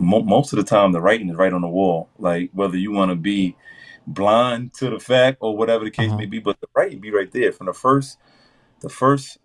mo- 0.00 0.22
most 0.22 0.52
of 0.52 0.56
the 0.56 0.64
time 0.64 0.92
the 0.92 1.00
writing 1.00 1.28
is 1.28 1.36
right 1.36 1.52
on 1.52 1.60
the 1.62 1.68
wall. 1.68 2.08
Like 2.18 2.50
whether 2.52 2.76
you 2.76 2.90
want 2.92 3.10
to 3.10 3.16
be 3.16 3.56
blind 4.06 4.72
to 4.74 4.90
the 4.90 4.98
fact 4.98 5.38
or 5.40 5.56
whatever 5.56 5.84
the 5.84 5.90
case 5.90 6.08
Uh-huh. 6.08 6.18
may 6.18 6.26
be, 6.26 6.38
but 6.40 6.60
the 6.60 6.66
writing 6.74 7.00
be 7.00 7.10
right 7.12 7.30
there 7.30 7.52
from 7.52 7.66
the 7.66 7.72
first 7.74 8.18
the 8.80 8.88
first 8.88 9.38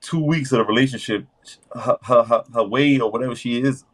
two 0.00 0.22
weeks 0.22 0.52
of 0.52 0.58
the 0.58 0.64
relationship. 0.64 1.26
Her, 1.74 1.96
her, 2.02 2.22
her, 2.24 2.44
her 2.52 2.64
weight 2.64 3.00
or 3.00 3.10
whatever 3.10 3.34
she 3.36 3.62
is 3.62 3.84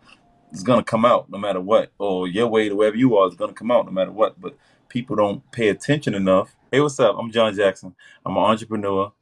is 0.53 0.63
gonna 0.63 0.83
come 0.83 1.05
out 1.05 1.31
no 1.31 1.39
matter 1.39 1.61
what, 1.61 1.93
or 1.99 2.27
your 2.27 2.49
weight 2.49 2.73
or 2.73 2.77
wherever 2.77 2.97
you 2.97 3.17
are 3.17 3.29
is 3.29 3.35
gonna 3.37 3.53
come 3.53 3.71
out 3.71 3.87
no 3.87 3.93
matter 3.93 4.11
what. 4.13 4.41
But 4.41 4.57
people 4.89 5.15
don't 5.17 5.49
pay 5.53 5.69
attention 5.69 6.15
enough. 6.15 6.57
Hey, 6.73 6.81
what's 6.81 6.99
up? 6.99 7.17
I'm 7.19 7.31
John 7.31 7.55
Jackson. 7.55 7.95
I'm 8.25 8.37
an 8.37 8.43
entrepreneur. 8.43 9.13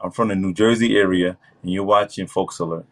I'm 0.00 0.12
from 0.12 0.28
the 0.28 0.36
New 0.36 0.54
Jersey 0.54 0.96
area, 0.96 1.36
and 1.62 1.72
you're 1.72 1.84
watching 1.84 2.26
Folks 2.28 2.58
Alert. 2.60 2.86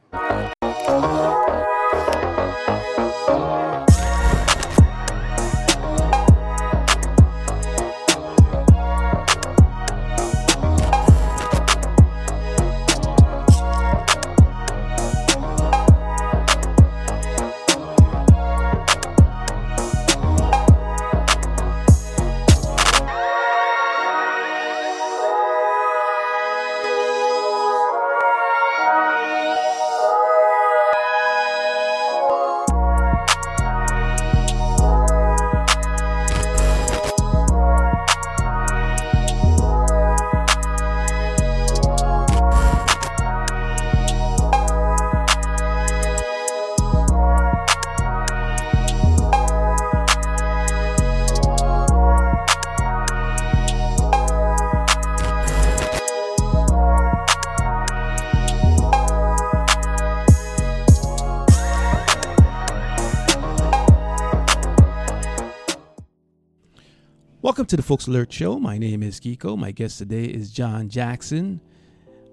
Welcome 67.47 67.67
to 67.67 67.77
the 67.77 67.83
Folks 67.85 68.09
Alert 68.09 68.33
Show. 68.33 68.59
My 68.59 68.77
name 68.77 69.05
is 69.05 69.21
Kiko. 69.21 69.57
My 69.57 69.71
guest 69.71 69.99
today 69.99 70.25
is 70.25 70.51
John 70.51 70.89
Jackson. 70.89 71.61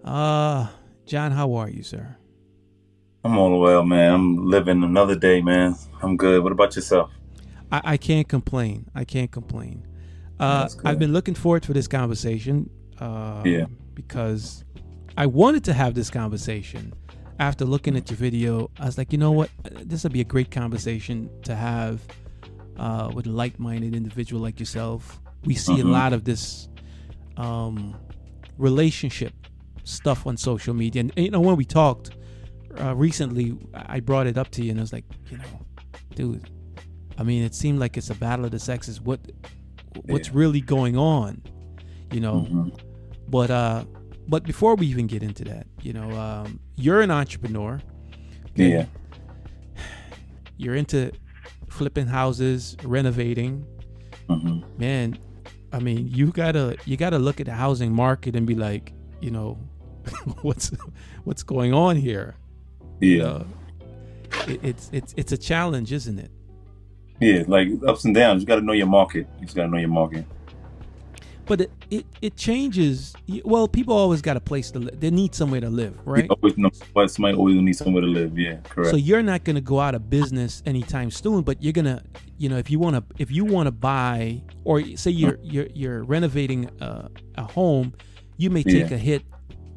Uh, 0.04 0.70
John, 1.06 1.32
how 1.32 1.54
are 1.54 1.70
you, 1.70 1.84
sir? 1.84 2.18
I'm 3.24 3.38
all 3.38 3.60
well, 3.60 3.84
man. 3.86 4.12
I'm 4.12 4.48
living 4.48 4.82
another 4.82 5.16
day, 5.16 5.40
man. 5.40 5.76
I'm 6.02 6.18
good. 6.18 6.42
What 6.42 6.52
about 6.52 6.76
yourself? 6.76 7.12
I, 7.72 7.82
I 7.84 7.98
can't 7.98 8.28
complain. 8.28 8.90
I 8.96 9.04
can't 9.04 9.32
complain. 9.32 9.86
Uh, 10.40 10.68
I've 10.84 10.98
been 10.98 11.14
looking 11.14 11.36
forward 11.36 11.64
for 11.64 11.74
this 11.74 11.88
conversation. 11.88 12.72
Uh, 13.00 13.44
Yeah. 13.46 13.66
Because 13.94 14.66
I 15.16 15.28
wanted 15.28 15.64
to 15.66 15.74
have 15.74 15.94
this 15.94 16.10
conversation 16.10 16.92
after 17.38 17.66
looking 17.66 17.96
at 17.96 18.10
your 18.10 18.18
video. 18.18 18.72
I 18.80 18.86
was 18.86 18.98
like, 18.98 19.12
you 19.12 19.20
know 19.20 19.32
what? 19.32 19.52
This 19.64 20.02
would 20.02 20.12
be 20.12 20.22
a 20.22 20.26
great 20.26 20.50
conversation 20.50 21.30
to 21.44 21.54
have 21.54 22.02
uh, 22.78 23.12
with 23.14 23.28
a 23.28 23.32
like-minded 23.32 23.96
individual 23.96 24.42
like 24.42 24.60
yourself. 24.60 25.20
We 25.46 25.56
see 25.56 25.80
a 25.80 25.84
Mhm. 25.84 25.92
lot 25.92 26.14
of 26.14 26.24
this 26.24 26.68
um, 27.38 27.96
relationship 28.58 29.34
stuff 29.84 30.26
on 30.28 30.38
social 30.38 30.74
media, 30.74 31.02
and, 31.02 31.12
you 31.16 31.32
know 31.32 31.42
when 31.42 31.56
we 31.58 31.66
talked 31.66 32.12
uh, 32.80 32.96
recently, 32.96 33.56
I 33.76 34.00
brought 34.00 34.26
it 34.28 34.38
up 34.38 34.50
to 34.52 34.64
you, 34.64 34.72
and 34.72 34.80
I 34.80 34.84
was 34.84 34.94
like, 34.94 35.06
you 35.30 35.38
know, 35.38 35.44
dude, 36.16 36.50
I 37.20 37.24
mean, 37.24 37.44
it 37.44 37.54
seemed 37.54 37.80
like 37.80 37.98
it's 37.98 38.10
a 38.10 38.16
battle 38.16 38.46
of 38.46 38.52
the 38.52 38.60
sexes. 38.60 39.00
What 39.02 39.20
what's 40.06 40.30
Yeah. 40.30 40.34
really 40.38 40.62
going 40.62 40.98
on? 40.98 41.42
You 42.12 42.20
know, 42.22 42.48
Mhm. 42.50 42.80
but 43.30 43.52
uh, 43.52 43.86
but 44.28 44.44
before 44.44 44.74
we 44.76 44.88
even 44.88 45.06
get 45.08 45.22
into 45.22 45.44
that, 45.46 45.68
you 45.82 45.94
know, 45.94 46.10
um, 46.20 46.60
you're 46.76 47.02
an 47.02 47.12
entrepreneur. 47.12 47.80
Yeah. 48.56 48.86
You're 50.58 50.76
into 50.76 51.12
flipping 51.74 52.08
houses, 52.08 52.78
renovating. 52.84 53.66
hmm 54.30 54.62
Man, 54.78 55.18
I 55.72 55.80
mean, 55.80 56.08
you 56.08 56.32
gotta 56.32 56.78
you 56.86 56.98
gotta 56.98 57.20
look 57.20 57.40
at 57.40 57.48
the 57.48 57.54
housing 57.54 57.92
market 57.94 58.36
and 58.36 58.46
be 58.46 58.56
like, 58.56 58.94
you 59.22 59.32
know, 59.32 59.58
what's 60.42 60.72
what's 61.24 61.44
going 61.44 61.74
on 61.74 61.96
here? 61.96 62.36
Yeah. 63.02 63.44
It, 64.48 64.60
it's 64.64 64.90
it's 64.94 65.14
it's 65.18 65.32
a 65.32 65.38
challenge, 65.38 65.92
isn't 65.92 66.20
it? 66.20 66.32
Yeah. 67.20 67.44
Like 67.48 67.70
ups 67.88 68.06
and 68.06 68.14
downs. 68.14 68.42
You 68.42 68.48
got 68.48 68.56
to 68.56 68.62
know 68.66 68.74
your 68.74 68.88
market. 68.88 69.28
You 69.40 69.46
just 69.46 69.56
got 69.56 69.64
to 69.64 69.70
know 69.70 69.78
your 69.78 69.90
market. 69.90 70.26
But 71.46 71.62
it 71.62 71.72
it, 71.90 72.06
it 72.22 72.36
changes. 72.38 73.14
Well, 73.44 73.68
people 73.68 73.96
always 73.96 74.22
got 74.22 74.38
a 74.38 74.40
place 74.40 74.72
to 74.72 74.80
live. 74.80 75.00
They 75.00 75.12
need 75.12 75.36
somewhere 75.36 75.62
to 75.62 75.70
live, 75.70 76.00
right? 76.06 76.24
You 76.24 76.30
always 76.30 76.58
know 76.58 76.70
somebody 77.08 77.36
always 77.36 77.56
need 77.58 77.74
somewhere 77.74 78.02
to 78.02 78.08
live. 78.08 78.38
Yeah. 78.38 78.58
Correct. 78.64 78.92
So 78.92 78.96
you're 78.96 79.22
not 79.24 79.44
going 79.44 79.56
to 79.56 79.62
go 79.62 79.80
out 79.80 79.94
of 79.96 80.10
business 80.10 80.64
anytime 80.66 81.12
soon, 81.12 81.42
but 81.42 81.62
you're 81.62 81.74
going 81.74 81.86
to, 81.86 82.02
you 82.38 82.48
know, 82.50 82.58
if 82.58 82.72
you 82.72 82.80
want 82.80 82.96
to, 82.96 83.04
if 83.18 83.30
you 83.30 83.44
want 83.46 83.68
to 83.68 83.72
buy, 83.72 84.42
or 84.64 84.82
say 84.96 85.12
you're 85.12 85.38
you're 85.44 85.68
you're 85.74 86.04
renovating 86.04 86.70
a, 86.80 87.10
a 87.36 87.44
home, 87.44 87.94
you 88.38 88.50
may 88.50 88.64
take 88.64 88.90
Yeah. 88.90 88.96
a 88.96 88.98
hit 88.98 89.24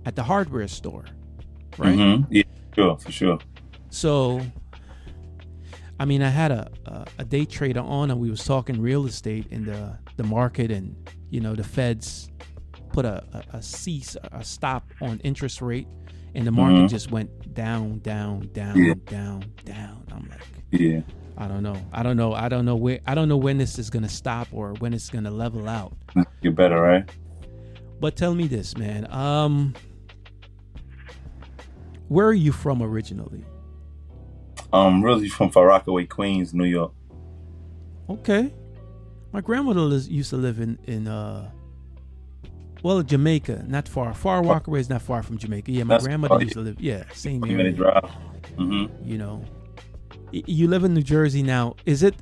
at 0.04 0.14
the 0.14 0.22
hardware 0.22 0.68
store, 0.68 1.04
right? 1.78 1.96
Mhm. 1.98 2.26
Yeah. 2.30 2.42
Sure. 2.76 2.96
For 2.98 3.10
sure. 3.10 3.38
So, 3.90 4.40
I 5.98 6.04
mean, 6.04 6.22
I 6.22 6.28
had 6.28 6.50
a, 6.52 6.70
a 6.86 7.06
a 7.20 7.24
day 7.24 7.44
trader 7.44 7.80
on, 7.80 8.10
and 8.10 8.20
we 8.20 8.30
was 8.30 8.44
talking 8.44 8.80
real 8.80 9.06
estate 9.06 9.46
in 9.50 9.64
the 9.64 9.98
the 10.16 10.24
market, 10.24 10.70
and 10.70 10.94
you 11.30 11.40
know, 11.40 11.54
the 11.54 11.64
Feds 11.64 12.30
put 12.92 13.04
a 13.04 13.24
a, 13.32 13.56
a 13.58 13.62
cease, 13.62 14.16
a 14.32 14.44
stop 14.44 14.90
on 15.00 15.20
interest 15.20 15.62
rate, 15.62 15.88
and 16.34 16.46
the 16.46 16.52
market 16.52 16.80
Mhm. 16.84 16.88
just 16.90 17.10
went 17.10 17.54
down, 17.54 17.98
down, 18.00 18.48
down, 18.52 18.76
Yeah. 18.76 18.94
down, 19.06 19.44
down. 19.64 20.04
I'm 20.12 20.28
like. 20.28 20.40
Yeah. 20.70 21.00
I 21.38 21.48
don't 21.48 21.62
know. 21.62 21.76
I 21.92 22.02
don't 22.02 22.16
know. 22.16 22.32
I 22.32 22.48
don't 22.48 22.64
know 22.64 22.76
where. 22.76 23.00
I 23.06 23.14
don't 23.14 23.28
know 23.28 23.36
when 23.36 23.58
this 23.58 23.78
is 23.78 23.90
gonna 23.90 24.08
stop 24.08 24.48
or 24.52 24.72
when 24.74 24.92
it's 24.94 25.08
gonna 25.10 25.30
level 25.30 25.68
out. 25.68 25.94
Get 26.42 26.54
better, 26.56 26.80
right? 26.80 27.08
But 28.00 28.16
tell 28.16 28.34
me 28.34 28.46
this, 28.46 28.76
man. 28.76 29.06
Um, 29.10 29.74
where 32.08 32.26
are 32.26 32.32
you 32.34 32.52
from 32.52 32.82
originally? 32.82 33.44
Um, 34.76 35.02
really 35.02 35.28
from 35.28 35.50
Far 35.50 35.66
Rockaway, 35.66 36.04
Queens, 36.06 36.52
New 36.52 36.64
York. 36.64 36.92
Okay, 38.08 38.52
my 39.32 39.40
grandmother 39.40 39.80
lis- 39.80 40.08
used 40.08 40.30
to 40.30 40.36
live 40.36 40.60
in 40.60 40.78
in 40.84 41.08
uh, 41.08 41.50
well, 42.82 43.02
Jamaica, 43.02 43.64
not 43.66 43.88
far. 43.88 44.12
Far 44.14 44.42
Rockaway 44.44 44.80
is 44.80 44.88
not 44.90 45.02
far 45.02 45.22
from 45.22 45.38
Jamaica. 45.38 45.72
Yeah, 45.72 45.84
my 45.84 45.94
That's- 45.94 46.06
grandmother 46.06 46.40
used 46.42 46.54
to 46.54 46.60
live. 46.60 46.80
Yeah, 46.80 47.04
same 47.14 47.40
Twenty 47.40 47.56
minute 47.56 47.78
area. 47.80 48.00
drive. 48.00 48.10
hmm 48.56 48.86
You 49.02 49.18
know, 49.18 49.44
you 50.32 50.68
live 50.68 50.84
in 50.84 50.92
New 50.94 51.02
Jersey 51.02 51.42
now. 51.42 51.74
Is 51.86 52.02
it? 52.02 52.14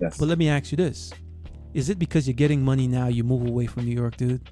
Yes. 0.00 0.18
But 0.18 0.28
let 0.28 0.36
me 0.38 0.48
ask 0.48 0.70
you 0.72 0.76
this: 0.76 1.12
Is 1.74 1.88
it 1.90 1.98
because 1.98 2.26
you're 2.26 2.34
getting 2.44 2.62
money 2.62 2.86
now 2.86 3.06
you 3.06 3.24
move 3.24 3.46
away 3.46 3.66
from 3.66 3.84
New 3.86 3.94
York, 4.02 4.16
dude? 4.16 4.42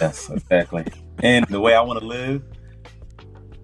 Yes. 0.00 0.30
Exactly. 0.30 0.84
and 1.22 1.44
the 1.48 1.60
way 1.60 1.74
I 1.74 1.80
want 1.82 1.98
to 2.00 2.06
live, 2.06 2.42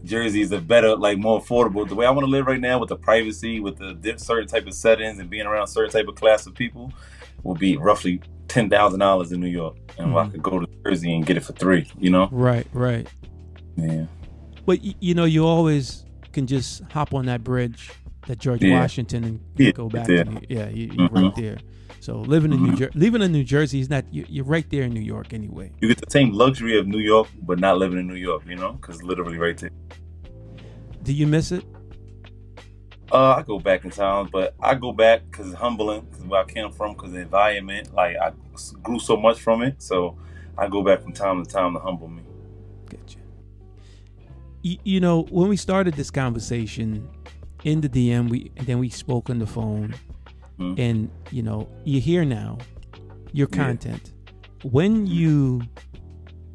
Jersey 0.04 0.40
is 0.40 0.52
a 0.52 0.60
better, 0.60 0.96
like 0.96 1.18
more 1.18 1.40
affordable. 1.40 1.88
The 1.88 1.94
way 1.94 2.06
I 2.06 2.10
want 2.10 2.24
to 2.24 2.30
live 2.30 2.46
right 2.46 2.60
now, 2.60 2.78
with 2.78 2.88
the 2.88 2.96
privacy, 2.96 3.60
with 3.60 3.76
the 3.78 4.14
certain 4.18 4.48
type 4.48 4.66
of 4.66 4.74
settings, 4.74 5.18
and 5.18 5.30
being 5.30 5.46
around 5.46 5.66
certain 5.68 5.90
type 5.92 6.08
of 6.08 6.14
class 6.16 6.46
of 6.46 6.54
people, 6.54 6.92
will 7.44 7.54
be 7.54 7.76
roughly 7.76 8.20
ten 8.48 8.68
thousand 8.68 9.00
dollars 9.00 9.32
in 9.32 9.40
New 9.40 9.46
York, 9.48 9.76
and 9.98 10.12
I 10.16 10.24
Mhm. 10.26 10.32
could 10.32 10.42
go 10.42 10.58
to 10.60 10.66
Jersey 10.84 11.14
and 11.14 11.24
get 11.24 11.36
it 11.36 11.44
for 11.44 11.52
three. 11.52 11.86
You 11.98 12.10
know? 12.10 12.28
Right, 12.32 12.66
right. 12.72 13.06
Yeah. 13.76 14.06
But 14.66 14.80
y- 14.82 14.94
you 15.00 15.14
know, 15.14 15.24
you 15.24 15.46
always 15.46 16.04
can 16.32 16.46
just 16.46 16.82
hop 16.92 17.14
on 17.14 17.26
that 17.26 17.42
bridge, 17.44 17.90
that 18.26 18.38
George 18.38 18.62
Yeah. 18.62 18.80
Washington, 18.80 19.24
and 19.24 19.40
Yeah, 19.56 19.70
go 19.72 19.88
back. 19.88 20.08
yeah. 20.08 20.24
To 20.24 20.30
New, 20.30 20.40
yeah, 20.48 20.68
you, 20.68 20.90
you're 20.96 21.08
right 21.08 21.24
Mhm. 21.24 21.36
there. 21.36 21.58
So 22.02 22.18
living 22.18 22.52
in 22.52 22.60
New 22.60 22.72
Mhm. 22.72 22.78
Jersey, 22.78 22.98
living 22.98 23.22
in 23.22 23.30
New 23.30 23.44
Jersey 23.44 23.78
is 23.78 23.88
not. 23.88 24.04
You, 24.12 24.26
you're 24.28 24.44
right 24.44 24.68
there 24.70 24.82
in 24.82 24.92
New 24.92 25.06
York 25.14 25.32
anyway. 25.32 25.70
You 25.80 25.86
get 25.86 25.98
the 25.98 26.10
same 26.10 26.32
luxury 26.32 26.76
of 26.76 26.88
New 26.88 26.98
York, 26.98 27.28
but 27.42 27.60
not 27.60 27.78
living 27.78 28.00
in 28.00 28.08
New 28.08 28.16
York. 28.16 28.42
You 28.44 28.56
know? 28.56 28.72
Because 28.72 29.04
literally 29.04 29.38
right 29.38 29.56
there. 29.56 29.70
Do 31.04 31.12
you 31.12 31.28
miss 31.28 31.52
it? 31.52 31.64
Uh, 33.12 33.36
I 33.38 33.42
go 33.42 33.60
back 33.60 33.84
in 33.84 33.92
town, 33.92 34.30
but 34.32 34.56
I 34.60 34.74
go 34.74 34.90
back 34.90 35.22
because 35.30 35.46
it's 35.46 35.54
humbling, 35.54 36.00
because 36.10 36.24
where 36.24 36.40
I 36.40 36.44
came 36.44 36.72
from, 36.72 36.94
because 36.94 37.12
the 37.12 37.20
environment, 37.20 37.94
like 37.94 38.16
I 38.16 38.32
grew 38.82 38.98
so 38.98 39.16
much 39.16 39.40
from 39.40 39.62
it. 39.62 39.80
So 39.80 40.16
I 40.58 40.66
go 40.66 40.82
back 40.82 41.02
from 41.02 41.12
time 41.12 41.44
to 41.44 41.48
time 41.48 41.74
to 41.74 41.78
humble 41.78 42.08
me. 42.08 42.22
Gotcha. 42.90 43.18
You, 44.62 44.76
you 44.82 44.98
know, 44.98 45.22
when 45.30 45.46
we 45.46 45.56
started 45.56 45.94
this 45.94 46.10
conversation, 46.10 47.08
in 47.64 47.80
the 47.80 47.88
DM. 47.88 48.28
We 48.28 48.50
and 48.56 48.66
then 48.66 48.78
we 48.78 48.88
spoke 48.88 49.30
on 49.30 49.38
the 49.38 49.46
phone, 49.46 49.94
Mhm. 50.58 50.78
and 50.78 51.10
you 51.30 51.42
know 51.42 51.68
you're 51.84 52.00
here 52.00 52.24
now. 52.24 52.58
Your 53.32 53.48
Yeah. 53.50 53.64
content. 53.64 54.12
When 54.62 55.06
you 55.06 55.62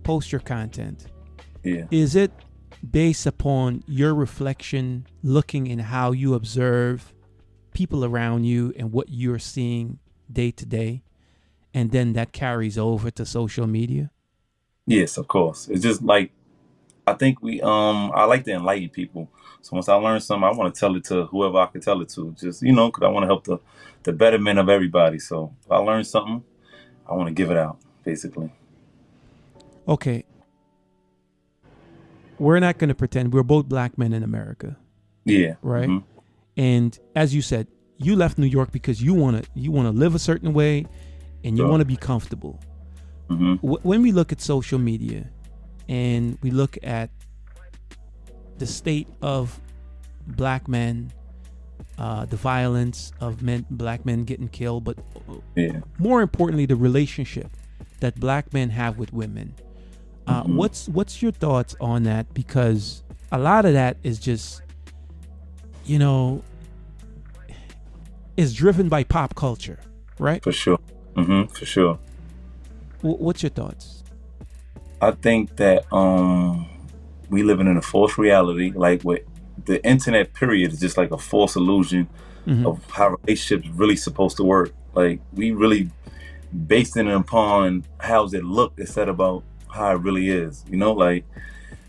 post 0.03 0.31
your 0.31 0.41
content, 0.41 1.07
Yeah. 1.63 1.87
is 1.91 2.15
it 2.15 2.31
based 2.91 3.25
upon 3.25 3.83
your 3.87 4.13
reflection, 4.13 5.05
looking 5.23 5.67
in 5.67 5.79
how 5.79 6.11
you 6.11 6.33
observe 6.35 7.13
people 7.73 8.05
around 8.05 8.43
you 8.45 8.73
and 8.77 8.91
what 8.91 9.09
you're 9.09 9.39
seeing 9.39 9.99
day 10.31 10.51
to 10.51 10.65
day, 10.65 11.03
and 11.73 11.91
then 11.91 12.13
that 12.13 12.31
carries 12.31 12.77
over 12.77 13.09
to 13.11 13.25
social 13.25 13.67
media? 13.67 14.11
Yes, 14.85 15.17
of 15.17 15.27
course. 15.27 15.67
It's 15.67 15.81
just 15.81 16.01
like 16.03 16.31
I 17.07 17.13
think 17.13 17.41
we 17.41 17.61
um 17.61 18.11
I 18.13 18.25
like 18.25 18.43
to 18.43 18.51
enlighten 18.51 18.89
people. 18.89 19.29
So 19.61 19.75
once 19.75 19.89
I 19.89 19.95
learn 19.95 20.19
something, 20.19 20.43
I 20.43 20.51
want 20.51 20.73
to 20.73 20.79
tell 20.79 20.95
it 20.95 21.05
to 21.05 21.25
whoever 21.25 21.57
I 21.59 21.65
can 21.67 21.81
tell 21.81 22.01
it 22.01 22.09
to. 22.09 22.35
Just 22.39 22.61
you 22.61 22.73
know, 22.73 22.87
because 22.87 23.03
I 23.03 23.07
want 23.09 23.23
to 23.23 23.27
help 23.27 23.45
the 23.45 23.57
the 24.03 24.13
betterment 24.13 24.59
of 24.59 24.67
everybody. 24.69 25.17
So 25.19 25.53
if 25.65 25.71
I 25.71 25.77
learn 25.77 26.03
something, 26.03 26.43
I 27.09 27.13
want 27.15 27.27
to 27.29 27.33
give 27.33 27.49
it 27.49 27.57
out. 27.57 27.77
Basically. 28.03 28.51
Okay. 29.87 30.25
We're 32.39 32.59
not 32.59 32.77
going 32.77 32.89
to 32.89 32.95
pretend 32.95 33.33
we're 33.33 33.41
both 33.43 33.67
black 33.67 33.97
men 33.97 34.13
in 34.13 34.21
America, 34.21 34.77
Yeah. 35.25 35.55
right? 35.61 35.89
Mhm. 35.89 36.03
And 36.55 36.97
as 37.15 37.33
you 37.33 37.41
said, 37.41 37.67
you 37.97 38.15
left 38.15 38.37
New 38.37 38.45
York 38.47 38.71
because 38.71 39.01
you 39.01 39.13
want 39.13 39.43
to 39.43 39.49
you 39.55 39.71
want 39.71 39.87
to 39.87 39.91
live 39.97 40.13
a 40.13 40.19
certain 40.19 40.53
way 40.53 40.85
and 41.43 41.57
you 41.57 41.65
want 41.67 41.81
to 41.81 41.85
be 41.85 41.95
comfortable. 41.95 42.59
Mhm. 43.29 43.57
Wh- 43.59 43.83
when 43.85 44.01
we 44.03 44.11
look 44.11 44.31
at 44.31 44.39
social 44.39 44.77
media 44.79 45.29
and 45.89 46.37
we 46.41 46.51
look 46.51 46.77
at 46.83 47.09
the 48.57 48.65
state 48.65 49.07
of 49.21 49.59
black 50.27 50.67
men, 50.67 51.11
uh, 51.97 52.25
the 52.25 52.35
violence 52.35 53.11
of 53.21 53.41
men, 53.41 53.65
black 53.69 54.05
men 54.05 54.23
getting 54.23 54.47
killed, 54.49 54.83
but 54.83 54.97
Yeah. 55.55 55.79
more 55.99 56.21
importantly, 56.21 56.65
the 56.65 56.75
relationship 56.75 57.49
that 57.99 58.19
black 58.19 58.53
men 58.53 58.69
have 58.71 58.97
with 58.97 59.13
women. 59.13 59.53
Uh, 60.27 60.43
Mhm. 60.43 60.55
What's 60.55 60.89
what's 60.89 61.21
your 61.21 61.31
thoughts 61.31 61.75
on 61.79 62.03
that? 62.03 62.33
Because 62.33 63.03
a 63.31 63.39
lot 63.39 63.65
of 63.65 63.73
that 63.73 63.97
is 64.03 64.19
just, 64.19 64.61
you 65.85 65.97
know, 65.99 66.43
is 68.35 68.53
driven 68.53 68.89
by 68.89 69.03
pop 69.03 69.35
culture, 69.35 69.79
right? 70.19 70.43
For 70.43 70.51
sure. 70.51 70.79
hmm 71.15 71.43
For 71.45 71.65
sure. 71.65 71.97
Wh- 73.01 73.19
What's 73.21 73.41
your 73.41 73.49
thoughts? 73.51 73.96
I 75.01 75.11
think 75.11 75.55
that 75.57 75.91
um 75.93 76.67
we 77.29 77.43
living 77.43 77.67
in 77.67 77.77
a 77.77 77.81
false 77.81 78.17
reality. 78.17 78.71
Like 78.75 79.03
with 79.03 79.21
the 79.65 79.83
internet 79.85 80.33
period 80.33 80.71
is 80.73 80.79
just 80.79 80.97
like 80.97 81.11
a 81.11 81.17
false 81.17 81.55
illusion 81.55 82.07
Mhm. 82.47 82.65
of 82.65 82.89
how 82.91 83.17
relationships 83.21 83.67
really 83.75 83.95
supposed 83.97 84.37
to 84.37 84.43
work. 84.43 84.73
Like 84.93 85.19
we 85.33 85.51
really 85.51 85.89
basing 86.67 87.07
it 87.07 87.13
upon 87.13 87.83
how's 87.99 88.33
it 88.33 88.43
look 88.45 88.73
instead 88.77 89.09
about 89.09 89.43
how 89.69 89.91
it 89.91 89.99
really 89.99 90.29
is. 90.29 90.63
You 90.69 90.77
know, 90.77 90.93
like 90.93 91.25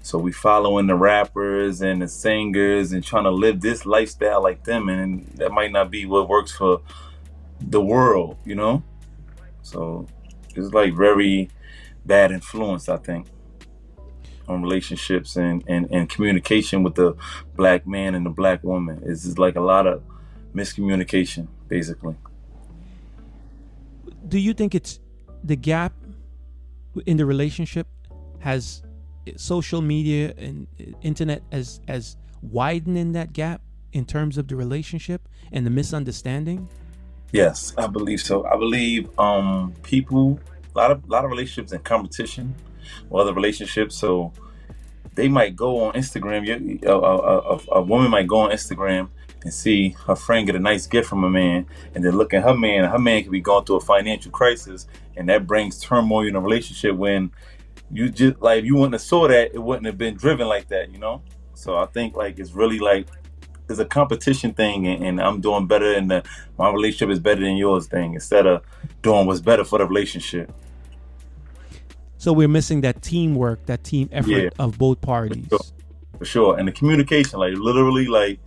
so 0.02 0.18
we 0.18 0.32
following 0.32 0.86
the 0.86 0.94
rappers 0.96 1.80
and 1.80 2.02
the 2.02 2.08
singers 2.08 2.92
and 2.92 3.04
trying 3.04 3.24
to 3.24 3.30
live 3.30 3.60
this 3.60 3.84
lifestyle 3.86 4.42
like 4.42 4.64
them 4.64 4.88
and 4.88 5.26
that 5.36 5.52
might 5.52 5.70
not 5.70 5.90
be 5.90 6.06
what 6.06 6.28
works 6.28 6.52
for 6.52 6.80
the 7.60 7.80
world, 7.80 8.36
you 8.44 8.54
know? 8.54 8.82
So 9.62 10.06
it's 10.56 10.72
like 10.72 10.94
very 10.94 11.50
bad 12.08 12.32
influence, 12.32 12.88
I 12.88 12.96
think, 12.96 13.28
on 14.48 14.62
relationships 14.62 15.36
and, 15.36 15.62
and, 15.68 15.88
and 15.92 16.08
communication 16.08 16.82
with 16.82 16.96
the 16.96 17.14
black 17.54 17.86
man 17.86 18.14
and 18.16 18.26
the 18.26 18.30
black 18.30 18.64
woman. 18.64 19.02
It's 19.06 19.22
just 19.24 19.38
like 19.38 19.54
a 19.54 19.60
lot 19.60 19.86
of 19.86 20.02
miscommunication, 20.54 21.46
basically. 21.68 22.16
Do 24.26 24.38
you 24.38 24.54
think 24.54 24.74
it's 24.74 24.98
the 25.44 25.54
gap 25.54 25.92
in 27.06 27.16
the 27.16 27.26
relationship 27.26 27.86
has 28.40 28.82
social 29.36 29.82
media 29.82 30.34
and 30.38 30.66
internet 31.02 31.42
as 31.52 31.80
as 31.86 32.16
widening 32.42 33.12
that 33.12 33.32
gap 33.32 33.60
in 33.92 34.04
terms 34.04 34.38
of 34.38 34.48
the 34.48 34.56
relationship 34.56 35.28
and 35.52 35.66
the 35.66 35.70
misunderstanding? 35.70 36.68
Yes, 37.32 37.74
I 37.76 37.86
believe 37.86 38.20
so. 38.20 38.46
I 38.46 38.56
believe 38.56 39.08
um 39.18 39.74
people 39.82 40.40
a 40.78 40.80
lot 40.80 40.90
of 40.90 41.08
lot 41.08 41.24
of 41.24 41.30
relationships 41.30 41.72
in 41.72 41.80
competition 41.80 42.54
or 43.10 43.20
other 43.20 43.34
relationships. 43.34 43.96
So 43.96 44.32
they 45.14 45.28
might 45.28 45.56
go 45.56 45.84
on 45.84 45.94
Instagram. 45.94 46.82
A, 46.84 46.92
a, 46.92 47.56
a, 47.56 47.60
a 47.72 47.82
woman 47.82 48.10
might 48.10 48.26
go 48.26 48.38
on 48.38 48.50
Instagram 48.50 49.08
and 49.42 49.52
see 49.52 49.96
her 50.06 50.16
friend 50.16 50.46
get 50.46 50.56
a 50.56 50.60
nice 50.60 50.86
gift 50.86 51.08
from 51.08 51.24
a 51.24 51.30
man, 51.30 51.66
and 51.94 52.04
then 52.04 52.16
look 52.16 52.34
at 52.34 52.42
her 52.42 52.54
man. 52.54 52.84
Her 52.84 52.98
man 52.98 53.22
could 53.22 53.32
be 53.32 53.40
going 53.40 53.64
through 53.64 53.76
a 53.76 53.80
financial 53.80 54.30
crisis, 54.30 54.86
and 55.16 55.28
that 55.28 55.46
brings 55.46 55.80
turmoil 55.80 56.26
in 56.26 56.36
a 56.36 56.40
relationship. 56.40 56.96
When 56.96 57.30
you 57.90 58.08
just 58.10 58.40
like 58.40 58.64
you 58.64 58.76
wouldn't 58.76 58.94
have 58.94 59.02
saw 59.02 59.28
that, 59.28 59.54
it 59.54 59.62
wouldn't 59.62 59.86
have 59.86 59.98
been 59.98 60.14
driven 60.14 60.46
like 60.48 60.68
that. 60.68 60.92
You 60.92 60.98
know. 60.98 61.22
So 61.54 61.76
I 61.76 61.86
think 61.86 62.16
like 62.16 62.38
it's 62.38 62.52
really 62.52 62.78
like 62.78 63.08
it's 63.68 63.78
a 63.78 63.84
competition 63.84 64.54
thing, 64.54 64.86
and, 64.86 65.04
and 65.04 65.20
I'm 65.20 65.40
doing 65.40 65.66
better, 65.66 65.92
and 65.94 66.08
my 66.58 66.70
relationship 66.70 67.10
is 67.10 67.18
better 67.18 67.40
than 67.40 67.56
yours 67.56 67.86
thing. 67.86 68.14
Instead 68.14 68.46
of 68.46 68.62
doing 69.02 69.26
what's 69.26 69.40
better 69.40 69.64
for 69.64 69.78
the 69.78 69.86
relationship. 69.86 70.52
So 72.18 72.32
we're 72.32 72.48
missing 72.48 72.80
that 72.82 73.00
teamwork, 73.02 73.64
that 73.66 73.84
team 73.84 74.08
effort 74.12 74.28
Yeah. 74.30 74.48
of 74.58 74.76
both 74.76 75.00
parties. 75.00 75.46
sure. 75.48 75.60
for 76.18 76.24
sure. 76.24 76.58
And 76.58 76.66
the 76.68 76.72
communication, 76.72 77.38
like 77.38 77.54
literally, 77.54 78.06
like 78.06 78.40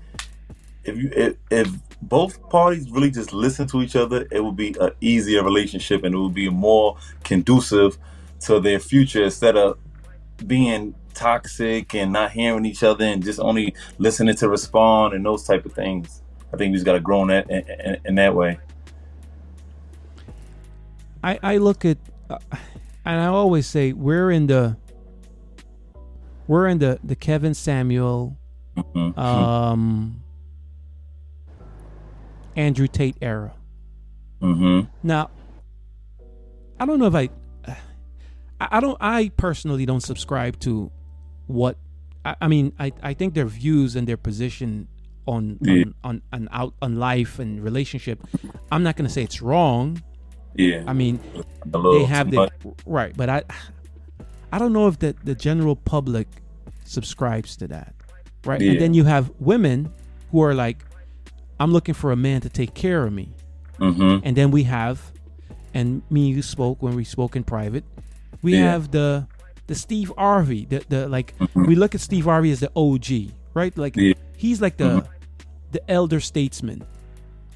if 0.84 0.98
you 0.98 1.10
if, 1.16 1.36
if 1.50 1.70
both 2.02 2.50
parties 2.50 2.90
really 2.92 3.12
just 3.12 3.32
listen 3.34 3.68
to 3.68 3.82
each 3.82 3.96
other, 3.96 4.28
it 4.32 4.44
would 4.44 4.56
be 4.58 4.76
an 4.80 4.92
easier 5.00 5.44
relationship, 5.44 6.04
and 6.04 6.14
it 6.14 6.18
would 6.18 6.34
be 6.34 6.50
more 6.50 6.98
conducive 7.24 7.98
to 8.42 8.60
their 8.60 8.80
future 8.80 9.24
instead 9.24 9.56
of 9.56 9.78
being 10.48 10.96
toxic 11.14 11.94
and 11.94 12.12
not 12.12 12.32
hearing 12.32 12.66
each 12.66 12.82
other 12.84 13.06
and 13.06 13.24
just 13.24 13.40
only 13.40 13.74
listening 14.00 14.36
to 14.36 14.50
respond 14.50 15.14
and 15.14 15.26
those 15.26 15.44
type 15.46 15.66
of 15.66 15.74
things. 15.74 16.22
I 16.54 16.58
think 16.58 16.72
we 16.72 16.76
just 16.78 16.86
got 16.86 16.94
to 16.94 17.00
grow 17.00 17.22
in 17.22 17.28
that 17.30 17.50
in, 17.50 17.64
in, 17.86 17.98
in 18.06 18.16
that 18.16 18.36
way. 18.36 18.60
I, 21.24 21.40
I 21.44 21.58
look 21.58 21.86
at, 21.86 21.98
uh, 22.30 22.40
and 23.06 23.20
I 23.20 23.26
always 23.28 23.68
say 23.68 23.94
we're 23.94 24.32
in 24.32 24.48
the, 24.48 24.78
we're 26.48 26.68
in 26.68 26.80
the 26.80 27.00
the 27.04 27.16
Kevin 27.16 27.54
Samuel, 27.54 28.38
Mhm. 28.78 29.18
um, 29.18 30.22
Andrew 32.56 32.88
Tate 32.88 33.18
era. 33.22 33.54
Mhm. 34.42 34.88
Now, 35.04 35.30
I 36.80 36.86
don't 36.86 37.00
know 37.00 37.06
if 37.08 37.16
I, 37.16 37.30
I 37.68 37.78
I 38.60 38.80
don't, 38.80 38.98
I 39.00 39.30
personally 39.38 39.86
don't 39.86 40.02
subscribe 40.02 40.60
to 40.62 40.92
what, 41.48 41.78
I, 42.26 42.36
I 42.42 42.48
mean, 42.48 42.74
I, 42.80 42.92
I 43.02 43.14
think 43.14 43.34
their 43.34 43.46
views 43.46 43.96
and 43.96 44.08
their 44.08 44.18
position 44.18 44.88
on, 45.28 45.58
Yeah. 45.62 45.84
on, 45.84 45.94
on, 46.04 46.22
on 46.34 46.50
out, 46.52 46.74
on 46.82 46.96
life 46.98 47.40
and 47.40 47.64
relationship, 47.64 48.22
I'm 48.72 48.84
not 48.84 48.96
going 48.96 49.08
to 49.08 49.14
say 49.14 49.24
it's 49.24 49.42
wrong. 49.42 50.02
Yeah. 50.56 50.84
I 50.88 50.94
mean, 50.94 51.20
they 51.66 52.04
have 52.06 52.30
the 52.32 52.50
right, 52.86 53.16
but 53.16 53.30
I, 53.30 53.44
I 54.52 54.58
don't 54.60 54.74
know 54.74 54.88
if 54.88 55.00
the 55.00 55.16
the 55.24 55.36
general 55.36 55.76
public 55.76 56.28
subscribes 56.84 57.56
to 57.58 57.68
that, 57.70 57.94
right? 58.46 58.60
Yeah. 58.62 58.72
And 58.72 58.82
then 58.82 58.94
you 58.94 59.04
have 59.06 59.32
women 59.40 59.92
who 60.32 60.42
are 60.44 60.54
like, 60.54 60.84
I'm 61.60 61.72
looking 61.72 61.94
for 61.96 62.12
a 62.12 62.16
man 62.16 62.42
to 62.42 62.50
take 62.50 62.74
care 62.74 63.06
of 63.06 63.14
me, 63.14 63.30
Mhm. 63.80 64.22
and 64.24 64.36
then 64.36 64.52
we 64.52 64.64
have, 64.64 65.12
and 65.74 66.02
me 66.10 66.28
you 66.30 66.42
spoke 66.42 66.82
when 66.84 66.96
we 66.96 67.04
spoke 67.04 67.36
in 67.36 67.44
private, 67.44 67.84
we 68.42 68.54
Yeah. 68.54 68.72
have 68.72 68.92
the 68.92 69.28
the 69.68 69.76
Steve 69.76 70.12
Harvey, 70.18 70.66
the 70.66 70.84
the 70.90 71.08
like 71.08 71.34
Mhm. 71.40 71.68
we 71.68 71.76
look 71.76 71.96
at 71.96 72.02
Steve 72.02 72.26
Harvey 72.26 72.52
as 72.52 72.60
the 72.60 72.72
OG, 72.76 73.32
right? 73.54 73.78
Like 73.78 73.96
Yeah. 73.96 74.14
he's 74.36 74.60
like 74.62 74.76
the 74.78 75.06
the 75.72 75.80
elder 75.90 76.20
statesman, 76.20 76.84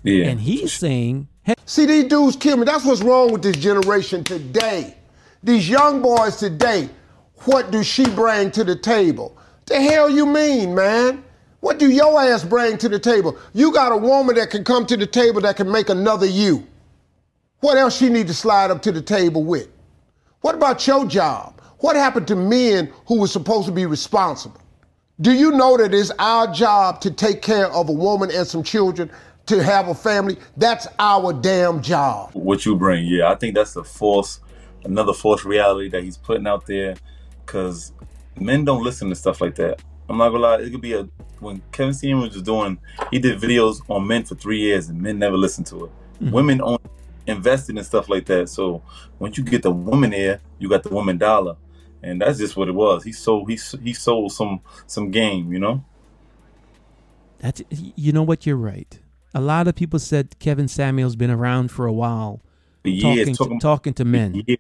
Yeah. 0.04 0.28
and 0.30 0.40
he's 0.40 0.72
saying, 0.72 1.28
See, 1.66 1.86
these 1.86 2.06
dudes 2.06 2.36
kill 2.36 2.58
me. 2.58 2.66
That's 2.66 2.86
what's 2.86 3.02
wrong 3.02 3.32
with 3.32 3.42
this 3.42 3.56
generation 3.56 4.24
today. 4.24 4.96
These 5.44 5.70
young 5.70 6.02
boys 6.02 6.38
today, 6.38 6.90
what 7.46 7.72
do 7.72 7.84
she 7.84 8.10
bring 8.10 8.52
to 8.52 8.64
the 8.64 8.76
table? 8.76 9.38
The 9.66 9.82
hell 9.82 10.10
you 10.10 10.26
mean, 10.26 10.74
man? 10.74 11.24
What 11.60 11.80
do 11.80 11.90
your 11.90 12.22
ass 12.22 12.44
bring 12.44 12.78
to 12.78 12.90
the 12.90 13.00
table? 13.00 13.38
You 13.54 13.74
got 13.74 13.92
a 13.92 13.98
woman 13.98 14.36
that 14.36 14.52
can 14.52 14.64
come 14.64 14.86
to 14.86 14.98
the 14.98 15.08
table 15.08 15.42
that 15.42 15.58
can 15.58 15.72
make 15.72 15.90
another 15.90 16.28
you. 16.28 16.66
What 17.60 17.78
else 17.78 17.98
she 17.98 18.10
need 18.10 18.28
to 18.28 18.34
slide 18.34 18.70
up 18.70 18.82
to 18.84 18.92
the 18.92 19.02
table 19.02 19.44
with? 19.44 19.68
What 20.42 20.54
about 20.54 20.86
your 20.86 21.06
job? 21.06 21.60
What 21.80 21.96
happened 21.96 22.28
to 22.28 22.36
men 22.36 22.92
who 23.08 23.20
were 23.20 23.28
supposed 23.28 23.66
to 23.66 23.72
be 23.72 23.88
responsible? 23.88 24.62
Do 25.22 25.32
you 25.32 25.52
know 25.52 25.78
that 25.78 25.94
it's 25.94 26.12
our 26.20 26.52
job 26.54 27.02
to 27.02 27.12
take 27.12 27.42
care 27.42 27.68
of 27.68 27.90
a 27.90 27.94
woman 27.94 28.30
and 28.32 28.46
some 28.46 28.62
children, 28.64 29.10
to 29.48 29.64
have 29.64 29.88
a 29.88 29.96
family? 29.96 30.38
That's 30.58 30.88
our 31.00 31.34
damn 31.34 31.82
job. 31.82 32.32
what 32.34 32.66
you 32.66 32.76
bring. 32.76 33.06
Yeah, 33.06 33.32
I 33.32 33.36
think 33.36 33.56
that's 33.56 33.74
the 33.74 33.84
false, 33.84 34.40
another 34.84 35.14
false 35.14 35.46
reality 35.46 35.90
that 35.90 36.04
he's 36.04 36.18
putting 36.18 36.48
out 36.48 36.66
there, 36.66 36.96
because 37.46 37.94
men 38.40 38.66
don't 38.66 38.84
listen 38.84 39.10
to 39.10 39.16
stuff 39.16 39.42
like 39.42 39.56
that. 39.56 39.82
I'm 40.10 40.18
not 40.18 40.30
gonna 40.30 40.44
lie. 40.44 40.60
It 40.62 40.72
could 40.72 40.82
be 40.82 40.94
a 40.94 41.08
when 41.40 41.62
Kevin 41.72 41.94
Samuels 41.94 42.34
was 42.34 42.44
doing. 42.44 42.78
He 43.12 43.20
did 43.20 43.40
videos 43.40 43.82
on 43.90 44.08
men 44.08 44.24
for 44.24 44.36
three 44.36 44.60
years, 44.60 44.90
and 44.90 45.02
men 45.02 45.18
never 45.20 45.36
listened 45.38 45.68
to 45.68 45.86
it. 45.86 45.92
Mhm. 46.22 46.32
Women 46.32 46.62
only 46.62 46.80
invested 47.28 47.78
in 47.78 47.84
stuff 47.84 48.08
like 48.08 48.26
that. 48.28 48.50
So 48.50 48.82
once 49.20 49.38
you 49.38 49.44
get 49.44 49.64
the 49.64 49.72
woman 49.72 50.12
there, 50.12 50.40
you 50.60 50.70
got 50.70 50.84
the 50.84 50.90
woman 50.90 51.18
dollar, 51.18 51.56
and 52.04 52.22
that's 52.22 52.38
just 52.38 52.56
what 52.56 52.68
it 52.68 52.74
was. 52.76 53.04
He 53.04 53.12
sold 53.12 53.50
he 53.50 53.60
he 53.84 53.94
sold 53.94 54.32
some 54.32 54.62
some 54.86 55.10
game, 55.12 55.52
you 55.52 55.60
know. 55.60 55.84
That's 57.40 57.62
you 57.70 58.12
know 58.12 58.24
what 58.24 58.46
you're 58.46 58.56
right. 58.58 59.00
A 59.36 59.42
lot 59.42 59.68
of 59.68 59.76
people 59.76 60.00
said 60.00 60.40
Kevin 60.40 60.70
Samuel's 60.70 61.18
been 61.18 61.30
around 61.30 61.70
for 61.70 61.86
a 61.86 61.92
while, 61.92 62.42
For 62.84 62.90
years 62.90 63.18
talking 63.18 63.36
talking 63.36 63.60
to, 63.60 63.64
talking 63.64 63.94
to 63.96 64.06
men. 64.06 64.44
years. 64.48 64.60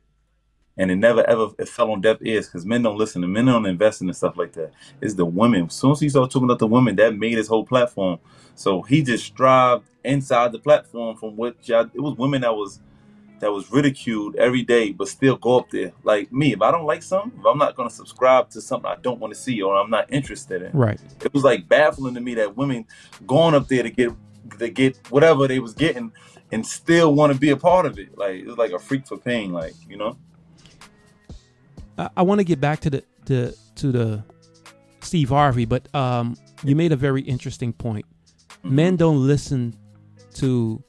And 0.78 0.92
it 0.92 0.98
never 0.98 1.24
ever 1.30 1.48
it 1.58 1.70
fell 1.70 1.90
on 1.92 2.02
deaf 2.02 2.18
ears 2.20 2.48
because 2.48 2.66
men 2.66 2.82
don't 2.82 2.98
listen 2.98 3.24
and 3.24 3.32
men 3.32 3.46
don't 3.46 3.66
invest 3.66 4.02
in 4.02 4.14
stuff 4.14 4.36
like 4.36 4.52
that. 4.54 4.74
It's 5.00 5.14
the 5.14 5.26
women. 5.26 5.68
As 5.68 5.74
soon 5.76 5.92
as 5.94 6.02
he 6.02 6.10
started 6.10 6.30
talking 6.34 6.44
about 6.50 6.60
the 6.60 6.68
women, 6.68 6.98
that 6.98 7.16
made 7.16 7.38
his 7.38 7.48
whole 7.48 7.66
platform. 7.66 8.20
So 8.56 8.82
he 8.82 9.02
just 9.02 9.24
strived 9.24 9.86
inside 10.04 10.52
the 10.52 10.60
platform 10.60 11.16
from 11.16 11.38
what 11.38 11.56
y'all, 11.70 11.90
it 11.94 12.02
was 12.02 12.18
women 12.18 12.42
that 12.42 12.54
was 12.54 12.82
that 13.40 13.52
was 13.54 13.72
ridiculed 13.72 14.36
every 14.36 14.64
day, 14.64 14.92
but 14.92 15.08
still 15.08 15.38
go 15.38 15.58
up 15.60 15.70
there. 15.70 15.94
Like 16.04 16.34
me, 16.34 16.52
if 16.52 16.62
I 16.62 16.72
don't 16.72 16.86
like 16.86 17.04
something, 17.04 17.40
if 17.40 17.46
I'm 17.46 17.58
not 17.58 17.78
gonna 17.78 17.90
subscribe 17.90 18.50
to 18.50 18.60
something 18.60 18.92
I 18.92 18.98
don't 19.02 19.20
want 19.22 19.34
to 19.34 19.40
see 19.40 19.62
or 19.62 19.78
I'm 19.78 19.90
not 19.90 20.12
interested 20.12 20.62
in, 20.62 20.72
Right. 20.74 21.00
it 21.24 21.34
was 21.34 21.46
like 21.46 21.70
baffling 21.70 22.16
to 22.16 22.22
me 22.22 22.34
that 22.36 22.58
women 22.58 22.86
going 23.26 23.56
up 23.56 23.70
there 23.70 23.84
to 23.84 23.90
get 23.90 24.12
to 24.60 24.70
get 24.70 24.98
whatever 25.10 25.48
they 25.48 25.60
was 25.60 25.74
getting 25.74 26.12
and 26.52 26.66
still 26.66 27.14
want 27.16 27.34
to 27.34 27.40
be 27.40 27.50
a 27.50 27.58
part 27.58 27.86
of 27.86 27.98
it. 28.00 28.18
Like 28.18 28.36
it 28.36 28.46
was 28.48 28.58
like 28.58 28.72
a 28.72 28.80
freak 28.80 29.08
for 29.08 29.18
pain, 29.18 29.52
like 29.52 29.74
you 29.90 29.98
know. 29.98 30.18
I, 31.98 32.10
I 32.18 32.22
want 32.24 32.40
to 32.40 32.44
get 32.46 32.60
back 32.60 32.80
to 32.82 32.90
the, 32.90 33.04
the 33.26 33.58
to 33.76 33.92
the 33.92 34.24
Steve 35.02 35.30
Harvey, 35.30 35.66
but 35.66 35.94
um, 35.96 36.36
you 36.64 36.76
made 36.76 36.92
a 36.92 36.96
very 36.96 37.22
interesting 37.22 37.74
point. 37.74 38.06
Mm-hmm. 38.64 38.76
Men 38.76 38.96
don't 38.96 39.26
listen 39.26 39.76
to 40.36 40.84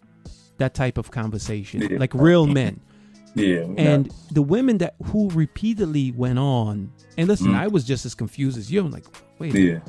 that 0.59 0.75
type 0.75 0.97
of 0.99 1.11
conversation, 1.11 1.83
Yeah. 1.83 1.99
like 1.99 2.15
real 2.15 2.47
men. 2.61 2.81
Yeah, 3.35 3.67
And 3.77 4.07
not- 4.07 4.17
the 4.33 4.41
women 4.43 4.79
that 4.79 4.95
who 5.07 5.29
repeatedly 5.31 6.11
went 6.13 6.39
on, 6.39 6.91
and 7.19 7.29
listen, 7.29 7.49
Mm. 7.49 7.57
I 7.59 7.67
was 7.67 7.85
just 7.85 8.07
as 8.07 8.15
confused 8.15 8.57
as 8.57 8.73
you. 8.73 8.81
I'm 8.83 8.91
like, 8.91 9.05
wait, 9.39 9.55
yeah, 9.55 9.81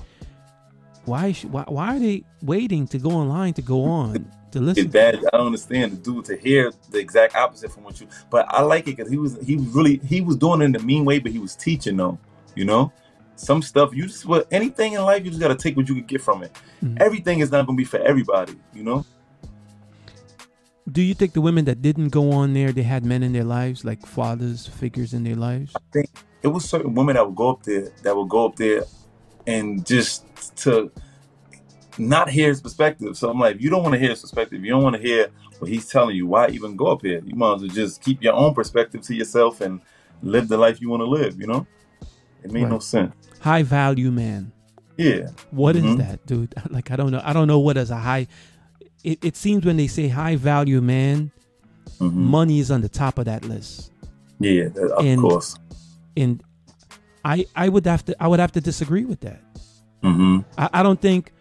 why, 1.07 1.31
sh- 1.31 1.45
why, 1.45 1.63
why 1.67 1.95
are 1.95 1.99
they 1.99 2.23
waiting 2.41 2.87
to 2.87 2.97
go 2.97 3.11
online 3.11 3.53
to 3.53 3.61
go 3.61 3.83
on 3.85 4.29
to 4.51 4.59
listen? 4.59 4.89
bad. 4.89 5.15
I 5.33 5.37
don't 5.37 5.47
understand 5.47 5.93
the 5.93 5.97
dude 5.97 6.25
to 6.25 6.37
hear 6.37 6.71
the 6.91 6.99
exact 6.99 7.35
opposite 7.35 7.71
from 7.71 7.83
what 7.83 7.99
you. 7.99 8.07
But 8.29 8.45
I 8.49 8.61
like 8.61 8.87
it 8.87 8.97
because 8.97 9.09
he 9.09 9.17
was 9.17 9.37
he 9.45 9.55
was 9.55 9.67
really 9.67 9.97
he 10.05 10.21
was 10.21 10.35
doing 10.35 10.61
it 10.61 10.65
in 10.65 10.71
the 10.73 10.79
mean 10.79 11.05
way, 11.05 11.19
but 11.19 11.31
he 11.31 11.39
was 11.39 11.55
teaching 11.55 11.97
them. 11.97 12.19
You 12.55 12.65
know, 12.65 12.91
some 13.35 13.61
stuff 13.61 13.93
you 13.93 14.07
just 14.07 14.25
what 14.25 14.47
anything 14.51 14.93
in 14.93 15.01
life 15.03 15.23
you 15.23 15.29
just 15.29 15.41
got 15.41 15.49
to 15.49 15.55
take 15.55 15.77
what 15.77 15.87
you 15.87 15.95
can 15.95 16.05
get 16.05 16.21
from 16.21 16.43
it. 16.43 16.51
Mhm. 16.83 16.99
Everything 16.99 17.39
is 17.39 17.51
not 17.51 17.65
gonna 17.65 17.77
be 17.77 17.85
for 17.85 17.99
everybody. 17.99 18.55
You 18.73 18.83
know. 18.83 19.05
Do 20.89 21.01
you 21.01 21.13
think 21.13 21.33
the 21.33 21.41
women 21.41 21.65
that 21.65 21.81
didn't 21.81 22.09
go 22.09 22.31
on 22.31 22.53
there, 22.53 22.71
they 22.71 22.83
had 22.83 23.05
men 23.05 23.21
in 23.21 23.33
their 23.33 23.43
lives, 23.43 23.83
like 23.83 24.05
fathers, 24.05 24.65
figures 24.67 25.13
in 25.13 25.25
their 25.25 25.35
lives? 25.35 25.73
I 25.75 25.79
think 25.91 26.09
it 26.41 26.47
was 26.47 26.63
certain 26.67 26.93
women 26.93 27.15
that 27.15 27.27
would 27.27 27.35
go 27.35 27.49
up 27.49 27.63
there 27.63 27.91
that 28.03 28.15
would 28.15 28.29
go 28.29 28.45
up 28.45 28.55
there 28.55 28.83
and 29.45 29.85
just 29.85 30.25
to 30.57 30.91
not 31.97 32.29
hear 32.29 32.49
his 32.49 32.61
perspective. 32.61 33.17
So 33.17 33.29
I'm 33.29 33.39
like, 33.39 33.55
if 33.55 33.61
you 33.61 33.69
don't 33.69 33.81
want 33.83 33.93
to 33.93 33.99
hear 33.99 34.09
his 34.11 34.21
perspective, 34.21 34.63
you 34.63 34.71
don't 34.71 34.83
want 34.83 34.95
to 34.95 35.01
hear 35.01 35.27
what 35.59 35.69
he's 35.69 35.87
telling 35.89 36.15
you, 36.15 36.27
why 36.27 36.49
even 36.49 36.75
go 36.75 36.87
up 36.87 37.01
here? 37.01 37.21
You 37.25 37.35
might 37.35 37.55
as 37.55 37.61
well 37.61 37.69
just 37.71 38.01
keep 38.03 38.21
your 38.23 38.33
own 38.33 38.53
perspective 38.53 39.01
to 39.01 39.15
yourself 39.15 39.61
and 39.61 39.81
live 40.21 40.47
the 40.47 40.57
life 40.57 40.79
you 40.79 40.89
want 40.89 41.01
to 41.01 41.05
live, 41.07 41.39
you 41.39 41.47
know? 41.47 41.65
It 42.43 42.51
made 42.51 42.69
no 42.69 42.79
sense. 42.79 43.13
High 43.39 43.63
value 43.63 44.11
man. 44.11 44.51
Yeah. 44.97 45.29
What 45.51 45.75
is 45.75 45.83
Mhm. 45.83 45.97
that, 45.97 46.25
dude? 46.25 46.53
Like 46.69 46.91
I 46.91 46.95
don't 46.95 47.11
know. 47.11 47.21
I 47.23 47.33
don't 47.33 47.47
know 47.47 47.59
what 47.59 47.77
is 47.77 47.89
a 47.91 47.97
high. 47.97 48.27
It, 49.03 49.23
it 49.23 49.35
seems 49.35 49.65
when 49.65 49.77
they 49.77 49.87
say 49.87 50.07
high 50.07 50.35
value 50.35 50.81
man, 50.81 51.31
Mhm. 51.99 52.13
money 52.13 52.59
is 52.59 52.69
on 52.71 52.81
the 52.81 52.89
top 52.89 53.17
of 53.17 53.25
that 53.25 53.43
list, 53.45 53.91
Yeah, 54.39 54.65
of 54.97 55.05
And- 55.05 55.21
course. 55.21 55.55
and 56.15 56.43
I 57.25 57.45
I 57.55 57.69
would 57.69 57.85
have 57.85 58.05
to 58.05 58.15
I 58.23 58.27
would 58.27 58.39
have 58.39 58.51
to 58.53 58.61
disagree 58.61 59.05
with 59.05 59.19
that. 59.21 59.41
Hmm 60.01 60.39
I, 60.57 60.69
I 60.73 60.83
don't 60.83 61.01
think 61.01 61.31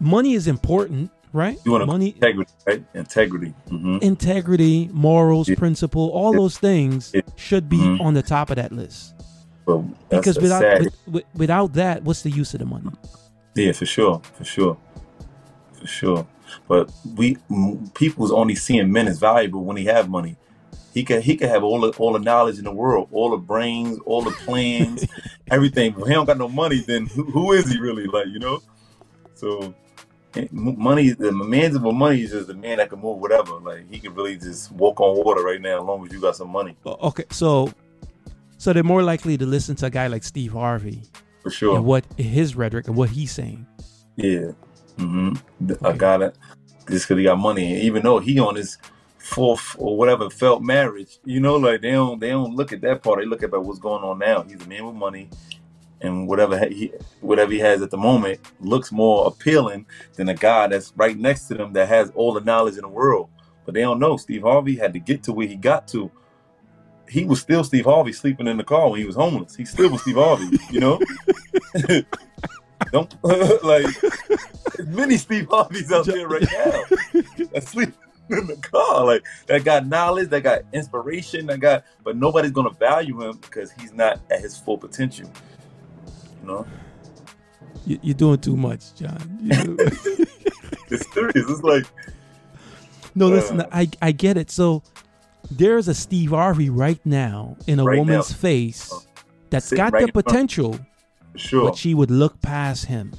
money 0.00 0.34
is 0.34 0.46
important, 0.46 1.10
right? 1.32 1.58
You 1.64 1.72
want 1.72 1.86
money, 1.86 2.10
integrity, 2.10 2.52
right? 2.66 2.84
Integrity. 2.94 3.54
hmm 3.68 3.98
integrity, 4.00 4.88
morals, 4.92 5.48
Yeah. 5.48 5.56
principle, 5.56 6.08
all 6.10 6.32
those 6.32 6.58
things 6.58 7.12
Yeah. 7.14 7.22
should 7.36 7.68
be 7.68 7.78
Mhm. 7.78 8.00
on 8.00 8.14
the 8.14 8.22
top 8.22 8.50
of 8.50 8.56
that 8.56 8.72
list. 8.72 9.14
That's, 9.66 9.82
Because 10.08 10.38
without 10.38 10.62
sad. 10.62 10.84
with, 10.84 10.94
with, 11.06 11.24
without 11.34 11.74
that, 11.74 12.02
what's 12.02 12.22
the 12.22 12.30
use 12.30 12.54
of 12.54 12.60
the 12.60 12.66
money? 12.66 12.88
Yeah, 13.54 13.72
for 13.72 13.84
sure, 13.84 14.22
for 14.32 14.44
sure, 14.44 14.78
for 15.74 15.86
sure. 15.86 16.26
But 16.66 16.90
we 17.16 17.36
people's 17.94 18.32
only 18.32 18.54
seeing 18.54 18.90
men 18.90 19.06
as 19.08 19.18
valuable 19.18 19.64
when 19.64 19.76
he 19.76 19.84
have 19.84 20.08
money. 20.08 20.36
He 20.98 21.04
can 21.04 21.22
he 21.22 21.36
can 21.36 21.48
have 21.48 21.62
all 21.62 21.80
the 21.80 21.90
all 21.96 22.12
the 22.12 22.18
knowledge 22.18 22.58
in 22.58 22.64
the 22.64 22.72
world, 22.72 23.06
all 23.12 23.30
the 23.30 23.36
brains, 23.36 24.00
all 24.04 24.20
the 24.20 24.32
plans, 24.32 25.06
everything. 25.52 25.94
But 25.96 26.06
he 26.08 26.14
don't 26.14 26.26
got 26.26 26.38
no 26.38 26.48
money. 26.48 26.80
Then 26.84 27.06
who, 27.06 27.22
who 27.22 27.52
is 27.52 27.70
he 27.70 27.78
really? 27.78 28.06
Like 28.06 28.26
you 28.26 28.40
know. 28.40 28.60
So 29.34 29.72
eh, 30.34 30.48
money, 30.50 31.10
the 31.10 31.30
man's 31.30 31.76
of 31.76 31.82
money 31.82 32.22
is 32.22 32.32
just 32.32 32.48
the 32.48 32.54
man 32.54 32.78
that 32.78 32.90
can 32.90 32.98
move 32.98 33.18
whatever. 33.18 33.52
Like 33.60 33.88
he 33.88 34.00
can 34.00 34.12
really 34.12 34.36
just 34.36 34.72
walk 34.72 35.00
on 35.00 35.24
water 35.24 35.44
right 35.44 35.60
now, 35.60 35.78
as 35.78 35.84
long 35.84 36.04
as 36.04 36.12
you 36.12 36.20
got 36.20 36.34
some 36.34 36.48
money, 36.50 36.76
Okay, 36.84 37.26
so 37.30 37.72
so 38.56 38.72
they're 38.72 38.82
more 38.82 39.04
likely 39.04 39.38
to 39.38 39.46
listen 39.46 39.76
to 39.76 39.86
a 39.86 39.90
guy 39.90 40.08
like 40.08 40.24
Steve 40.24 40.52
Harvey 40.52 41.04
for 41.44 41.50
sure. 41.50 41.76
and 41.76 41.84
what 41.84 42.04
his 42.16 42.56
rhetoric 42.56 42.88
and 42.88 42.96
what 42.96 43.10
he's 43.10 43.30
saying. 43.30 43.64
Yeah. 44.16 44.50
mm-hmm. 44.96 45.34
A 45.70 45.90
Okay. 45.90 45.98
guy 45.98 46.16
that 46.18 46.34
just 46.90 47.06
because 47.06 47.18
he 47.18 47.22
got 47.22 47.38
money, 47.38 47.72
and 47.74 47.82
even 47.84 48.02
though 48.02 48.18
he 48.18 48.40
on 48.40 48.56
his 48.56 48.78
fourth 49.28 49.76
or 49.78 49.96
whatever 49.96 50.30
felt 50.30 50.62
marriage, 50.62 51.18
you 51.24 51.38
know, 51.38 51.56
like 51.56 51.82
they 51.82 51.90
don't 51.90 52.18
they 52.18 52.30
don't 52.30 52.54
look 52.54 52.72
at 52.72 52.80
that 52.80 53.02
part. 53.02 53.20
They 53.20 53.26
look 53.26 53.42
at 53.42 53.50
what's 53.52 53.78
going 53.78 54.02
on 54.02 54.18
now. 54.18 54.42
He's 54.42 54.60
a 54.60 54.66
man 54.66 54.86
with 54.86 54.94
money, 54.94 55.28
and 56.00 56.26
whatever 56.26 56.66
he 56.66 56.92
whatever 57.20 57.52
he 57.52 57.58
has 57.58 57.82
at 57.82 57.90
the 57.90 57.96
moment 57.96 58.40
looks 58.60 58.90
more 58.90 59.26
appealing 59.26 59.86
than 60.14 60.28
a 60.30 60.34
guy 60.34 60.66
that's 60.68 60.92
right 60.96 61.16
next 61.16 61.46
to 61.48 61.54
them 61.54 61.72
that 61.74 61.88
has 61.88 62.10
all 62.14 62.32
the 62.32 62.40
knowledge 62.40 62.76
in 62.76 62.82
the 62.82 62.88
world. 62.88 63.28
But 63.66 63.74
they 63.74 63.82
don't 63.82 64.00
know. 64.00 64.16
Steve 64.16 64.42
Harvey 64.42 64.76
had 64.76 64.94
to 64.94 64.98
get 64.98 65.22
to 65.24 65.32
where 65.32 65.46
he 65.46 65.56
got 65.56 65.86
to. 65.88 66.10
He 67.06 67.24
was 67.24 67.40
still 67.40 67.64
Steve 67.64 67.84
Harvey 67.84 68.12
sleeping 68.12 68.46
in 68.46 68.56
the 68.56 68.64
car 68.64 68.90
when 68.90 68.98
he 68.98 69.06
was 69.06 69.16
homeless. 69.16 69.56
He 69.56 69.64
still 69.66 69.90
was 69.90 70.02
Steve 70.02 70.16
Harvey, 70.16 70.58
you 70.70 70.80
know. 70.80 70.98
Don't 72.92 73.14
like 73.62 73.86
there's 74.76 74.88
many 74.88 75.18
Steve 75.18 75.48
Harveys 75.50 75.92
out 75.92 76.06
there 76.06 76.28
right 76.28 76.42
now 76.42 76.82
that 77.52 77.64
sleep 77.66 77.92
in 78.38 78.46
the 78.46 78.56
car. 78.56 79.04
Like 79.04 79.24
that 79.46 79.64
got 79.64 79.86
knowledge, 79.86 80.28
that 80.30 80.42
got 80.42 80.62
inspiration, 80.72 81.46
that 81.46 81.60
got 81.60 81.84
but 82.04 82.16
nobody's 82.16 82.50
gonna 82.52 82.70
value 82.70 83.22
him 83.22 83.38
because 83.38 83.70
he's 83.72 83.92
not 83.92 84.20
at 84.30 84.40
his 84.40 84.56
full 84.58 84.78
potential. 84.78 85.30
You 86.42 86.46
know? 86.48 86.66
You, 87.86 87.98
you're 88.02 88.14
doing 88.14 88.38
too 88.38 88.56
much, 88.56 88.94
John. 88.94 89.18
It's 90.90 91.12
serious. 91.12 91.34
It's 91.50 91.62
like 91.62 91.84
no, 93.14 93.28
listen, 93.28 93.60
Uh. 93.60 93.66
I 93.72 93.88
I 94.00 94.12
get 94.12 94.36
it. 94.38 94.50
So 94.50 94.82
there's 95.50 95.86
a 95.88 95.94
Steve 95.94 96.30
Harvey 96.30 96.70
right 96.70 97.00
now 97.04 97.56
in 97.66 97.78
a 97.78 97.84
Right 97.84 97.96
now. 97.96 97.98
woman's 98.00 98.32
face 98.32 98.90
Uh, 98.92 99.00
that's 99.50 99.66
sitting 99.66 99.84
got 99.84 99.92
right 99.92 100.06
the 100.06 100.12
potential, 100.12 100.78
sure. 101.36 101.64
but 101.68 101.76
she 101.76 101.92
would 101.94 102.10
look 102.10 102.40
past 102.40 102.86
him. 102.86 103.12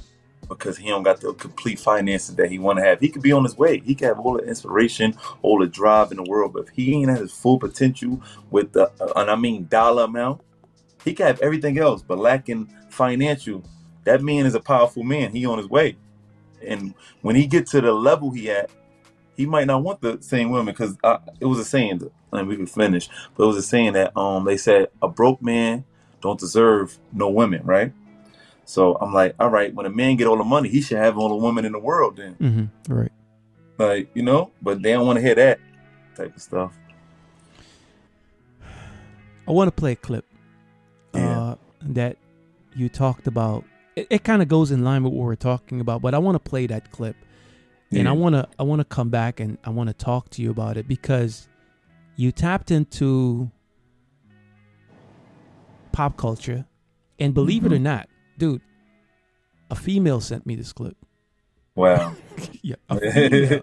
Because 0.50 0.76
he 0.76 0.88
don't 0.88 1.04
got 1.04 1.20
the 1.20 1.32
complete 1.34 1.78
finances 1.78 2.34
that 2.36 2.50
he 2.50 2.58
want 2.58 2.78
to 2.78 2.84
have. 2.84 3.00
He 3.00 3.08
could 3.08 3.22
be 3.22 3.32
on 3.32 3.44
his 3.44 3.56
way. 3.56 3.78
He 3.78 3.94
could 3.94 4.08
have 4.08 4.20
all 4.20 4.34
the 4.34 4.44
inspiration, 4.44 5.16
all 5.42 5.58
the 5.58 5.66
drive 5.66 6.10
in 6.10 6.18
the 6.18 6.24
world, 6.24 6.52
but 6.52 6.64
if 6.64 6.68
he 6.70 6.94
ain't 6.94 7.10
at 7.10 7.18
his 7.18 7.32
full 7.32 7.58
potential 7.58 8.20
with 8.50 8.72
the, 8.72 8.90
and 9.16 9.30
I 9.30 9.36
mean 9.36 9.66
dollar 9.66 10.04
amount, 10.04 10.42
he 11.04 11.14
could 11.14 11.26
have 11.26 11.40
everything 11.40 11.78
else, 11.78 12.02
but 12.02 12.18
lacking 12.18 12.68
financial. 12.90 13.64
That 14.04 14.22
man 14.22 14.46
is 14.46 14.54
a 14.54 14.60
powerful 14.60 15.04
man. 15.04 15.30
He 15.32 15.46
on 15.46 15.58
his 15.58 15.68
way, 15.68 15.96
and 16.66 16.94
when 17.22 17.36
he 17.36 17.46
get 17.46 17.66
to 17.68 17.80
the 17.80 17.92
level 17.92 18.30
he 18.30 18.50
at, 18.50 18.70
he 19.36 19.46
might 19.46 19.66
not 19.66 19.82
want 19.82 20.00
the 20.00 20.18
same 20.20 20.50
women 20.50 20.74
because 20.74 20.96
uh, 21.04 21.18
it 21.38 21.46
was 21.46 21.58
a 21.58 21.64
saying. 21.64 22.10
And 22.32 22.46
we 22.48 22.56
can 22.56 22.66
finish, 22.66 23.08
but 23.36 23.44
it 23.44 23.46
was 23.46 23.56
a 23.56 23.62
saying 23.62 23.94
that 23.94 24.16
um 24.16 24.44
they 24.44 24.56
said 24.56 24.88
a 25.02 25.08
broke 25.08 25.42
man 25.42 25.84
don't 26.22 26.38
deserve 26.38 26.98
no 27.12 27.28
women, 27.28 27.62
right? 27.64 27.92
So 28.70 28.96
I'm 29.00 29.12
like, 29.12 29.34
all 29.40 29.48
right, 29.48 29.74
when 29.74 29.84
a 29.84 29.90
man 29.90 30.14
get 30.14 30.28
all 30.28 30.36
the 30.36 30.44
money, 30.44 30.68
he 30.68 30.80
should 30.80 30.98
have 30.98 31.18
all 31.18 31.28
the 31.28 31.34
women 31.34 31.64
in 31.64 31.72
the 31.72 31.78
world 31.80 32.16
then. 32.16 32.36
Mm-hmm. 32.36 32.94
Right. 32.94 33.10
Like, 33.78 34.08
you 34.14 34.22
know, 34.22 34.52
but 34.62 34.80
they 34.80 34.92
don't 34.92 35.06
want 35.08 35.16
to 35.16 35.20
hear 35.22 35.34
that 35.34 35.58
type 36.14 36.36
of 36.36 36.40
stuff. 36.40 36.72
I 39.48 39.50
want 39.50 39.66
to 39.66 39.72
play 39.72 39.92
a 39.92 39.96
clip 39.96 40.24
Yeah. 41.14 41.40
uh, 41.40 41.54
that 41.82 42.16
you 42.76 42.88
talked 42.88 43.26
about. 43.26 43.64
It, 43.96 44.06
it 44.08 44.22
kind 44.22 44.40
of 44.40 44.46
goes 44.46 44.70
in 44.70 44.84
line 44.84 45.02
with 45.02 45.14
what 45.14 45.24
we're 45.24 45.34
talking 45.34 45.80
about, 45.80 46.00
but 46.00 46.14
I 46.14 46.18
want 46.18 46.36
to 46.36 46.50
play 46.50 46.68
that 46.68 46.92
clip, 46.92 47.16
and 47.90 48.08
I 48.08 48.12
want 48.12 48.36
to 48.36 48.46
I 48.56 48.62
want 48.62 48.78
to 48.78 48.84
come 48.84 49.08
back 49.10 49.40
and 49.40 49.58
I 49.64 49.70
want 49.70 49.88
to 49.88 49.94
talk 49.94 50.30
to 50.30 50.42
you 50.42 50.52
about 50.52 50.76
it 50.76 50.86
because 50.86 51.48
you 52.14 52.30
tapped 52.30 52.70
into 52.70 53.50
pop 55.90 56.16
culture, 56.16 56.66
and 57.18 57.34
believe 57.34 57.66
it 57.66 57.72
or 57.72 57.76
Mhm. 57.78 57.82
not, 57.82 58.08
dude, 58.40 58.62
a 59.70 59.76
female 59.76 60.20
sent 60.20 60.44
me 60.46 60.56
this 60.56 60.72
clip. 60.72 60.96
Wow. 61.76 62.14
Yeah, 62.62 62.76
a 62.90 63.62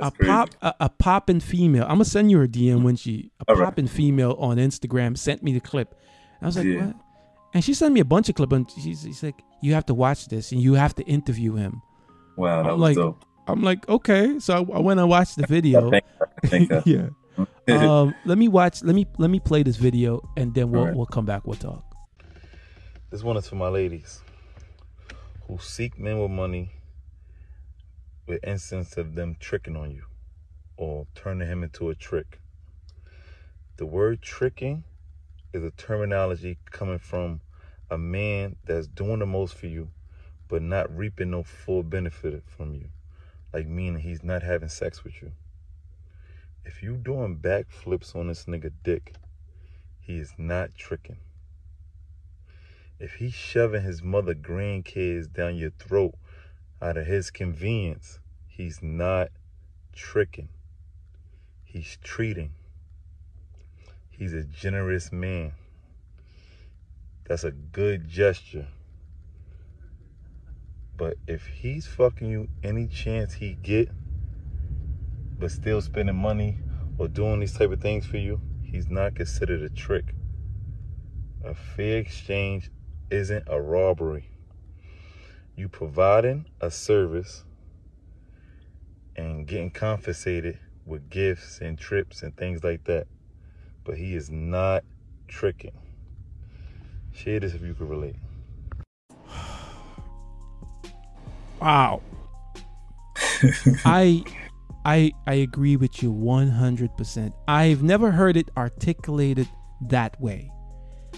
a 0.00 0.10
pop 0.10 0.50
a, 0.62 0.74
a 0.80 0.88
poppin' 0.88 1.40
female. 1.40 1.84
I'm 1.84 1.90
gonna 2.00 2.04
send 2.04 2.30
you 2.30 2.38
her 2.38 2.46
DM 2.48 2.82
when 2.82 2.96
she 2.96 3.30
a 3.40 3.44
All 3.48 3.56
right. 3.56 3.64
poppin' 3.66 3.86
female 3.86 4.36
on 4.38 4.56
Instagram 4.56 5.16
sent 5.16 5.42
me 5.42 5.52
the 5.52 5.60
clip. 5.60 5.94
I 6.42 6.46
was 6.46 6.56
like, 6.56 6.66
Yeah. 6.66 6.86
what? 6.86 6.96
And 7.54 7.64
she 7.64 7.74
sent 7.74 7.92
me 7.94 8.00
a 8.00 8.04
bunch 8.04 8.28
of 8.28 8.36
clips, 8.36 8.52
and 8.52 8.70
she's, 8.70 9.02
she's 9.02 9.22
like, 9.22 9.42
you 9.60 9.74
have 9.74 9.84
to 9.86 9.94
watch 9.94 10.28
this, 10.28 10.52
and 10.52 10.60
you 10.60 10.74
have 10.74 10.94
to 10.96 11.02
interview 11.04 11.54
him. 11.56 11.82
Wow, 12.36 12.62
that 12.62 12.70
I'm 12.72 12.78
was 12.78 12.80
like, 12.80 12.96
dope. 12.96 13.24
I'm 13.48 13.62
like, 13.62 13.88
okay. 13.88 14.38
So 14.38 14.54
I, 14.54 14.76
I 14.76 14.78
went 14.80 15.00
and 15.00 15.08
watched 15.08 15.36
the 15.36 15.46
video. 15.46 15.90
Thank, 15.90 16.04
thank 16.44 16.68
that. 16.68 16.86
yeah. 16.86 17.08
Um, 17.68 18.14
let 18.24 18.38
me 18.38 18.48
watch. 18.48 18.82
Let 18.84 18.94
me 18.94 19.06
let 19.18 19.30
me 19.30 19.40
play 19.40 19.62
this 19.62 19.76
video, 19.76 20.20
and 20.36 20.54
then 20.54 20.70
we'll 20.70 20.86
right. 20.86 20.94
we'll 20.94 21.06
come 21.06 21.26
back. 21.26 21.46
We'll 21.46 21.56
talk. 21.56 21.84
This 23.10 23.24
one 23.24 23.36
is 23.36 23.48
for 23.48 23.56
my 23.56 23.66
ladies 23.66 24.20
who 25.48 25.58
seek 25.58 25.98
men 25.98 26.20
with 26.20 26.30
money 26.30 26.70
with 28.28 28.38
instance 28.44 28.96
of 28.96 29.16
them 29.16 29.36
tricking 29.40 29.76
on 29.76 29.90
you 29.90 30.04
or 30.76 31.08
turning 31.16 31.48
him 31.48 31.64
into 31.64 31.90
a 31.90 31.96
trick. 31.96 32.38
The 33.78 33.84
word 33.86 34.22
tricking 34.22 34.84
is 35.52 35.64
a 35.64 35.72
terminology 35.72 36.58
coming 36.70 37.00
from 37.00 37.40
a 37.90 37.98
man 37.98 38.54
that's 38.64 38.86
doing 38.86 39.18
the 39.18 39.26
most 39.26 39.54
for 39.54 39.66
you 39.66 39.90
but 40.46 40.62
not 40.62 40.96
reaping 40.96 41.32
no 41.32 41.42
full 41.42 41.82
benefit 41.82 42.44
from 42.46 42.76
you. 42.76 42.90
Like 43.52 43.66
meaning 43.66 44.02
he's 44.02 44.22
not 44.22 44.44
having 44.44 44.68
sex 44.68 45.02
with 45.02 45.20
you. 45.20 45.32
If 46.64 46.80
you 46.80 46.96
doing 46.96 47.38
backflips 47.38 48.14
on 48.14 48.28
this 48.28 48.44
nigga 48.44 48.70
dick, 48.84 49.14
he 49.98 50.18
is 50.18 50.32
not 50.38 50.76
tricking. 50.76 51.16
If 53.00 53.14
he's 53.14 53.32
shoving 53.32 53.82
his 53.82 54.02
mother 54.02 54.34
grandkids 54.34 55.32
down 55.32 55.56
your 55.56 55.70
throat 55.70 56.14
out 56.82 56.98
of 56.98 57.06
his 57.06 57.30
convenience, 57.30 58.20
he's 58.46 58.82
not 58.82 59.30
tricking. 59.94 60.50
He's 61.64 61.96
treating. 62.04 62.52
He's 64.10 64.34
a 64.34 64.44
generous 64.44 65.10
man. 65.10 65.52
That's 67.26 67.42
a 67.42 67.52
good 67.52 68.06
gesture. 68.06 68.66
But 70.94 71.14
if 71.26 71.46
he's 71.46 71.86
fucking 71.86 72.28
you 72.28 72.48
any 72.62 72.86
chance 72.86 73.32
he 73.32 73.54
get, 73.54 73.88
but 75.38 75.50
still 75.50 75.80
spending 75.80 76.16
money 76.16 76.58
or 76.98 77.08
doing 77.08 77.40
these 77.40 77.54
type 77.54 77.70
of 77.70 77.80
things 77.80 78.04
for 78.04 78.18
you, 78.18 78.42
he's 78.62 78.90
not 78.90 79.14
considered 79.14 79.62
a 79.62 79.70
trick. 79.70 80.12
A 81.42 81.54
fair 81.54 81.96
exchange 81.96 82.70
isn't 83.10 83.44
a 83.46 83.60
robbery. 83.60 84.28
You 85.56 85.68
providing 85.68 86.46
a 86.60 86.70
service 86.70 87.44
and 89.16 89.46
getting 89.46 89.70
compensated 89.70 90.58
with 90.86 91.10
gifts 91.10 91.60
and 91.60 91.78
trips 91.78 92.22
and 92.22 92.36
things 92.36 92.64
like 92.64 92.84
that. 92.84 93.06
But 93.84 93.96
he 93.96 94.14
is 94.14 94.30
not 94.30 94.84
tricking. 95.28 95.72
Share 97.12 97.40
this 97.40 97.54
if 97.54 97.62
you 97.62 97.74
can 97.74 97.88
relate. 97.88 98.16
Wow. 101.60 102.00
I 103.84 104.24
I 104.86 105.12
I 105.26 105.34
agree 105.34 105.76
with 105.76 106.02
you 106.02 106.10
100%. 106.10 107.32
I've 107.46 107.82
never 107.82 108.10
heard 108.10 108.38
it 108.38 108.50
articulated 108.56 109.46
that 109.88 110.18
way. 110.20 110.50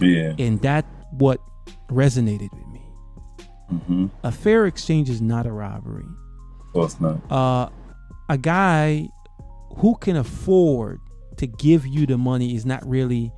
Yeah. 0.00 0.34
And 0.38 0.60
that 0.62 0.84
what 1.12 1.38
resonated 1.88 2.52
with 2.52 2.66
me. 2.68 2.82
Mm-hmm. 3.72 4.06
A 4.22 4.32
fair 4.32 4.66
exchange 4.66 5.08
is 5.08 5.20
not 5.20 5.46
a 5.46 5.52
robbery. 5.52 6.04
Of 6.60 6.72
course 6.72 7.00
not. 7.00 7.30
Uh 7.30 7.68
a 8.28 8.38
guy 8.38 9.08
who 9.76 9.96
can 9.96 10.16
afford 10.16 11.00
to 11.36 11.46
give 11.46 11.86
you 11.86 12.06
the 12.06 12.18
money 12.18 12.54
is 12.54 12.64
not 12.64 12.86
really 12.88 13.32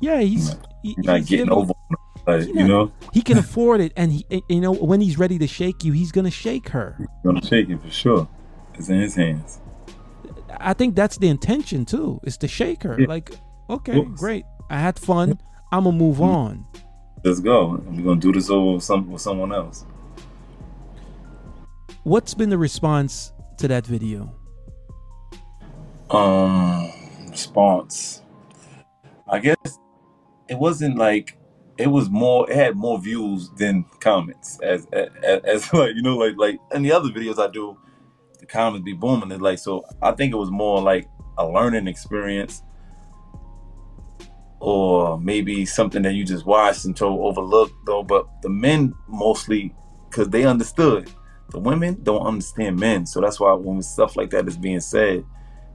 yeah, 0.00 0.20
he's 0.20 0.56
he- 0.82 0.94
not 0.98 1.18
he's 1.18 1.28
getting 1.28 1.50
over 1.50 1.72
like, 2.26 2.46
you 2.46 2.66
know, 2.66 2.92
he 3.12 3.22
can 3.22 3.38
afford 3.44 3.80
it 3.80 3.92
and 3.96 4.12
he 4.12 4.26
you 4.48 4.60
know 4.60 4.72
when 4.72 5.00
he's 5.00 5.18
ready 5.18 5.38
to 5.38 5.46
shake 5.46 5.84
you, 5.84 5.92
he's 5.92 6.12
going 6.12 6.24
to 6.24 6.30
shake 6.30 6.68
her. 6.70 6.98
gonna 7.24 7.44
shake 7.44 7.68
it 7.68 7.80
for 7.80 7.90
sure. 7.90 8.28
It's 8.74 8.88
in 8.88 9.00
his 9.00 9.14
hands. 9.14 9.60
I 10.58 10.72
think 10.74 10.94
that's 10.94 11.18
the 11.18 11.28
intention 11.28 11.84
too, 11.84 12.20
is 12.24 12.36
to 12.38 12.48
shake 12.48 12.82
her. 12.82 13.00
Yeah. 13.00 13.06
Like, 13.08 13.30
okay, 13.70 14.02
great. 14.16 14.44
I 14.70 14.78
had 14.78 14.98
fun. 14.98 15.38
I'm 15.72 15.84
gonna 15.84 15.96
move 15.96 16.20
on. 16.20 16.66
Let's 17.24 17.40
go. 17.40 17.80
We're 17.86 18.02
gonna 18.02 18.20
do 18.20 18.32
this 18.32 18.50
over 18.50 18.74
with 18.74 18.82
some 18.82 19.10
with 19.10 19.22
someone 19.22 19.52
else. 19.52 19.84
What's 22.02 22.34
been 22.34 22.50
the 22.50 22.58
response 22.58 23.32
to 23.58 23.68
that 23.68 23.86
video? 23.86 24.34
Um, 26.10 26.90
response. 27.30 28.22
I 29.28 29.38
guess 29.38 29.78
it 30.48 30.58
wasn't 30.58 30.98
like 30.98 31.38
it 31.78 31.86
was 31.86 32.10
more. 32.10 32.50
It 32.50 32.56
had 32.56 32.76
more 32.76 33.00
views 33.00 33.50
than 33.50 33.84
comments. 34.00 34.58
As 34.60 34.86
as, 34.92 35.10
as 35.44 35.72
like 35.72 35.94
you 35.94 36.02
know, 36.02 36.16
like 36.18 36.36
like 36.36 36.58
in 36.74 36.82
the 36.82 36.92
other 36.92 37.08
videos 37.08 37.38
I 37.38 37.50
do, 37.50 37.78
the 38.40 38.46
comments 38.46 38.84
be 38.84 38.94
booming. 38.94 39.30
It's 39.30 39.40
like 39.40 39.58
so. 39.58 39.84
I 40.02 40.10
think 40.10 40.32
it 40.32 40.36
was 40.36 40.50
more 40.50 40.82
like 40.82 41.08
a 41.38 41.46
learning 41.46 41.86
experience, 41.86 42.62
or 44.62 45.18
maybe 45.18 45.66
something 45.66 46.02
that 46.02 46.14
you 46.14 46.24
just 46.24 46.46
watched 46.46 46.84
and 46.84 46.96
so 46.96 47.20
overlooked. 47.24 47.74
Though, 47.84 48.04
but 48.04 48.28
the 48.42 48.48
men 48.48 48.94
mostly 49.08 49.74
because 50.08 50.28
they 50.28 50.44
understood. 50.44 51.10
The 51.50 51.58
women 51.58 51.98
don't 52.02 52.24
understand 52.24 52.78
men, 52.78 53.04
so 53.04 53.20
that's 53.20 53.40
why 53.40 53.52
when 53.54 53.82
stuff 53.82 54.16
like 54.16 54.30
that 54.30 54.46
is 54.46 54.56
being 54.56 54.80
said, 54.80 55.24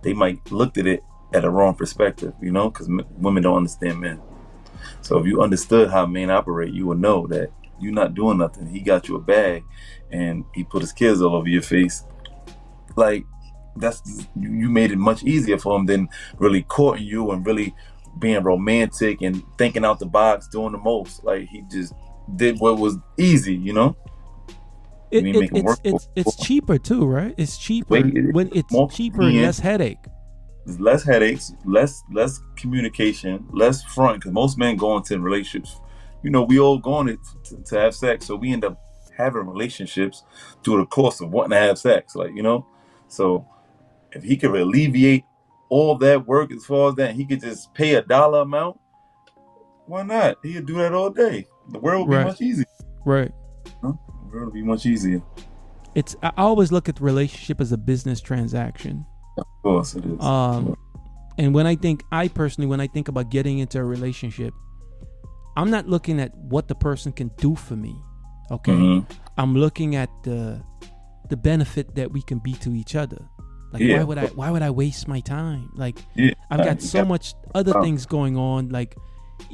they 0.01 0.13
might 0.13 0.51
looked 0.51 0.77
at 0.77 0.87
it 0.87 1.03
at 1.33 1.43
a 1.43 1.49
wrong 1.49 1.75
perspective, 1.75 2.33
you 2.41 2.49
know, 2.49 2.69
because 2.69 2.87
women 2.87 3.43
don't 3.43 3.57
understand 3.57 3.99
men. 3.99 4.21
So 5.01 5.19
if 5.19 5.27
you 5.27 5.41
understood 5.41 5.91
how 5.91 6.05
men 6.05 6.31
operate, 6.31 6.73
you 6.73 6.87
would 6.87 6.99
know 6.99 7.27
that 7.27 7.51
you're 7.81 7.93
not 7.93 8.13
doing 8.13 8.37
nothing. 8.37 8.67
He 8.67 8.79
got 8.79 9.09
you 9.09 9.17
a 9.17 9.19
bag, 9.19 9.65
and 10.11 10.45
he 10.55 10.63
put 10.63 10.81
his 10.81 10.93
kids 10.93 11.21
all 11.21 11.35
over 11.35 11.49
your 11.49 11.61
face. 11.61 12.05
Like 12.95 13.25
that's 13.75 14.01
you 14.39 14.69
made 14.69 14.91
it 14.91 14.97
much 14.97 15.23
easier 15.23 15.57
for 15.57 15.77
him 15.77 15.85
than 15.85 16.07
really 16.37 16.63
courting 16.63 17.05
you 17.05 17.31
and 17.31 17.45
really 17.45 17.75
being 18.19 18.43
romantic 18.43 19.21
and 19.21 19.43
thinking 19.57 19.85
out 19.85 19.99
the 19.99 20.05
box, 20.05 20.47
doing 20.47 20.71
the 20.71 20.77
most. 20.77 21.23
Like 21.23 21.47
he 21.47 21.63
just 21.71 21.93
did 22.35 22.59
what 22.59 22.77
was 22.77 22.97
easy, 23.17 23.55
you 23.55 23.73
know. 23.73 23.95
It, 25.09 25.25
it- 25.25 25.51
it's 25.53 25.81
it's 25.83 26.09
it's 26.15 26.35
cheaper 26.35 26.77
too, 26.77 27.05
right? 27.05 27.33
It's 27.37 27.57
cheaper 27.57 27.93
Wait, 27.93 28.05
it- 28.17 28.33
when 28.33 28.49
it's 28.53 28.73
cheaper 28.93 29.21
and 29.23 29.41
less 29.41 29.59
headache. 29.59 30.05
Less 30.65 31.03
headaches, 31.03 31.53
less 31.63 32.03
less 32.11 32.41
communication, 32.57 33.47
less 33.51 33.81
front. 33.83 34.17
Because 34.19 34.33
most 34.33 34.57
men 34.57 34.75
go 34.75 34.97
into 34.97 35.17
relationships, 35.19 35.79
you 36.23 36.29
know, 36.29 36.43
we 36.43 36.59
all 36.59 36.77
going 36.77 37.07
it 37.07 37.19
to, 37.45 37.57
to 37.63 37.79
have 37.79 37.95
sex, 37.95 38.25
so 38.25 38.35
we 38.35 38.51
end 38.51 38.65
up 38.65 38.77
having 39.17 39.47
relationships 39.47 40.23
through 40.63 40.77
the 40.79 40.85
course 40.85 41.21
of 41.21 41.31
wanting 41.31 41.51
to 41.51 41.57
have 41.57 41.77
sex, 41.79 42.15
like 42.17 42.35
you 42.35 42.43
know. 42.43 42.65
So 43.07 43.47
if 44.11 44.23
he 44.23 44.35
could 44.35 44.53
alleviate 44.53 45.23
all 45.69 45.97
that 45.97 46.25
work 46.27 46.51
as 46.51 46.65
far 46.65 46.89
as 46.89 46.95
that, 46.95 47.15
he 47.15 47.25
could 47.25 47.41
just 47.41 47.73
pay 47.73 47.95
a 47.95 48.01
dollar 48.01 48.41
amount. 48.41 48.79
Why 49.85 50.03
not? 50.03 50.37
He 50.43 50.53
could 50.53 50.65
do 50.65 50.75
that 50.75 50.93
all 50.93 51.09
day. 51.09 51.45
The 51.69 51.79
world 51.79 52.07
would 52.07 52.15
Right. 52.15 52.23
be 52.23 52.29
much 52.29 52.41
easier. 52.41 52.65
Right. 53.05 53.31
Huh? 53.81 53.93
The 54.23 54.35
world 54.35 54.45
would 54.45 54.53
be 54.53 54.61
much 54.63 54.85
easier. 54.85 55.21
It's 55.95 56.15
I 56.21 56.31
always 56.37 56.71
look 56.71 56.87
at 56.89 56.97
the 56.97 57.03
relationship 57.03 57.59
as 57.61 57.71
a 57.71 57.77
business 57.77 58.21
transaction. 58.21 59.05
Of 59.37 59.45
course, 59.63 59.95
it 59.95 60.05
is. 60.05 60.19
Um, 60.21 60.75
and 61.37 61.53
when 61.53 61.65
I 61.67 61.75
think, 61.75 62.03
I 62.11 62.27
personally, 62.27 62.67
when 62.67 62.79
I 62.81 62.87
think 62.87 63.07
about 63.07 63.29
getting 63.29 63.59
into 63.59 63.79
a 63.79 63.83
relationship, 63.83 64.53
I'm 65.55 65.69
not 65.71 65.87
looking 65.87 66.19
at 66.19 66.35
what 66.37 66.67
the 66.67 66.75
person 66.75 67.11
can 67.11 67.31
do 67.37 67.55
for 67.55 67.75
me. 67.75 67.95
Okay, 68.51 68.71
Mhm. 68.73 69.05
I'm 69.37 69.55
looking 69.55 69.95
at 69.95 70.09
the 70.23 70.61
the 71.29 71.35
benefit 71.35 71.93
that 71.95 72.09
we 72.13 72.21
can 72.21 72.39
be 72.39 72.53
to 72.53 72.73
each 72.73 72.95
other. 72.95 73.17
Like, 73.73 73.81
Yeah. 73.83 73.97
why 73.97 74.03
would 74.03 74.17
I? 74.17 74.27
Why 74.27 74.51
would 74.51 74.61
I 74.61 74.69
waste 74.71 75.07
my 75.07 75.19
time? 75.19 75.69
Like, 75.75 75.99
Yeah, 76.15 76.31
I've 76.49 76.63
got 76.63 76.81
so 76.95 77.03
much 77.05 77.33
other 77.53 77.73
things 77.81 78.05
going 78.05 78.37
on. 78.37 78.69
Like, 78.69 78.95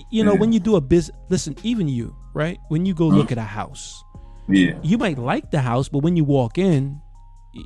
you 0.09 0.23
know, 0.23 0.33
Yeah. 0.33 0.39
when 0.39 0.51
you 0.53 0.59
do 0.59 0.75
a 0.75 0.81
business, 0.81 1.17
listen, 1.29 1.55
even 1.63 1.87
you, 1.87 2.15
right? 2.33 2.57
When 2.69 2.85
you 2.85 2.93
go 2.93 3.09
Mhm. 3.09 3.15
look 3.17 3.31
at 3.31 3.37
a 3.37 3.41
house, 3.59 4.03
Yeah, 4.47 4.73
you 4.83 4.97
might 4.97 5.17
like 5.17 5.51
the 5.51 5.61
house, 5.61 5.87
but 5.89 5.99
when 6.03 6.15
you 6.15 6.23
walk 6.25 6.57
in, 6.57 6.99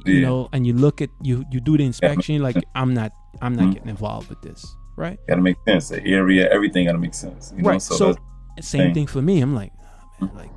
you 0.06 0.22
know, 0.22 0.48
and 0.54 0.66
you 0.68 0.74
look 0.74 1.02
at 1.02 1.10
you 1.22 1.44
you 1.52 1.60
do 1.60 1.78
the 1.78 1.84
inspection, 1.86 2.36
you're 2.36 2.44
like. 2.44 2.58
I'm 2.76 2.94
not 2.94 3.12
I'm 3.42 3.56
not 3.56 3.66
Mhm. 3.68 3.74
getting 3.74 3.90
involved 3.90 4.30
with 4.30 4.42
this, 4.42 4.66
right? 4.96 5.20
gotta 5.28 5.42
make 5.42 5.58
sense. 5.68 5.90
The 5.90 6.02
area, 6.06 6.50
everything 6.50 6.86
gotta 6.86 6.98
make 6.98 7.14
sense. 7.14 7.54
You 7.56 7.62
know? 7.62 7.70
right. 7.70 7.82
So, 7.82 8.16
same 8.62 8.86
thing. 8.88 8.94
thing 8.94 9.08
for 9.08 9.22
me. 9.22 9.42
I'm 9.42 9.54
like, 9.54 9.72
oh, 10.22 10.26
man, 10.26 10.36
like, 10.36 10.56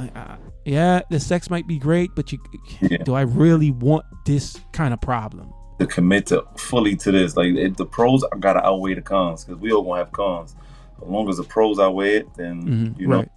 like 0.00 0.16
uh, 0.16 0.36
yeah, 0.64 1.00
the 1.10 1.20
sex 1.20 1.50
might 1.50 1.66
be 1.66 1.78
great, 1.78 2.10
but 2.14 2.32
you 2.32 2.38
Yeah. 2.80 2.98
do 3.04 3.14
I 3.14 3.22
really 3.22 3.70
want 3.70 4.04
this 4.26 4.58
kind 4.72 4.92
of 4.94 5.00
problem? 5.00 5.52
to 5.78 5.86
commit 5.86 6.26
to 6.26 6.44
fully 6.58 6.94
to 6.94 7.10
this. 7.10 7.36
Like 7.38 7.54
if 7.54 7.76
the 7.76 7.86
pros 7.86 8.22
I 8.32 8.36
gotta 8.38 8.62
outweigh 8.64 8.92
the 8.94 9.00
cons 9.00 9.44
because 9.44 9.58
we 9.60 9.72
all 9.72 9.82
gonna 9.82 9.98
have 10.04 10.12
cons. 10.12 10.54
As 11.00 11.08
long 11.08 11.26
as 11.30 11.38
the 11.38 11.44
pros 11.44 11.78
outweigh 11.78 12.16
it, 12.16 12.34
then 12.36 12.62
Mhm, 12.94 13.00
you 13.00 13.06
know 13.08 13.18
right. 13.20 13.28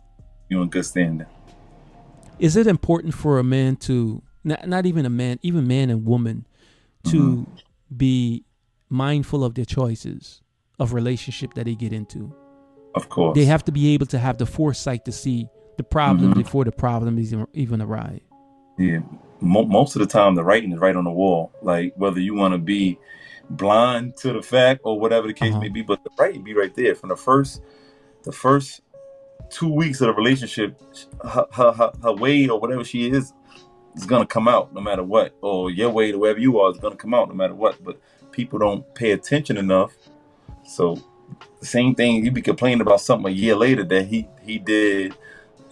you're 0.49 0.61
in 0.61 0.67
good 0.69 0.85
standing. 0.85 1.25
is 2.39 2.55
it 2.57 2.67
important 2.67 3.13
for 3.13 3.39
a 3.39 3.43
man 3.43 3.75
to 3.77 4.21
not, 4.43 4.67
not 4.67 4.85
even 4.85 5.05
a 5.05 5.09
man, 5.09 5.39
even 5.41 5.65
man 5.67 5.89
and 5.89 6.05
woman, 6.05 6.45
to 7.05 7.17
Mm-hmm. 7.17 7.95
be 7.95 8.43
mindful 8.89 9.43
of 9.45 9.55
their 9.55 9.63
choices 9.65 10.41
of 10.79 10.91
relationship 10.93 11.53
that 11.53 11.63
they 11.65 11.75
get 11.75 11.93
into? 11.93 12.33
Of 12.95 13.07
course. 13.07 13.35
They 13.37 13.45
have 13.45 13.63
to 13.65 13.71
be 13.71 13.93
able 13.93 14.07
to 14.07 14.19
have 14.19 14.37
the 14.37 14.45
foresight 14.45 15.05
to 15.05 15.11
see 15.13 15.47
the 15.77 15.83
problem 15.83 16.33
Mhm. 16.33 16.37
before 16.37 16.63
the 16.65 16.71
problem 16.71 17.17
is 17.17 17.33
even, 17.33 17.47
even 17.53 17.81
arrive. 17.81 18.21
Yeah, 18.77 18.99
Mo- 19.41 19.65
most 19.65 19.95
of 19.95 19.99
the 19.99 20.05
time 20.07 20.35
the 20.35 20.43
writing 20.43 20.71
is 20.71 20.79
right 20.79 20.95
on 20.95 21.03
the 21.03 21.11
wall. 21.11 21.51
Like 21.61 21.93
whether 21.97 22.19
you 22.19 22.33
want 22.33 22.53
to 22.53 22.57
be 22.57 22.97
blind 23.49 24.15
to 24.17 24.31
the 24.33 24.41
fact 24.41 24.81
or 24.83 24.99
whatever 24.99 25.27
the 25.27 25.33
case 25.33 25.51
Uh-huh. 25.51 25.61
may 25.61 25.69
be, 25.69 25.81
but 25.81 26.03
the 26.03 26.09
writing 26.17 26.43
be 26.43 26.53
right 26.53 26.73
there 26.73 26.95
from 26.95 27.09
the 27.09 27.15
first, 27.17 27.61
the 28.23 28.31
first 28.31 28.81
two 29.49 29.71
weeks 29.71 29.99
of 30.01 30.07
the 30.07 30.13
relationship. 30.13 30.79
Her, 31.23 31.45
her, 31.51 31.71
her, 31.73 31.91
her 32.03 32.13
way 32.13 32.47
or 32.47 32.59
whatever 32.59 32.83
she 32.83 33.09
is 33.11 33.33
is 33.95 34.05
gonna 34.05 34.25
come 34.25 34.47
out 34.47 34.73
no 34.73 34.81
matter 34.81 35.03
what, 35.03 35.35
or 35.41 35.69
your 35.69 35.89
way 35.91 36.11
to 36.11 36.17
wherever 36.17 36.39
you 36.39 36.59
are 36.59 36.71
is 36.71 36.77
gonna 36.77 36.95
come 36.95 37.13
out 37.13 37.27
no 37.29 37.35
matter 37.35 37.53
what. 37.53 37.83
But 37.83 37.99
people 38.31 38.57
don't 38.59 38.83
pay 38.95 39.11
attention 39.11 39.57
enough, 39.57 39.91
so 40.65 40.97
the 41.59 41.65
same 41.65 41.93
thing 41.95 42.23
you 42.25 42.31
be 42.31 42.41
complaining 42.41 42.81
about 42.81 43.01
something 43.01 43.31
a 43.31 43.35
year 43.35 43.55
later 43.55 43.83
that 43.83 44.05
he 44.07 44.27
he 44.41 44.57
did 44.57 45.13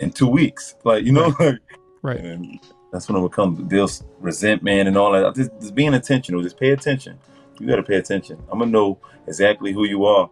in 0.02 0.12
two 0.12 0.28
weeks. 0.28 0.76
Like 0.84 1.06
you 1.06 1.12
know, 1.12 1.34
like 1.40 1.60
Right. 2.02 2.20
and 2.20 2.60
that's 2.92 3.08
when 3.08 3.18
it 3.18 3.22
would 3.22 3.32
come 3.32 3.68
this 3.70 4.04
resentment 4.20 4.88
and 4.88 4.98
all 4.98 5.12
that. 5.12 5.36
Just, 5.36 5.52
just 5.62 5.76
being 5.76 5.94
intentional. 5.94 6.42
Just 6.42 6.60
pay 6.60 6.72
attention. 6.72 7.18
You 7.60 7.68
got 7.68 7.76
to 7.76 7.84
pay 7.84 7.96
attention. 7.96 8.42
I'm 8.52 8.60
gonna 8.60 8.72
know 8.72 9.00
exactly 9.28 9.72
who 9.72 9.86
you 9.86 10.06
are 10.06 10.30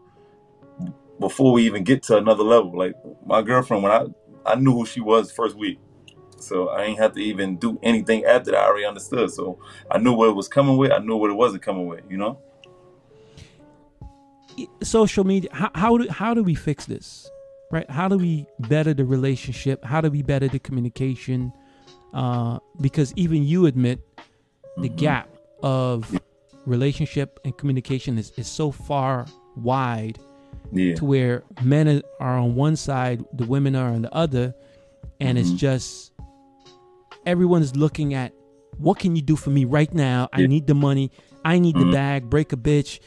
before 1.19 1.53
we 1.53 1.65
even 1.65 1.83
get 1.83 2.01
to 2.03 2.17
another 2.17 2.43
level. 2.43 2.75
Like 2.77 2.95
my 3.25 3.41
girlfriend, 3.41 3.83
when 3.83 3.91
I 3.91 4.05
I 4.45 4.55
knew 4.55 4.73
who 4.73 4.85
she 4.85 4.99
was 4.99 5.31
first 5.31 5.55
week, 5.55 5.79
so 6.39 6.69
I 6.69 6.85
ain't 6.85 6.99
have 6.99 7.13
to 7.13 7.21
even 7.21 7.57
do 7.57 7.79
anything 7.83 8.25
after 8.25 8.51
that. 8.51 8.61
I 8.61 8.65
already 8.65 8.85
understood. 8.85 9.29
So 9.31 9.59
I 9.91 9.99
knew 9.99 10.13
what 10.13 10.29
it 10.29 10.35
was 10.35 10.47
coming 10.47 10.77
with. 10.77 10.91
I 10.91 10.99
knew 10.99 11.17
what 11.17 11.29
it 11.29 11.35
wasn't 11.35 11.61
coming 11.61 11.87
with. 11.87 12.03
You 12.09 12.17
know. 12.17 12.39
social 14.83 15.23
media 15.23 15.49
how, 15.53 15.71
how 15.75 15.97
do 15.97 16.09
how 16.09 16.33
do 16.33 16.43
we 16.43 16.55
fix 16.55 16.85
this 16.85 17.29
right? 17.71 17.89
How 17.89 18.07
do 18.07 18.17
we 18.17 18.45
better 18.67 18.93
the 18.93 19.05
relationship? 19.05 19.83
How 19.83 20.01
do 20.01 20.09
we 20.09 20.21
better 20.21 20.47
the 20.47 20.59
communication? 20.59 21.51
Uh 22.13 22.57
because 22.81 23.13
even 23.15 23.43
you 23.43 23.65
admit 23.67 23.99
the 24.77 24.89
Mhm. 24.89 24.95
gap 24.97 25.29
of 25.61 26.19
relationship 26.65 27.39
and 27.45 27.55
communication 27.57 28.17
is, 28.17 28.31
is 28.37 28.47
so 28.47 28.71
far 28.71 29.25
wide 29.55 30.17
Yeah. 30.71 30.95
to 30.95 31.05
where 31.05 31.43
men 31.63 32.01
are 32.19 32.37
on 32.37 32.55
one 32.55 32.75
side 32.75 33.23
the 33.33 33.45
women 33.45 33.75
are 33.75 33.89
on 33.91 34.01
the 34.01 34.13
other 34.13 34.55
and 35.19 35.37
it's 35.37 35.51
Mhm. 35.51 35.57
just 35.57 36.11
everyone's 37.25 37.75
looking 37.75 38.13
at 38.13 38.33
what 38.77 38.97
can 38.97 39.15
you 39.15 39.21
do 39.21 39.35
for 39.35 39.49
me 39.49 39.65
right 39.65 39.93
now? 39.93 40.29
I 40.31 40.47
need 40.47 40.65
the 40.65 40.73
money. 40.73 41.11
I 41.43 41.59
need 41.59 41.75
the 41.75 41.83
Mhm. 41.85 41.91
bag. 41.91 42.29
Break 42.29 42.53
a 42.53 42.57
bitch. 42.57 42.99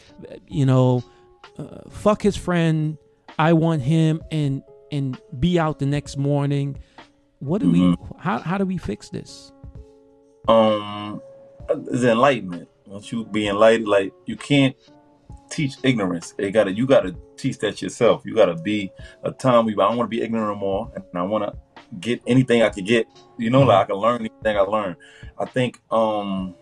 You 0.48 0.66
know 0.66 1.02
uh, 1.58 1.80
fuck 1.90 2.22
his 2.22 2.36
friend 2.36 2.96
i 3.38 3.52
want 3.52 3.82
him 3.82 4.22
and 4.30 4.62
and 4.90 5.18
be 5.40 5.58
out 5.58 5.78
the 5.78 5.86
next 5.86 6.16
morning. 6.18 6.76
What 7.38 7.62
do 7.62 7.70
we 7.70 7.80
Mm-hmm. 7.80 8.18
how, 8.18 8.38
how 8.38 8.58
do 8.58 8.66
we 8.66 8.76
fix 8.76 9.08
this? 9.08 9.52
Um 10.48 11.20
the 11.68 12.10
enlightenment. 12.12 12.68
Once 12.86 13.10
you 13.10 13.24
be 13.24 13.48
enlightened 13.48 13.88
like 13.88 14.12
you 14.26 14.36
can't 14.36 14.76
teach 15.48 15.74
ignorance. 15.82 16.34
It 16.38 16.50
gotta 16.50 16.72
you 16.72 16.86
gotta 16.86 17.16
teach 17.36 17.58
that 17.58 17.80
yourself. 17.80 18.22
You 18.24 18.34
gotta 18.34 18.54
be 18.54 18.90
a 19.22 19.32
time 19.32 19.64
where 19.66 19.80
i 19.80 19.88
don't 19.88 19.96
want 19.96 20.10
to 20.10 20.16
be 20.16 20.22
ignorant 20.22 20.48
no 20.48 20.54
more 20.54 20.92
and 20.94 21.04
i 21.14 21.22
want 21.22 21.44
to 21.44 21.58
get 22.00 22.20
anything 22.26 22.62
i 22.62 22.68
could 22.68 22.86
get. 22.86 23.06
You 23.38 23.50
know 23.50 23.62
like 23.62 23.84
i 23.84 23.84
can 23.86 23.96
learn 23.96 24.20
anything 24.20 24.56
i 24.56 24.60
learn. 24.60 24.96
I 25.38 25.46
think 25.46 25.80
um 25.90 26.54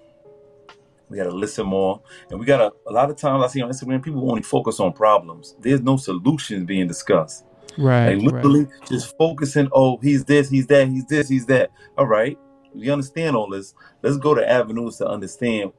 we 1.10 1.16
gotta 1.16 1.30
listen 1.30 1.66
more 1.66 2.00
and 2.30 2.40
we 2.40 2.46
gotta 2.46 2.72
a 2.86 2.92
lot 2.92 3.10
of 3.10 3.16
times 3.16 3.44
i 3.44 3.46
see 3.48 3.60
on 3.60 3.68
instagram 3.68 4.02
people 4.02 4.30
only 4.30 4.42
focus 4.42 4.80
on 4.80 4.92
problems 4.92 5.56
there's 5.60 5.80
no 5.82 5.96
solutions 5.96 6.64
being 6.64 6.86
discussed 6.86 7.44
right 7.76 8.16
like 8.16 8.32
literally 8.32 8.66
just 8.88 9.16
focusing, 9.16 9.68
oh, 9.72 9.98
he's 9.98 10.24
this, 10.24 10.48
he's 10.48 10.66
that, 10.68 10.88
he's 10.88 11.06
this, 11.06 11.28
he's 11.28 11.46
that. 11.46 11.70
All 11.96 12.06
right. 12.06 12.38
We 12.74 12.90
understand 12.90 13.36
all 13.36 13.50
this. 13.50 13.74
Let's 14.02 14.16
go 14.16 14.34
to 14.34 14.48
avenues 14.48 14.96
to 14.98 15.06
understand 15.06 15.72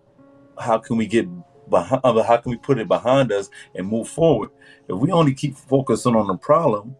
how 0.59 0.77
can 0.77 0.97
we 0.97 1.07
get 1.07 1.27
behind 1.69 2.01
uh, 2.03 2.21
how 2.23 2.37
can 2.37 2.51
we 2.51 2.57
put 2.57 2.79
it 2.79 2.87
behind 2.87 3.31
us 3.31 3.49
and 3.75 3.87
move 3.87 4.07
forward. 4.07 4.49
If 4.87 4.97
we 4.97 5.11
only 5.11 5.33
keep 5.33 5.55
focusing 5.55 6.15
on 6.15 6.27
the 6.27 6.37
problem, 6.37 6.95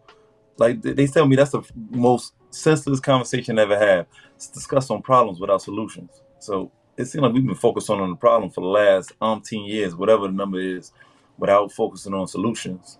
like 0.56 0.80
they 0.82 1.06
tell 1.06 1.26
me 1.26 1.36
that's 1.36 1.50
the 1.50 1.62
most 1.90 2.34
senseless 2.50 3.00
conversation 3.00 3.58
I 3.58 3.62
ever 3.62 3.78
had. 3.78 4.06
It's 4.36 4.48
discuss 4.48 4.90
on 4.90 5.02
problems 5.02 5.40
without 5.40 5.62
solutions. 5.62 6.22
So 6.38 6.72
it 6.96 7.06
seems 7.06 7.22
like 7.22 7.32
we've 7.32 7.46
been 7.46 7.54
focusing 7.54 8.00
on 8.00 8.10
the 8.10 8.16
problem 8.16 8.50
for 8.50 8.60
the 8.60 8.66
last 8.66 9.18
umpteen 9.20 9.68
years, 9.68 9.94
whatever 9.94 10.26
the 10.26 10.32
number 10.32 10.60
is, 10.60 10.92
without 11.38 11.72
focusing 11.72 12.14
on 12.14 12.26
solutions. 12.26 12.98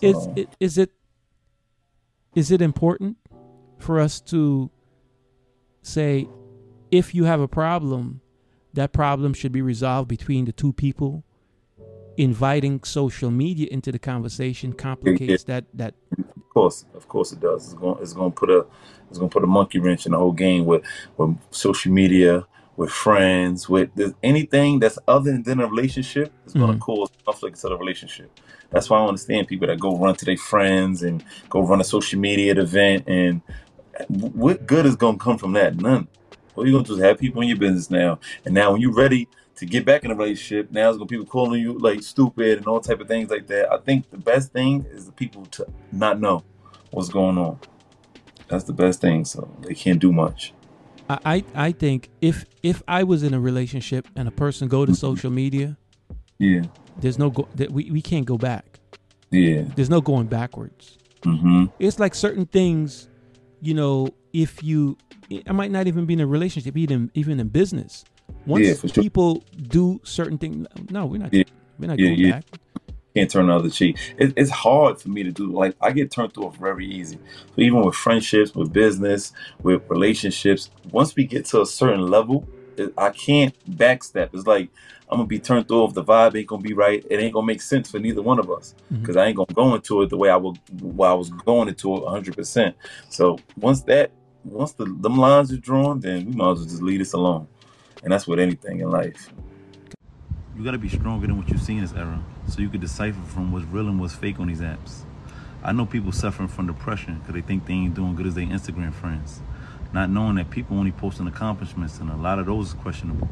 is 0.00 0.28
it 0.36 0.48
is 0.60 0.78
it 0.78 0.90
is 2.34 2.50
it 2.50 2.60
important 2.60 3.16
for 3.78 4.00
us 4.00 4.20
to 4.20 4.70
say 5.82 6.28
if 6.90 7.14
you 7.14 7.24
have 7.24 7.40
a 7.40 7.48
problem 7.48 8.20
that 8.74 8.92
problem 8.92 9.32
should 9.32 9.52
be 9.52 9.62
resolved 9.62 10.08
between 10.08 10.44
the 10.44 10.52
two 10.52 10.72
people 10.72 11.24
inviting 12.16 12.82
social 12.84 13.30
media 13.30 13.68
into 13.70 13.92
the 13.92 13.98
conversation 13.98 14.72
complicates 14.72 15.44
that 15.44 15.64
that 15.74 15.94
Of 16.36 16.48
course, 16.54 16.84
of 16.94 17.08
course 17.08 17.32
it 17.32 17.40
does. 17.40 17.64
It's 17.66 17.74
going 17.74 17.98
it's 18.02 18.12
going 18.12 18.32
to 18.32 18.36
put 18.36 18.50
a 18.50 18.66
it's 19.10 19.18
going 19.18 19.30
to 19.30 19.32
put 19.32 19.44
a 19.44 19.46
monkey 19.46 19.78
wrench 19.78 20.06
in 20.06 20.12
the 20.12 20.18
whole 20.18 20.32
game 20.32 20.64
with 20.66 20.82
with 21.16 21.36
social 21.50 21.92
media, 21.92 22.46
with 22.76 22.90
friends, 22.90 23.68
with 23.68 23.90
anything 24.22 24.78
that's 24.80 24.98
other 25.06 25.38
than 25.42 25.60
a 25.60 25.66
relationship 25.66 26.32
is 26.46 26.54
going 26.54 26.70
Mhm. 26.70 26.74
to 26.74 26.78
cause 26.78 27.10
conflict 27.24 27.60
to 27.60 27.68
the 27.68 27.76
relationship. 27.76 28.30
That's 28.70 28.88
why 28.90 28.98
I 28.98 29.06
understand 29.06 29.48
people 29.48 29.68
that 29.68 29.78
go 29.78 29.96
run 29.96 30.16
to 30.16 30.24
their 30.24 30.36
friends 30.36 31.02
and 31.02 31.22
go 31.50 31.60
run 31.60 31.80
a 31.80 31.84
social 31.84 32.18
media 32.18 32.52
event 32.60 33.04
and 33.06 33.42
what 34.08 34.66
good 34.66 34.86
is 34.86 34.96
going 34.96 35.18
to 35.18 35.24
come 35.24 35.38
from 35.38 35.52
that? 35.54 35.76
None. 35.76 36.08
What 36.54 36.64
are 36.64 36.66
you 36.66 36.72
going 36.72 36.84
to 36.84 36.88
do 36.92 36.96
is 36.98 37.02
have 37.04 37.18
people 37.18 37.42
in 37.42 37.48
your 37.48 37.58
business 37.58 37.90
now, 37.90 38.18
and 38.44 38.54
now 38.54 38.72
when 38.72 38.80
you're 38.80 38.92
ready 38.92 39.28
to 39.56 39.66
get 39.66 39.84
back 39.84 40.04
in 40.04 40.10
a 40.10 40.14
relationship, 40.14 40.70
now 40.70 40.88
it's 40.90 40.98
be 40.98 41.06
people 41.06 41.26
calling 41.26 41.60
you 41.60 41.78
like 41.78 42.02
stupid 42.02 42.58
and 42.58 42.66
all 42.66 42.80
type 42.80 43.00
of 43.00 43.08
things 43.08 43.30
like 43.30 43.46
that. 43.48 43.72
I 43.72 43.78
think 43.78 44.10
the 44.10 44.18
best 44.18 44.52
thing 44.52 44.84
is 44.90 45.06
the 45.06 45.12
people 45.12 45.46
to 45.46 45.66
not 45.92 46.20
know 46.20 46.44
what's 46.90 47.08
going 47.08 47.38
on. 47.38 47.58
That's 48.48 48.64
the 48.64 48.72
best 48.72 49.00
thing. 49.00 49.24
So 49.24 49.48
they 49.62 49.74
can't 49.74 49.98
do 49.98 50.12
much. 50.12 50.52
I, 51.08 51.18
I 51.24 51.44
I 51.68 51.72
think 51.72 52.10
if 52.20 52.44
if 52.62 52.82
I 52.86 53.02
was 53.04 53.22
in 53.22 53.32
a 53.34 53.40
relationship 53.40 54.06
and 54.16 54.28
a 54.28 54.30
person 54.30 54.68
go 54.68 54.84
to 54.86 54.94
social 54.94 55.30
media, 55.30 55.76
Yeah, 56.38 56.62
there's 56.98 57.18
no 57.18 57.30
go 57.30 57.48
that 57.54 57.70
we, 57.70 57.90
we 57.90 58.02
can't 58.02 58.26
go 58.26 58.36
back. 58.36 58.78
yeah. 59.30 59.62
There's 59.74 59.90
no 59.90 60.00
going 60.00 60.26
backwards. 60.26 60.98
Mm-hmm. 61.22 61.66
It's 61.78 61.98
like 61.98 62.14
certain 62.14 62.46
things, 62.46 63.08
you 63.60 63.74
know, 63.74 64.08
if 64.32 64.62
you 64.62 64.96
I 65.48 65.52
might 65.52 65.70
not 65.70 65.86
even 65.86 66.04
be 66.06 66.14
in 66.14 66.20
a 66.20 66.26
relationship, 66.26 66.76
even 66.76 67.10
even 67.14 67.40
in 67.40 67.48
business. 67.48 68.04
Once 68.46 68.66
Yeah, 68.66 68.74
sure. 68.74 69.02
people 69.02 69.44
do 69.68 70.00
certain 70.04 70.38
things, 70.38 70.66
no, 70.90 71.06
we're 71.06 71.18
not 71.18 71.34
Yeah. 71.34 71.44
we're 71.78 71.88
not 71.88 71.98
Yeah, 71.98 72.08
going 72.08 72.20
yeah. 72.20 72.30
back. 72.32 72.44
Can't 73.14 73.30
turn 73.30 73.46
the 73.46 73.54
other 73.54 73.70
cheek. 73.70 73.96
It, 74.18 74.34
it's 74.36 74.50
hard 74.50 75.00
for 75.00 75.08
me 75.08 75.22
to 75.22 75.32
do. 75.32 75.50
Like 75.50 75.74
I 75.80 75.90
get 75.90 76.10
turned 76.10 76.36
off 76.36 76.56
very 76.58 76.86
easy. 76.86 77.18
So 77.54 77.62
even 77.62 77.82
with 77.82 77.94
friendships, 77.94 78.54
with 78.54 78.72
business, 78.72 79.32
with 79.62 79.82
relationships, 79.88 80.70
once 80.90 81.16
we 81.16 81.24
get 81.24 81.46
to 81.46 81.62
a 81.62 81.66
certain 81.66 82.06
level, 82.08 82.46
it, 82.76 82.92
I 82.98 83.10
can't 83.10 83.54
backstep. 83.70 84.30
It's 84.34 84.46
like 84.46 84.68
I'm 85.10 85.18
gonna 85.18 85.26
be 85.26 85.38
turned 85.38 85.70
off. 85.70 85.94
The 85.94 86.04
vibe 86.04 86.36
ain't 86.36 86.46
gonna 86.46 86.62
be 86.62 86.74
right. 86.74 87.04
It 87.08 87.18
ain't 87.20 87.32
gonna 87.32 87.46
make 87.46 87.62
sense 87.62 87.90
for 87.90 87.98
neither 87.98 88.22
one 88.22 88.38
of 88.38 88.50
us 88.50 88.74
mm-hmm. 88.92 89.00
because 89.00 89.16
I 89.16 89.26
ain't 89.26 89.36
gonna 89.36 89.54
go 89.54 89.74
into 89.74 90.02
it 90.02 90.10
the 90.10 90.16
way 90.16 90.28
I 90.30 90.36
would. 90.36 90.58
While 90.80 91.12
I 91.12 91.14
was 91.14 91.30
going 91.30 91.68
into 91.68 91.96
it 91.96 92.02
100. 92.02 92.36
percent 92.36 92.76
So 93.08 93.38
once 93.56 93.82
that, 93.82 94.10
once 94.44 94.72
the 94.72 94.84
them 94.84 95.16
lines 95.16 95.52
are 95.52 95.58
drawn, 95.58 96.00
then 96.00 96.26
we 96.26 96.32
might 96.32 96.52
as 96.52 96.58
well 96.58 96.68
just 96.68 96.82
leave 96.82 96.98
this 96.98 97.12
alone. 97.12 97.48
And 98.02 98.12
that's 98.12 98.26
with 98.26 98.38
anything 98.38 98.80
in 98.80 98.90
life. 98.90 99.32
You 100.56 100.64
gotta 100.64 100.78
be 100.78 100.88
stronger 100.88 101.26
than 101.26 101.36
what 101.36 101.48
you 101.48 101.58
see 101.58 101.74
in 101.74 101.82
this 101.82 101.92
era, 101.92 102.22
so 102.48 102.60
you 102.60 102.68
can 102.68 102.80
decipher 102.80 103.20
from 103.26 103.52
what's 103.52 103.66
real 103.66 103.88
and 103.88 104.00
what's 104.00 104.14
fake 104.14 104.40
on 104.40 104.48
these 104.48 104.60
apps. 104.60 105.02
I 105.62 105.72
know 105.72 105.84
people 105.84 106.12
suffering 106.12 106.48
from 106.48 106.66
depression 106.66 107.18
because 107.18 107.34
they 107.34 107.40
think 107.40 107.66
they 107.66 107.74
ain't 107.74 107.94
doing 107.94 108.14
good 108.14 108.26
as 108.26 108.34
their 108.34 108.46
Instagram 108.46 108.94
friends, 108.94 109.40
not 109.92 110.08
knowing 110.08 110.36
that 110.36 110.50
people 110.50 110.78
only 110.78 110.92
posting 110.92 111.26
accomplishments 111.26 111.98
and 111.98 112.10
a 112.10 112.16
lot 112.16 112.38
of 112.38 112.46
those 112.46 112.68
is 112.68 112.74
questionable. 112.74 113.28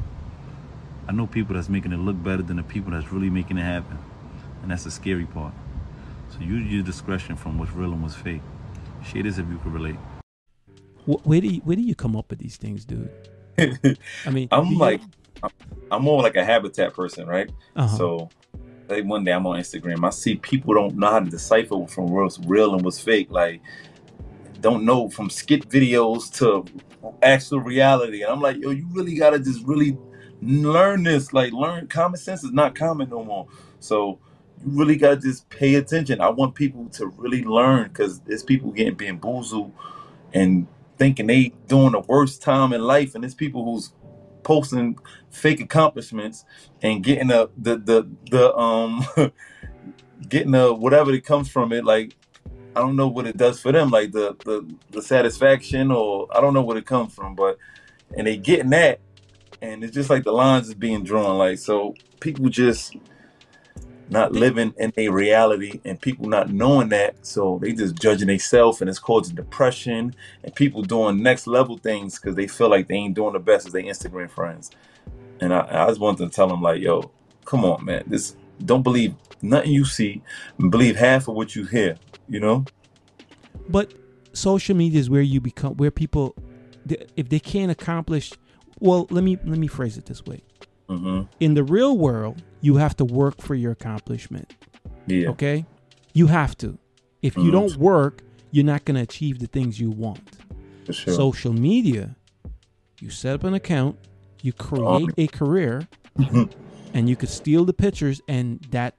I 1.07 1.13
know 1.13 1.27
people 1.27 1.55
that's 1.55 1.69
making 1.69 1.93
it 1.93 1.99
look 1.99 2.23
better 2.23 2.43
than 2.43 2.57
the 2.57 2.63
people 2.63 2.93
that's 2.93 3.13
really 3.13 3.31
making 3.31 3.59
it 3.59 3.63
happen, 3.63 3.99
and 4.63 4.71
that's 4.71 4.85
the 4.85 4.91
scary 4.91 5.27
part. 5.27 5.55
So 6.31 6.41
use 6.41 6.71
your 6.71 6.83
discretion 6.83 7.37
from 7.37 7.59
what's 7.59 7.73
real 7.73 7.93
and 7.93 8.03
what's 8.03 8.17
fake. 8.17 8.43
Share 9.05 9.23
this 9.23 9.39
if 9.39 9.49
you 9.49 9.59
can 9.59 9.73
relate. 9.73 9.97
Where 11.07 11.41
do 11.41 11.49
you, 11.49 11.61
where 11.61 11.77
do 11.77 11.83
you 11.83 11.95
come 11.95 12.17
up 12.17 12.31
with 12.31 12.39
these 12.39 12.57
things, 12.57 12.85
dude? 12.85 13.11
I 13.59 14.31
mean, 14.31 14.49
I'm 14.51 14.77
like, 14.77 15.01
I'm 15.91 16.03
more 16.03 16.23
like 16.23 16.37
a 16.37 16.45
habitat 16.45 16.95
person, 16.95 17.27
right? 17.27 17.51
uh-huh. 17.77 17.97
So, 17.97 18.31
like 18.89 19.05
one 19.05 19.25
day 19.25 19.33
I'm 19.33 19.47
on 19.47 19.59
Instagram, 19.59 20.07
I 20.07 20.11
see 20.11 20.37
people 20.37 20.75
don't 20.75 20.97
know 20.97 21.11
how 21.11 21.21
to 21.21 21.31
decipher 21.31 21.87
from 21.87 22.07
what's 22.09 22.39
real 22.41 22.75
and 22.75 22.85
what's 22.85 23.01
fake. 23.01 23.29
Like, 23.31 23.61
don't 24.61 24.85
know 24.85 25.09
from 25.09 25.31
skit 25.31 25.69
videos 25.69 26.33
to 26.39 26.65
actual 27.23 27.61
reality. 27.61 28.23
And 28.23 28.33
I'm 28.33 28.41
like, 28.41 28.57
yo, 28.59 28.71
you 28.71 28.87
really 28.93 29.15
gotta 29.15 29.39
just 29.39 29.65
really 29.65 29.97
learn 30.43 31.03
this. 31.05 31.33
Like, 31.33 31.53
learn 31.53 31.87
common 31.87 32.19
sense 32.19 32.45
is 32.45 32.53
not 32.53 32.75
common 32.75 33.11
no 33.11 33.25
more. 33.25 33.47
So 33.81 34.19
you 34.65 34.71
really 34.79 34.97
gotta 34.97 35.17
just 35.17 35.49
pay 35.51 35.75
attention. 35.75 36.21
I 36.21 36.31
want 36.31 36.55
people 36.55 36.87
to 36.91 37.07
really 37.07 37.45
learn 37.45 37.89
because 37.89 38.21
there's 38.21 38.43
people 38.43 38.71
getting 38.73 38.95
bamboozled 38.95 39.73
and 40.33 40.67
thinking 40.99 41.27
they 41.27 41.53
doing 41.67 41.93
the 41.93 42.01
worst 42.01 42.43
time 42.43 42.73
in 42.73 42.83
life, 42.83 43.15
and 43.15 43.25
it's 43.25 43.35
people 43.35 43.65
who's 43.65 43.93
posting 44.43 44.99
fake 45.31 45.61
accomplishments 45.61 46.45
and 46.83 47.03
getting 47.03 47.29
the 47.29 47.51
the 47.57 47.77
the, 47.77 48.09
the 48.31 48.55
um 48.57 49.05
getting 50.29 50.53
the 50.53 50.73
whatever 50.73 51.11
that 51.11 51.25
comes 51.25 51.51
from 51.51 51.73
it 51.73 51.85
like 51.85 52.15
I 52.77 52.81
don't 52.81 52.97
know 52.97 53.09
what 53.09 53.27
it 53.27 53.37
does 53.37 53.61
for 53.61 53.71
them, 53.71 53.91
like 53.91 54.13
the 54.13 54.37
the, 54.45 54.69
the 54.91 55.03
satisfaction, 55.03 55.93
or 55.93 56.27
I 56.37 56.41
don't 56.41 56.55
know 56.55 56.63
what 56.63 56.77
it 56.77 56.87
comes 56.87 57.15
from, 57.15 57.35
but 57.35 57.59
and 58.17 58.27
they 58.27 58.37
getting 58.37 58.71
that, 58.71 59.01
and 59.63 59.85
it's 59.85 59.95
just 59.95 60.11
like 60.11 60.25
the 60.25 60.33
lines 60.33 60.69
is 60.69 60.75
being 60.75 61.05
drawn, 61.05 61.39
like 61.39 61.59
so 61.59 61.95
people 62.19 62.49
just 62.49 62.97
not 64.09 64.33
living 64.33 64.75
in 64.79 64.93
a 64.97 65.09
reality, 65.09 65.81
and 65.85 66.01
people 66.01 66.29
not 66.29 66.51
knowing 66.51 66.91
that, 66.91 67.15
so 67.27 67.59
they 67.63 67.73
just 67.73 67.97
judging 67.97 68.29
themselves, 68.29 68.81
and 68.81 68.91
it's 68.91 68.99
causing 68.99 69.35
depression, 69.35 70.15
and 70.43 70.55
people 70.55 70.83
doing 70.83 71.23
next 71.23 71.47
level 71.47 71.79
things 71.79 72.19
because 72.19 72.37
they 72.37 72.47
feel 72.47 72.69
like 72.69 72.89
they 72.89 72.95
ain't 72.95 73.15
doing 73.15 73.33
the 73.33 73.39
best 73.39 73.67
as 73.67 73.73
their 73.73 73.83
Instagram 73.83 74.31
friends, 74.31 74.71
and 75.41 75.53
I, 75.55 75.67
I 75.71 75.89
just 75.89 76.01
wanted 76.01 76.31
to 76.31 76.35
tell 76.35 76.49
them 76.49 76.63
like, 76.63 76.81
yo, 76.81 77.11
come 77.45 77.65
on, 77.65 77.85
man, 77.85 78.05
this 78.07 78.37
don't 78.65 78.83
believe 78.83 79.15
nothing 79.43 79.73
you 79.73 79.85
see, 79.85 80.23
believe 80.71 80.97
half 80.97 81.29
of 81.29 81.35
what 81.35 81.57
you 81.57 81.65
hear 81.65 81.97
you 82.29 82.41
know? 82.41 82.65
But 83.69 83.95
social 84.33 84.77
media 84.77 85.01
is 85.01 85.09
where 85.09 85.23
you 85.23 85.41
become 85.41 85.75
where 85.77 85.91
people 85.91 86.35
if 87.17 87.29
they 87.29 87.39
can't 87.39 87.71
accomplish 87.71 88.33
well 88.81 89.07
let 89.11 89.23
me 89.23 89.39
let 89.45 89.59
me 89.59 89.69
phrase 89.69 89.97
it 89.97 90.05
this 90.07 90.25
way 90.25 90.43
mm-hmm. 90.89 91.23
in 91.41 91.55
the 91.55 91.65
real 91.65 91.97
world 91.97 92.43
you 92.61 92.77
have 92.77 92.97
to 92.97 93.05
work 93.05 93.41
for 93.41 93.55
your 93.55 93.73
accomplishment 93.73 94.55
yeah 95.07 95.29
okay 95.29 95.65
you 96.13 96.27
have 96.29 96.57
to 96.57 96.79
if 97.23 97.37
you 97.37 97.45
Mhm. 97.45 97.53
don't 97.53 97.77
work 97.77 98.23
you're 98.51 98.65
not 98.65 98.85
going 98.85 98.95
to 98.97 99.03
achieve 99.03 99.39
the 99.39 99.47
things 99.47 99.79
you 99.81 99.91
want 99.91 100.21
sure 100.91 101.15
social 101.15 101.53
media 101.53 102.17
you 103.01 103.11
set 103.11 103.35
up 103.35 103.45
an 103.45 103.55
account 103.55 103.97
you 104.43 104.53
create 104.53 104.85
Um, 104.87 105.11
a 105.19 105.27
career 105.27 105.89
and 106.95 107.09
you 107.09 107.17
could 107.17 107.31
steal 107.31 107.65
the 107.65 107.73
pictures 107.73 108.21
and 108.29 108.61
that 108.71 108.95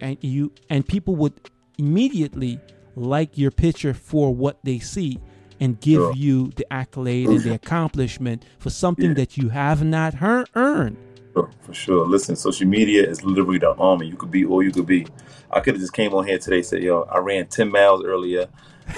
and 0.00 0.16
you 0.22 0.52
and 0.70 0.86
people 0.86 1.14
would 1.16 1.34
immediately 1.78 2.58
like 2.96 3.36
your 3.38 3.50
picture 3.50 3.94
for 3.94 4.34
what 4.34 4.58
they 4.64 4.78
see 4.78 5.18
and 5.60 5.78
give 5.80 6.00
Sure. 6.00 6.14
you 6.14 6.48
the 6.56 6.70
accolade 6.72 7.28
and 7.28 7.40
the 7.40 7.54
accomplishment 7.62 8.44
for 8.58 8.70
something 8.70 9.08
Yeah. 9.10 9.14
that 9.14 9.36
you 9.36 9.50
have 9.50 9.84
not 9.84 10.14
her- 10.14 10.46
earned 10.54 10.96
Sure, 11.36 11.50
for 11.60 11.74
sure. 11.74 12.06
Listen, 12.06 12.34
social 12.34 12.66
media 12.66 13.06
is 13.06 13.22
literally 13.22 13.58
the 13.58 13.74
army. 13.74 14.06
You 14.06 14.16
could 14.16 14.30
be 14.30 14.46
all 14.46 14.62
you 14.62 14.72
could 14.72 14.86
be. 14.86 15.06
I 15.50 15.60
could 15.60 15.74
have 15.74 15.80
just 15.82 15.92
came 15.92 16.14
on 16.14 16.26
here 16.26 16.38
today 16.38 16.56
and 16.56 16.66
said, 16.66 16.82
yo, 16.82 17.02
I 17.02 17.18
ran 17.18 17.46
10 17.46 17.70
miles 17.70 18.02
earlier. 18.04 18.48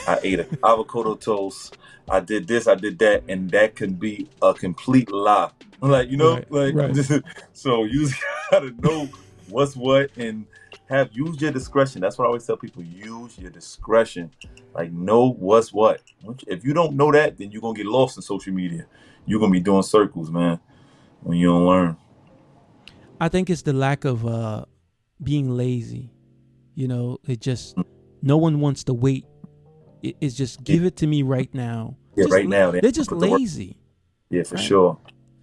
I 0.06 0.20
ate 0.22 0.38
an 0.38 0.58
avocado 0.64 1.16
toast. 1.16 1.76
I 2.08 2.20
did 2.20 2.46
this, 2.46 2.68
I 2.68 2.76
did 2.76 2.96
that, 3.00 3.24
and 3.28 3.50
that 3.50 3.74
could 3.74 3.98
be 3.98 4.28
a 4.40 4.54
complete 4.54 5.10
lie. 5.10 5.50
Like, 5.80 6.10
you 6.10 6.16
know, 6.16 6.34
Right, 6.34 6.74
like 6.74 6.74
right. 6.76 7.24
so 7.54 7.82
you 7.84 8.06
just 8.06 8.22
gotta 8.52 8.70
know 8.80 9.08
what's 9.48 9.74
what 9.74 10.10
and 10.16 10.46
have 10.88 11.10
use 11.12 11.40
your 11.42 11.50
discretion. 11.50 12.00
That's 12.00 12.18
what 12.18 12.26
I 12.26 12.28
always 12.28 12.46
tell 12.46 12.56
people. 12.56 12.84
Use 12.84 13.36
your 13.36 13.50
discretion. 13.50 14.30
Like 14.74 14.92
know 14.92 15.32
what's 15.32 15.72
what. 15.72 16.02
If 16.46 16.64
you 16.64 16.72
don't 16.72 16.94
know 16.94 17.10
that, 17.10 17.36
then 17.36 17.50
you're 17.50 17.62
gonna 17.62 17.76
get 17.76 17.86
lost 17.86 18.16
in 18.16 18.22
social 18.22 18.52
media. 18.52 18.86
You're 19.26 19.40
gonna 19.40 19.52
be 19.52 19.60
doing 19.60 19.82
circles, 19.82 20.30
man, 20.30 20.60
when 21.22 21.36
you 21.36 21.48
don't 21.48 21.66
learn. 21.66 21.96
I 23.20 23.28
think 23.28 23.50
it's 23.50 23.62
the 23.62 23.72
lack 23.72 24.04
of 24.04 24.26
uh 24.26 24.64
being 25.22 25.50
lazy 25.50 26.10
you 26.74 26.86
know 26.88 27.18
it 27.26 27.40
just 27.40 27.76
no 28.22 28.36
one 28.36 28.60
wants 28.60 28.84
to 28.84 28.94
wait 28.94 29.26
it, 30.02 30.16
it's 30.20 30.34
just 30.34 30.62
give 30.64 30.84
it 30.84 30.96
to 30.96 31.06
me 31.06 31.22
right 31.22 31.52
now 31.54 31.96
Yeah, 32.16 32.24
Just 32.24 32.32
right 32.32 32.48
now, 32.48 32.70
they 32.70 32.80
they're 32.80 32.92
just 32.92 33.12
lazy 33.12 33.76
Yeah, 34.30 34.42
for 34.44 34.56
Right. 34.56 34.64
sure. 34.64 34.98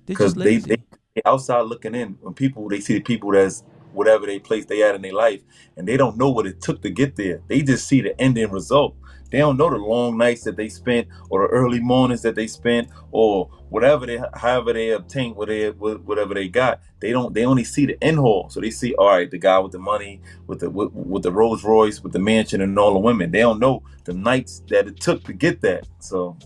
Because 0.05 0.35
they, 0.35 0.57
they 0.57 0.77
they 1.15 1.21
outside 1.25 1.61
looking 1.61 1.95
in 1.95 2.17
when 2.21 2.33
people 2.33 2.67
they 2.69 2.79
see 2.79 2.93
the 2.95 2.99
people 3.01 3.31
that's 3.31 3.63
whatever 3.93 4.25
they 4.25 4.39
place 4.39 4.65
they 4.65 4.83
at 4.83 4.93
in 4.95 5.01
their 5.01 5.13
life, 5.13 5.41
and 5.77 5.87
they 5.87 5.97
don't 5.97 6.17
know 6.17 6.29
what 6.29 6.45
it 6.45 6.61
took 6.61 6.81
to 6.81 6.89
get 6.89 7.15
there. 7.15 7.41
They 7.47 7.61
just 7.61 7.87
see 7.87 8.01
the 8.01 8.19
ending 8.21 8.51
result. 8.51 8.95
They 9.31 9.39
don't 9.39 9.57
know 9.57 9.69
the 9.69 9.77
long 9.77 10.17
nights 10.17 10.43
that 10.43 10.55
they 10.55 10.69
spent, 10.69 11.07
or 11.29 11.47
the 11.47 11.53
early 11.53 11.79
mornings 11.79 12.21
that 12.21 12.35
they 12.35 12.47
spent, 12.47 12.89
or 13.11 13.49
whatever 13.69 14.05
they 14.05 14.19
however 14.33 14.73
they 14.73 14.91
obtained 14.91 15.35
what 15.35 15.47
they 15.47 15.69
whatever 15.69 16.33
they 16.33 16.47
got. 16.47 16.81
They 16.99 17.11
don't. 17.11 17.33
They 17.33 17.45
only 17.45 17.63
see 17.63 17.85
the 17.85 18.01
end 18.03 18.17
haul. 18.17 18.49
So 18.49 18.61
they 18.61 18.71
see, 18.71 18.93
all 18.95 19.07
right, 19.07 19.29
the 19.29 19.37
guy 19.37 19.59
with 19.59 19.71
the 19.71 19.79
money, 19.79 20.21
with 20.47 20.59
the 20.59 20.69
with, 20.69 20.91
with 20.93 21.23
the 21.23 21.31
Rolls 21.31 21.63
Royce, 21.63 22.01
with 22.01 22.13
the 22.13 22.19
mansion, 22.19 22.61
and 22.61 22.77
all 22.77 22.93
the 22.93 22.99
women. 22.99 23.31
They 23.31 23.39
don't 23.39 23.59
know 23.59 23.83
the 24.03 24.13
nights 24.13 24.63
that 24.69 24.87
it 24.87 24.99
took 24.99 25.23
to 25.25 25.33
get 25.33 25.61
that. 25.61 25.87
So 25.99 26.37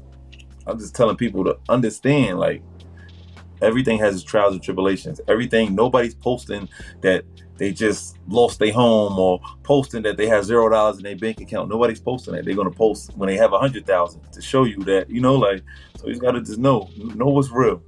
I'm 0.66 0.80
just 0.80 0.96
telling 0.96 1.18
people 1.18 1.44
to 1.46 1.58
understand, 1.68 2.40
like 2.40 2.62
everything 3.62 4.00
has 4.00 4.16
its 4.16 4.24
trials 4.24 4.54
and 4.54 4.64
tribulations. 4.64 5.20
Everything 5.28 5.76
nobody's 5.76 6.16
posting 6.16 6.70
that 7.02 7.26
they 7.60 7.72
just 7.72 8.18
lost 8.28 8.58
their 8.60 8.74
home 8.74 9.20
or 9.20 9.40
posting 9.64 10.02
that 10.04 10.18
they 10.18 10.28
have 10.28 10.46
zero 10.46 10.70
dollars 10.70 10.98
in 10.98 11.04
their 11.04 11.16
bank 11.16 11.42
account. 11.42 11.70
Nobody's 11.70 12.00
posting 12.00 12.34
that. 12.34 12.46
They're 12.46 12.56
gonna 12.56 12.72
post 12.72 13.12
when 13.16 13.28
they 13.28 13.38
have 13.38 13.54
a 13.54 13.60
hundred 13.60 13.86
thousand 13.86 14.22
to 14.32 14.42
show 14.42 14.64
you 14.64 14.78
that, 14.86 15.10
you 15.10 15.22
know, 15.22 15.36
like 15.36 15.62
so 15.98 16.08
you 16.08 16.16
gotta 16.18 16.42
just 16.42 16.58
know, 16.58 16.90
know 16.98 17.28
what's 17.28 17.52
real. 17.52 17.84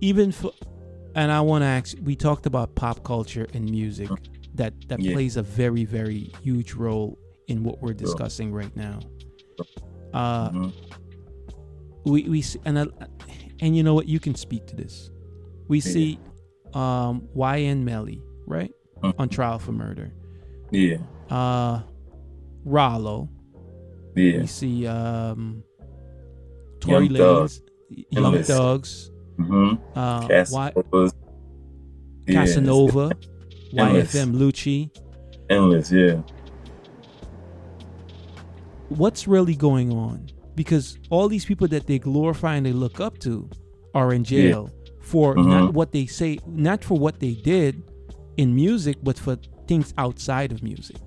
even 0.00 0.30
for 0.32 0.52
and 1.14 1.32
i 1.32 1.40
want 1.40 1.62
to 1.62 1.66
ask 1.66 1.96
we 2.04 2.14
talked 2.14 2.46
about 2.46 2.74
pop 2.76 3.02
culture 3.02 3.46
and 3.54 3.68
music 3.68 4.08
that 4.54 4.72
that 4.88 5.00
Yeah. 5.00 5.12
plays 5.14 5.36
a 5.36 5.42
very 5.42 5.84
very 5.84 6.30
huge 6.42 6.74
role 6.74 7.18
in 7.48 7.64
what 7.64 7.80
we're 7.82 7.94
discussing 7.94 8.52
right 8.52 8.74
now 8.76 9.00
uh 10.14 10.50
Mhm. 10.50 10.72
we 12.04 12.28
we 12.28 12.44
and 12.64 12.78
I, 12.78 12.86
and 13.60 13.76
you 13.76 13.82
know 13.82 13.94
what 13.94 14.06
you 14.08 14.20
can 14.20 14.34
speak 14.36 14.66
to 14.66 14.76
this 14.76 15.10
we 15.66 15.78
Yeah. 15.78 15.92
see 15.94 16.18
um 16.74 17.28
ynw 17.36 17.82
melly 17.82 18.22
right? 18.46 18.72
Mhm. 19.02 19.14
on 19.18 19.28
trial 19.28 19.58
for 19.58 19.72
murder. 19.72 20.12
Yeah, 20.70 20.98
uh 21.30 21.80
rollo 22.64 23.28
yeah, 24.14 24.40
You 24.40 24.46
see 24.46 24.86
um 24.86 25.62
tory 26.80 27.06
Young 27.06 27.16
Thug. 27.16 27.48
lanez 27.48 27.60
young 28.10 28.24
Endless. 28.26 28.46
thugs. 28.48 29.10
Hmm 29.36 29.74
uh 29.96 30.26
y- 30.28 30.72
yeah, 32.26 32.34
casanova 32.34 33.12
Endless. 33.76 34.14
yfn 34.14 34.34
lucci. 34.34 34.90
Endless. 35.48 35.90
Yeah, 35.92 36.20
what's 38.88 39.26
really 39.28 39.54
going 39.54 39.92
on? 39.92 40.26
Because 40.54 40.98
all 41.10 41.28
these 41.28 41.44
people 41.44 41.68
that 41.68 41.86
they 41.86 41.98
glorify 41.98 42.56
and 42.56 42.66
they 42.66 42.72
look 42.72 43.00
up 43.00 43.18
to 43.20 43.48
are 43.94 44.12
in 44.12 44.24
jail 44.24 44.70
for 45.10 45.34
Mhm. 45.34 45.46
not 45.54 45.74
what 45.78 45.88
they 45.96 46.06
say 46.20 46.32
not 46.46 46.80
for 46.88 46.96
what 47.04 47.14
they 47.24 47.34
did 47.54 47.72
in 48.36 48.48
music 48.64 48.96
but 49.08 49.16
for 49.24 49.34
things 49.70 49.88
outside 50.04 50.50
of 50.54 50.58
music 50.72 51.00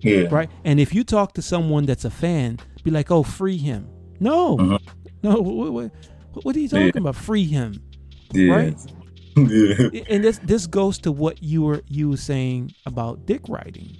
yeah, 0.00 0.24
right 0.38 0.50
and 0.68 0.76
if 0.84 0.90
you 0.96 1.02
talk 1.16 1.28
to 1.38 1.42
someone 1.42 1.84
that's 1.90 2.04
a 2.12 2.14
fan 2.24 2.48
be 2.84 2.90
like 2.98 3.08
oh 3.16 3.22
free 3.38 3.56
him 3.70 3.82
no 4.30 4.40
Mhm. 4.56 4.78
no 5.22 5.32
what, 5.40 5.72
what, 5.76 5.90
what 6.44 6.52
are 6.56 6.60
you 6.64 6.68
Yeah. 6.72 6.86
talking 6.86 7.02
about 7.04 7.16
free 7.28 7.44
him 7.58 7.70
yeah, 8.32 8.52
right? 8.56 8.78
yeah, 9.36 10.02
and 10.12 10.20
this 10.24 10.38
this 10.52 10.66
goes 10.66 10.96
to 11.04 11.10
what 11.22 11.34
you 11.42 11.60
were 11.66 11.80
you 11.88 12.04
were 12.10 12.22
saying 12.32 12.60
about 12.86 13.14
dick 13.30 13.42
riding 13.48 13.90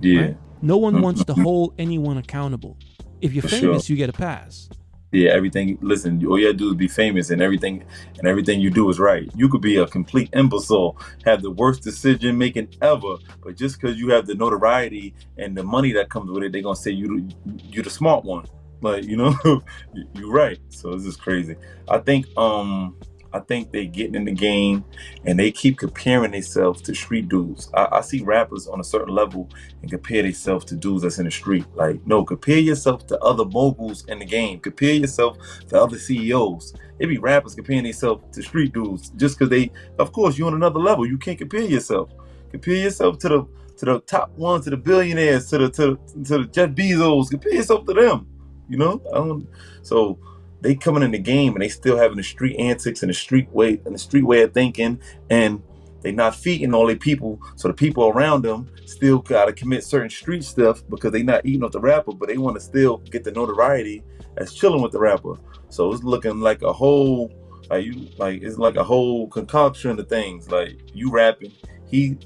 yeah. 0.00 0.20
right? 0.20 0.36
no 0.72 0.76
one 0.86 0.94
Mhm. 0.96 1.02
wants 1.06 1.24
to 1.30 1.34
hold 1.34 1.68
anyone 1.78 2.16
accountable 2.24 2.74
if 3.20 3.32
you're 3.34 3.42
famous 3.58 3.84
sure. 3.86 3.92
you 3.94 3.96
get 4.02 4.08
a 4.10 4.18
pass 4.28 4.68
Yeah, 5.12 5.30
everything. 5.32 5.76
Listen, 5.82 6.24
all 6.26 6.38
you 6.38 6.46
gotta 6.46 6.56
do 6.56 6.70
is 6.70 6.74
be 6.74 6.88
famous, 6.88 7.28
and 7.28 7.42
everything, 7.42 7.84
and 8.18 8.26
everything 8.26 8.60
you 8.60 8.70
do 8.70 8.88
is 8.88 8.98
right. 8.98 9.30
You 9.36 9.46
could 9.50 9.60
be 9.60 9.76
a 9.76 9.86
complete 9.86 10.30
imbecile, 10.34 10.96
have 11.26 11.42
the 11.42 11.50
worst 11.50 11.82
decision 11.82 12.38
making 12.38 12.68
ever, 12.80 13.16
but 13.44 13.54
just 13.56 13.78
because 13.78 13.98
you 13.98 14.08
have 14.08 14.26
the 14.26 14.34
notoriety 14.34 15.14
and 15.36 15.54
the 15.54 15.62
money 15.64 15.92
that 15.92 16.08
comes 16.08 16.30
with 16.30 16.44
it, 16.44 16.52
they're 16.52 16.62
gonna 16.62 16.76
say 16.76 16.92
you 16.92 17.28
you 17.70 17.82
the 17.82 17.90
smart 17.90 18.24
one. 18.24 18.46
Like 18.80 19.04
you 19.04 19.16
know, 19.18 19.34
you- 19.92 20.08
you're 20.14 20.32
right. 20.32 20.58
So 20.70 20.94
this 20.94 21.04
is 21.04 21.16
crazy. 21.16 21.56
I 21.88 21.98
think 21.98 22.26
um 22.38 22.96
I 23.34 23.40
think 23.40 23.72
they 23.72 23.86
getting 23.86 24.14
in 24.14 24.24
the 24.24 24.32
game 24.32 24.84
and 25.24 25.38
they 25.38 25.50
keep 25.50 25.78
comparing 25.78 26.32
themselves 26.32 26.82
to 26.82 26.94
street 26.94 27.28
dudes. 27.28 27.70
I, 27.74 27.88
I 27.92 28.00
see 28.00 28.22
rappers 28.22 28.66
on 28.66 28.80
a 28.80 28.84
certain 28.84 29.14
level 29.14 29.48
and 29.80 29.90
compare 29.90 30.22
themselves 30.22 30.64
to 30.66 30.76
dudes 30.76 31.02
that's 31.02 31.18
in 31.18 31.24
the 31.24 31.30
street. 31.30 31.64
Like, 31.74 32.06
no, 32.06 32.24
compare 32.24 32.58
yourself 32.58 33.06
to 33.08 33.18
other 33.20 33.44
moguls 33.44 34.04
in 34.06 34.18
the 34.18 34.24
game. 34.26 34.60
Compare 34.60 34.94
yourself 34.94 35.38
to 35.68 35.80
other 35.80 35.98
CEOs. 35.98 36.74
It 36.98 37.06
be 37.06 37.18
rappers 37.18 37.54
comparing 37.54 37.84
themselves 37.84 38.24
to 38.34 38.42
street 38.42 38.72
dudes 38.72 39.10
just 39.10 39.38
because 39.38 39.50
they, 39.50 39.70
of 39.98 40.12
course, 40.12 40.38
you're 40.38 40.48
on 40.48 40.54
another 40.54 40.80
level. 40.80 41.06
You 41.06 41.18
can't 41.18 41.38
compare 41.38 41.62
yourself. 41.62 42.10
Compare 42.50 42.74
yourself 42.74 43.18
to 43.18 43.28
the 43.28 43.46
to 43.78 43.86
the 43.86 44.00
top 44.00 44.30
ones, 44.36 44.64
to 44.64 44.70
the 44.70 44.76
billionaires, 44.76 45.48
to 45.50 45.58
the 45.58 45.70
to, 45.70 45.98
to 46.24 46.38
the 46.38 46.44
Jeff 46.44 46.70
Bezos. 46.70 47.30
Compare 47.30 47.54
yourself 47.54 47.86
to 47.86 47.94
them. 47.94 48.26
You 48.68 48.78
know, 48.78 49.02
I 49.10 49.16
don't. 49.16 49.48
So 49.82 50.18
they 50.62 50.74
coming 50.76 51.02
in 51.02 51.10
the 51.10 51.18
game 51.18 51.52
and 51.54 51.62
they 51.62 51.68
still 51.68 51.98
having 51.98 52.16
the 52.16 52.22
street 52.22 52.56
antics 52.56 53.02
and 53.02 53.10
the 53.10 53.14
street 53.14 53.50
way 53.50 53.80
and 53.84 53.94
the 53.94 53.98
street 53.98 54.22
way 54.22 54.42
of 54.42 54.54
thinking, 54.54 55.00
and 55.28 55.62
they 56.02 56.12
not 56.12 56.34
feeding 56.34 56.72
all 56.72 56.86
their 56.86 56.96
people. 56.96 57.40
So 57.56 57.68
the 57.68 57.74
people 57.74 58.08
around 58.08 58.42
them 58.42 58.70
still 58.86 59.18
gotta 59.18 59.52
commit 59.52 59.84
certain 59.84 60.10
street 60.10 60.44
stuff 60.44 60.82
because 60.88 61.12
they 61.12 61.22
not 61.22 61.44
eating 61.44 61.64
off 61.64 61.72
the 61.72 61.80
rapper, 61.80 62.12
but 62.12 62.28
they 62.28 62.38
want 62.38 62.56
to 62.56 62.60
still 62.60 62.98
get 62.98 63.24
the 63.24 63.32
notoriety 63.32 64.02
as 64.36 64.54
chilling 64.54 64.82
with 64.82 64.92
the 64.92 64.98
rapper. 65.00 65.34
So 65.68 65.92
it's 65.92 66.02
looking 66.02 66.40
like 66.40 66.62
a 66.62 66.72
whole 66.72 67.32
like 67.70 67.84
you 67.84 68.08
like 68.18 68.42
it's 68.42 68.58
like 68.58 68.76
a 68.76 68.84
whole 68.84 69.28
concoction 69.28 69.98
of 69.98 70.08
things. 70.08 70.50
Like 70.50 70.78
you 70.94 71.10
rapping, 71.10 71.52
he 71.88 72.18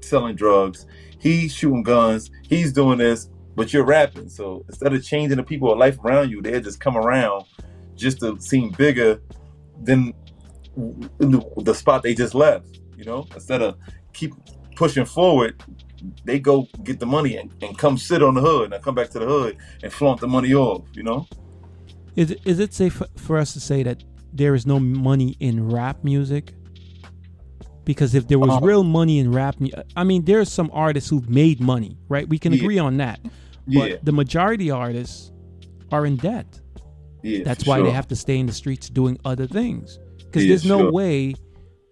selling 0.00 0.36
drugs, 0.36 0.86
he's 1.18 1.52
shooting 1.52 1.82
guns, 1.82 2.30
he's 2.48 2.72
doing 2.72 2.98
this, 2.98 3.30
but 3.54 3.72
you're 3.72 3.84
rapping. 3.84 4.28
So 4.28 4.64
instead 4.68 4.92
of 4.92 5.04
changing 5.04 5.36
the 5.36 5.42
people 5.42 5.72
of 5.72 5.78
life 5.78 5.98
around 6.04 6.30
you, 6.30 6.42
they 6.42 6.60
just 6.60 6.80
come 6.80 6.96
around 6.96 7.44
just 7.96 8.20
to 8.20 8.38
seem 8.40 8.70
bigger 8.70 9.20
than 9.82 10.14
the, 10.76 11.44
the 11.58 11.74
spot 11.74 12.02
they 12.02 12.14
just 12.14 12.34
left. 12.34 12.80
You 12.96 13.04
know, 13.04 13.26
instead 13.34 13.62
of 13.62 13.76
keep 14.12 14.32
pushing 14.76 15.04
forward, 15.04 15.62
they 16.24 16.38
go 16.38 16.68
get 16.82 17.00
the 17.00 17.06
money 17.06 17.36
and, 17.36 17.52
and 17.62 17.76
come 17.76 17.96
sit 17.96 18.22
on 18.22 18.34
the 18.34 18.40
hood 18.40 18.72
and 18.72 18.82
come 18.82 18.94
back 18.94 19.10
to 19.10 19.18
the 19.18 19.26
hood 19.26 19.56
and 19.82 19.92
flaunt 19.92 20.20
the 20.20 20.28
money 20.28 20.54
off. 20.54 20.84
You 20.94 21.02
know. 21.02 21.26
Is 22.16 22.34
is 22.44 22.58
it 22.58 22.74
safe 22.74 23.02
for 23.16 23.38
us 23.38 23.52
to 23.54 23.60
say 23.60 23.82
that 23.82 24.04
there 24.32 24.54
is 24.54 24.66
no 24.66 24.78
money 24.78 25.36
in 25.40 25.68
rap 25.68 26.04
music? 26.04 26.54
Because 27.84 28.14
if 28.14 28.28
there 28.28 28.38
was 28.38 28.50
Uh, 28.50 28.60
real 28.64 28.84
money 28.84 29.18
in 29.18 29.32
rap, 29.32 29.60
mu- 29.60 29.68
I 29.96 30.04
mean, 30.04 30.24
there's 30.24 30.50
some 30.52 30.70
artists 30.72 31.10
who've 31.10 31.28
made 31.28 31.60
money, 31.60 31.96
right? 32.08 32.28
We 32.28 32.38
can 32.38 32.52
Yeah. 32.52 32.60
agree 32.60 32.78
on 32.78 32.96
that. 32.98 33.20
But 33.66 33.90
Yeah. 33.90 33.96
the 34.02 34.12
majority 34.12 34.70
artists 34.70 35.32
are 35.90 36.06
in 36.06 36.16
debt. 36.16 36.60
Yeah. 37.22 37.42
That's 37.44 37.66
why 37.66 37.78
sure. 37.78 37.86
they 37.86 37.92
have 37.92 38.08
to 38.08 38.16
stay 38.16 38.38
in 38.38 38.46
the 38.46 38.52
streets 38.52 38.88
doing 38.88 39.18
other 39.24 39.46
things. 39.46 39.98
Because 40.18 40.46
there's 40.46 40.64
no 40.64 40.78
sure. 40.78 40.92
way, 40.92 41.34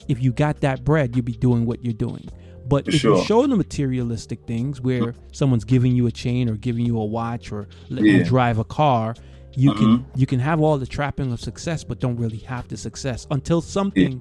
if 0.08 0.22
you 0.22 0.32
got 0.32 0.60
that 0.60 0.84
bread, 0.84 1.14
you'd 1.14 1.24
be 1.24 1.32
doing 1.32 1.66
what 1.66 1.84
you're 1.84 1.92
doing. 1.92 2.28
But 2.68 2.84
For 2.84 2.90
if 2.90 3.02
you 3.04 3.22
show 3.24 3.46
the 3.46 3.56
materialistic 3.56 4.46
things, 4.46 4.80
where 4.80 5.14
someone's 5.32 5.64
giving 5.64 5.94
you 5.96 6.06
a 6.06 6.12
chain 6.12 6.48
or 6.48 6.54
giving 6.54 6.86
you 6.86 6.98
a 7.00 7.04
watch 7.04 7.50
or 7.50 7.68
letting 7.88 8.06
you 8.14 8.24
drive 8.24 8.58
a 8.58 8.64
car, 8.64 9.14
you 9.56 9.72
can 9.74 9.86
Mhm. 9.98 10.04
you 10.14 10.26
can 10.26 10.38
have 10.38 10.60
all 10.60 10.78
the 10.78 10.86
trapping 10.86 11.32
of 11.32 11.40
success, 11.40 11.82
but 11.82 11.98
don't 11.98 12.16
really 12.16 12.38
have 12.38 12.68
the 12.68 12.76
success 12.76 13.26
until 13.32 13.60
something, 13.60 14.20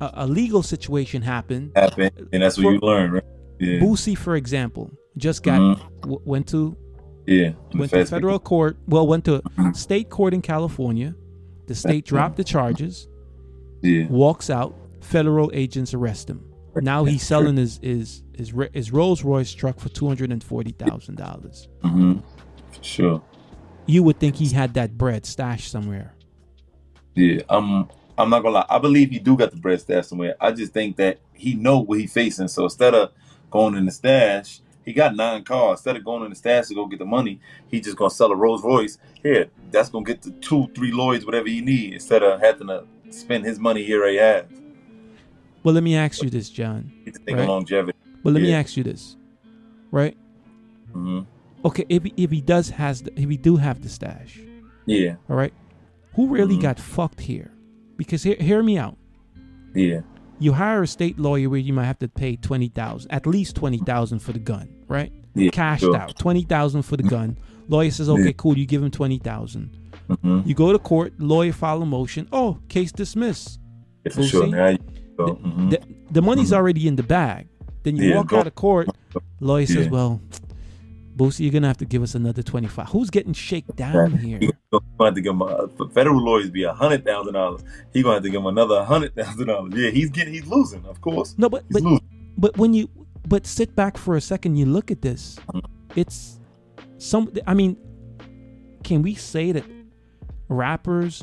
a, 0.00 0.10
a 0.14 0.26
legal 0.26 0.62
situation 0.62 1.22
happened. 1.22 1.72
happen, 1.76 2.10
and 2.32 2.42
that's 2.42 2.56
what 2.56 2.64
For- 2.64 2.72
you 2.74 2.80
learn, 2.80 3.12
right? 3.12 3.24
Yeah. 3.60 3.78
Boosie, 3.78 4.16
for 4.18 4.34
example, 4.36 4.90
just 5.16 5.42
got 5.42 5.60
Mhm. 5.60 5.80
w- 6.02 6.20
went 6.24 6.46
to 6.48 6.76
Yeah. 7.26 7.52
Went 7.74 7.90
to 7.92 8.04
federal 8.04 8.38
court. 8.38 8.76
Well, 8.88 9.06
went 9.06 9.24
to 9.26 9.42
state 9.72 10.10
court 10.10 10.34
in 10.34 10.42
California. 10.42 11.14
The 11.68 11.74
state 11.74 12.04
dropped 12.04 12.36
the 12.36 12.44
charges. 12.44 13.08
Yeah. 13.82 14.06
Walks 14.08 14.50
out. 14.50 14.74
Federal 15.00 15.50
agents 15.54 15.94
arrest 15.94 16.28
him. 16.28 16.40
Now 16.76 17.04
he's 17.04 17.22
selling 17.22 17.56
his 17.56 17.78
his 17.82 18.22
his, 18.36 18.52
his 18.72 18.92
Rolls 18.92 19.22
Royce 19.22 19.52
truck 19.54 19.78
for 19.78 19.88
two 19.88 20.06
hundred 20.08 20.32
and 20.32 20.42
forty 20.42 20.72
thousand 20.72 21.16
dollars. 21.16 21.68
Mm-hmm. 21.84 22.18
For 22.72 22.82
sure. 22.82 23.22
You 23.86 24.02
would 24.02 24.18
think 24.18 24.34
he 24.36 24.48
had 24.48 24.74
that 24.74 24.98
bread 24.98 25.24
stashed 25.24 25.70
somewhere. 25.70 26.14
Yeah. 27.14 27.42
I'm. 27.48 27.88
I'm 28.16 28.30
not 28.30 28.42
gonna 28.42 28.54
lie. 28.56 28.66
I 28.68 28.78
believe 28.78 29.10
he 29.10 29.18
do 29.18 29.36
got 29.36 29.50
the 29.50 29.56
bread 29.56 29.80
stash 29.80 30.06
somewhere. 30.06 30.36
I 30.40 30.52
just 30.52 30.72
think 30.72 30.96
that 30.96 31.18
he 31.32 31.54
know 31.54 31.80
what 31.80 31.98
he 31.98 32.06
facing. 32.06 32.48
So 32.48 32.64
instead 32.64 32.94
of 32.94 33.12
going 33.50 33.74
in 33.74 33.86
the 33.86 33.90
stash, 33.92 34.60
he 34.84 34.92
got 34.92 35.16
nine 35.16 35.42
cars. 35.42 35.80
Instead 35.80 35.96
of 35.96 36.04
going 36.04 36.22
in 36.24 36.30
the 36.30 36.36
stash 36.36 36.68
to 36.68 36.74
go 36.74 36.86
get 36.86 36.98
the 37.00 37.04
money, 37.04 37.40
he 37.68 37.80
just 37.80 37.96
gonna 37.96 38.10
sell 38.10 38.30
a 38.30 38.36
Rolls 38.36 38.62
Royce. 38.62 38.98
Here, 39.22 39.48
that's 39.70 39.88
gonna 39.88 40.04
get 40.04 40.22
the 40.22 40.30
two, 40.30 40.68
three 40.74 40.92
Lloyds, 40.92 41.24
whatever 41.26 41.48
he 41.48 41.60
need. 41.60 41.94
Instead 41.94 42.22
of 42.22 42.40
having 42.40 42.68
to 42.68 42.84
spend 43.10 43.44
his 43.44 43.58
money 43.58 43.82
here 43.82 44.08
he 44.08 44.16
has. 44.16 44.44
Well, 45.64 45.74
let 45.74 45.82
me 45.82 45.96
ask 45.96 46.22
you 46.22 46.30
this, 46.30 46.50
John. 46.50 46.92
He's 47.04 47.14
thinking 47.14 47.36
Right. 47.36 47.48
longevity. 47.48 47.98
Well, 48.22 48.34
let 48.34 48.42
me 48.42 48.52
ask 48.52 48.76
you 48.76 48.84
this, 48.84 49.16
right? 49.90 50.16
hmm 50.92 51.20
Okay, 51.64 51.86
if 51.88 52.02
he, 52.04 52.12
if 52.18 52.30
he 52.30 52.42
does 52.42 52.68
has 52.70 53.02
the, 53.02 53.10
if 53.18 53.28
he 53.30 53.38
do 53.38 53.56
have 53.56 53.80
the 53.82 53.88
stash, 53.88 54.38
Yeah. 54.84 55.16
all 55.30 55.36
right, 55.36 55.54
who 56.14 56.28
really 56.28 56.56
Mhm. 56.56 56.60
got 56.62 56.78
fucked 56.78 57.22
here? 57.22 57.50
Because 57.96 58.22
hear, 58.22 58.36
hear 58.36 58.62
me 58.62 58.78
out. 58.78 58.96
Yeah. 59.74 60.00
You 60.38 60.52
hire 60.52 60.82
a 60.82 60.86
state 60.86 61.18
lawyer 61.18 61.48
where 61.48 61.60
you 61.60 61.72
might 61.72 61.84
have 61.86 61.98
to 62.00 62.08
pay 62.08 62.36
twenty 62.36 62.68
thousand, 62.68 63.10
at 63.12 63.26
least 63.26 63.54
twenty 63.56 63.78
thousand 63.78 64.18
for 64.18 64.32
the 64.32 64.38
gun, 64.40 64.68
right? 64.88 65.12
Yeah, 65.34 65.50
Cashed 65.50 65.82
sure. 65.82 65.96
out, 65.96 66.18
twenty 66.18 66.42
thousand 66.42 66.82
for 66.82 66.96
the 66.96 67.02
gun. 67.04 67.38
Lawyer 67.68 67.90
says, 67.90 68.08
okay, 68.08 68.26
Yeah. 68.26 68.32
cool, 68.36 68.58
you 68.58 68.66
give 68.66 68.82
him 68.82 68.90
twenty 68.90 69.18
thousand. 69.18 69.70
hmm 70.22 70.40
You 70.44 70.54
go 70.54 70.72
to 70.72 70.78
court, 70.78 71.14
lawyer 71.18 71.52
file 71.52 71.80
a 71.82 71.86
motion. 71.86 72.28
Oh, 72.32 72.58
case 72.68 72.92
dismissed. 72.92 73.58
Yeah, 74.04 74.12
for 74.12 74.22
sure. 74.24 74.46
Boosie? 74.46 74.50
Now 74.50 74.68
you 74.68 74.78
go. 75.16 75.36
Mhm. 75.36 75.70
The, 75.70 75.80
the 76.10 76.22
money's 76.22 76.52
already 76.52 76.86
in 76.88 76.96
the 76.96 77.02
bag. 77.04 77.48
Then 77.84 77.96
you 77.96 78.14
walk 78.14 78.28
go- 78.28 78.40
out 78.40 78.46
of 78.46 78.54
court. 78.54 78.88
Lawyer 79.40 79.66
says, 79.66 79.88
well, 79.88 80.20
Boosie, 81.16 81.40
you're 81.40 81.52
gonna 81.52 81.68
have 81.68 81.76
to 81.78 81.84
give 81.84 82.02
us 82.02 82.14
another 82.14 82.42
twenty 82.42 82.66
five. 82.66 82.88
Who's 82.88 83.10
getting 83.10 83.32
shaken 83.32 83.76
down 83.76 84.18
here? 84.18 84.38
He 84.40 84.50
gonna 84.72 84.84
have 85.00 85.14
to 85.14 85.20
give 85.20 85.32
him 85.32 85.42
a, 85.42 85.68
federal 85.90 86.20
lawyers 86.20 86.50
be 86.50 86.64
a 86.64 86.72
hundred 86.72 87.04
thousand 87.04 87.34
dollars. 87.34 87.62
He 87.92 88.02
gonna 88.02 88.14
have 88.14 88.22
to 88.24 88.30
give 88.30 88.40
him 88.40 88.46
another 88.46 88.84
hundred 88.84 89.14
thousand 89.14 89.46
dollars. 89.46 89.72
Yeah, 89.76 89.90
he's 89.90 90.10
getting 90.10 90.34
he's 90.34 90.46
losing, 90.46 90.84
of 90.86 91.00
course. 91.00 91.34
No, 91.38 91.48
but 91.48 91.62
He's 91.68 91.74
but 91.74 91.82
losing. 91.82 92.34
But 92.36 92.58
when 92.58 92.74
you 92.74 92.88
but 93.28 93.46
sit 93.46 93.74
back 93.76 93.96
for 93.96 94.16
a 94.16 94.20
second, 94.20 94.56
you 94.56 94.66
look 94.66 94.90
at 94.90 95.02
this. 95.02 95.38
Mm-hmm. 95.52 96.00
It's 96.00 96.40
some. 96.98 97.32
I 97.46 97.54
mean, 97.54 97.76
can 98.82 99.02
we 99.02 99.14
say 99.14 99.52
that 99.52 99.64
rappers 100.48 101.22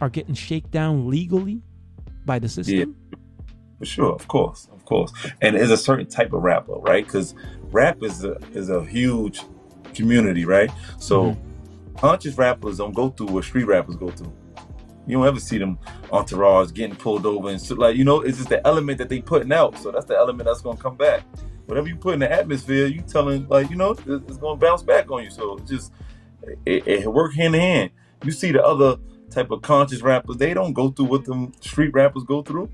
are 0.00 0.08
getting 0.10 0.34
shaken 0.34 0.70
down 0.70 1.08
legally 1.08 1.62
by 2.24 2.38
the 2.38 2.48
system? 2.48 2.76
Yeah, 2.76 3.18
For 3.78 3.84
sure, 3.84 4.12
of 4.12 4.28
course, 4.28 4.68
of 4.72 4.84
course. 4.84 5.12
And 5.40 5.56
it's 5.56 5.70
a 5.70 5.76
certain 5.76 6.06
type 6.06 6.32
of 6.32 6.42
rapper, 6.42 6.74
right? 6.74 7.04
Because 7.04 7.34
rap 7.70 8.02
is 8.02 8.24
a 8.24 8.38
is 8.54 8.70
a 8.70 8.84
huge 8.84 9.40
community, 9.94 10.44
right? 10.44 10.70
So 10.98 11.36
Mm-hmm. 11.36 11.96
conscious 11.96 12.36
rappers 12.36 12.78
don't 12.78 12.94
go 12.94 13.10
through 13.10 13.28
what 13.28 13.44
street 13.44 13.64
rappers 13.64 13.96
go 13.96 14.10
through. 14.10 14.32
You 15.06 15.18
don't 15.18 15.26
ever 15.26 15.40
see 15.40 15.58
them 15.58 15.78
entourage 16.12 16.72
getting 16.72 16.96
pulled 16.96 17.26
over 17.26 17.48
and 17.48 17.60
so, 17.60 17.74
like 17.76 17.96
you 17.96 18.04
know, 18.04 18.20
it's 18.20 18.38
just 18.38 18.48
the 18.48 18.66
element 18.66 18.98
that 18.98 19.08
they 19.08 19.20
putting 19.20 19.52
out. 19.52 19.78
So 19.78 19.90
that's 19.92 20.06
the 20.06 20.16
element 20.16 20.46
that's 20.46 20.60
gonna 20.60 20.76
come 20.78 20.96
back. 20.96 21.22
Whatever 21.66 21.88
you 21.88 21.96
put 21.96 22.14
in 22.14 22.20
the 22.20 22.30
atmosphere, 22.30 22.86
you 22.86 23.02
telling 23.02 23.48
like 23.48 23.70
you 23.70 23.76
know, 23.76 23.92
it's 24.06 24.36
gonna 24.36 24.56
bounce 24.56 24.82
back 24.82 25.10
on 25.10 25.22
you. 25.24 25.30
So 25.30 25.56
it's 25.58 25.70
just 25.70 25.92
it, 26.64 26.86
it 26.86 27.12
work 27.12 27.34
hand 27.34 27.54
in 27.54 27.60
hand. 27.60 27.90
You 28.24 28.32
see 28.32 28.52
the 28.52 28.64
other 28.64 28.96
type 29.30 29.50
of 29.50 29.62
conscious 29.62 30.02
rappers, 30.02 30.36
they 30.36 30.54
don't 30.54 30.72
go 30.72 30.90
through 30.90 31.06
what 31.06 31.24
them 31.24 31.52
street 31.60 31.92
rappers 31.92 32.24
go 32.24 32.42
through. 32.42 32.70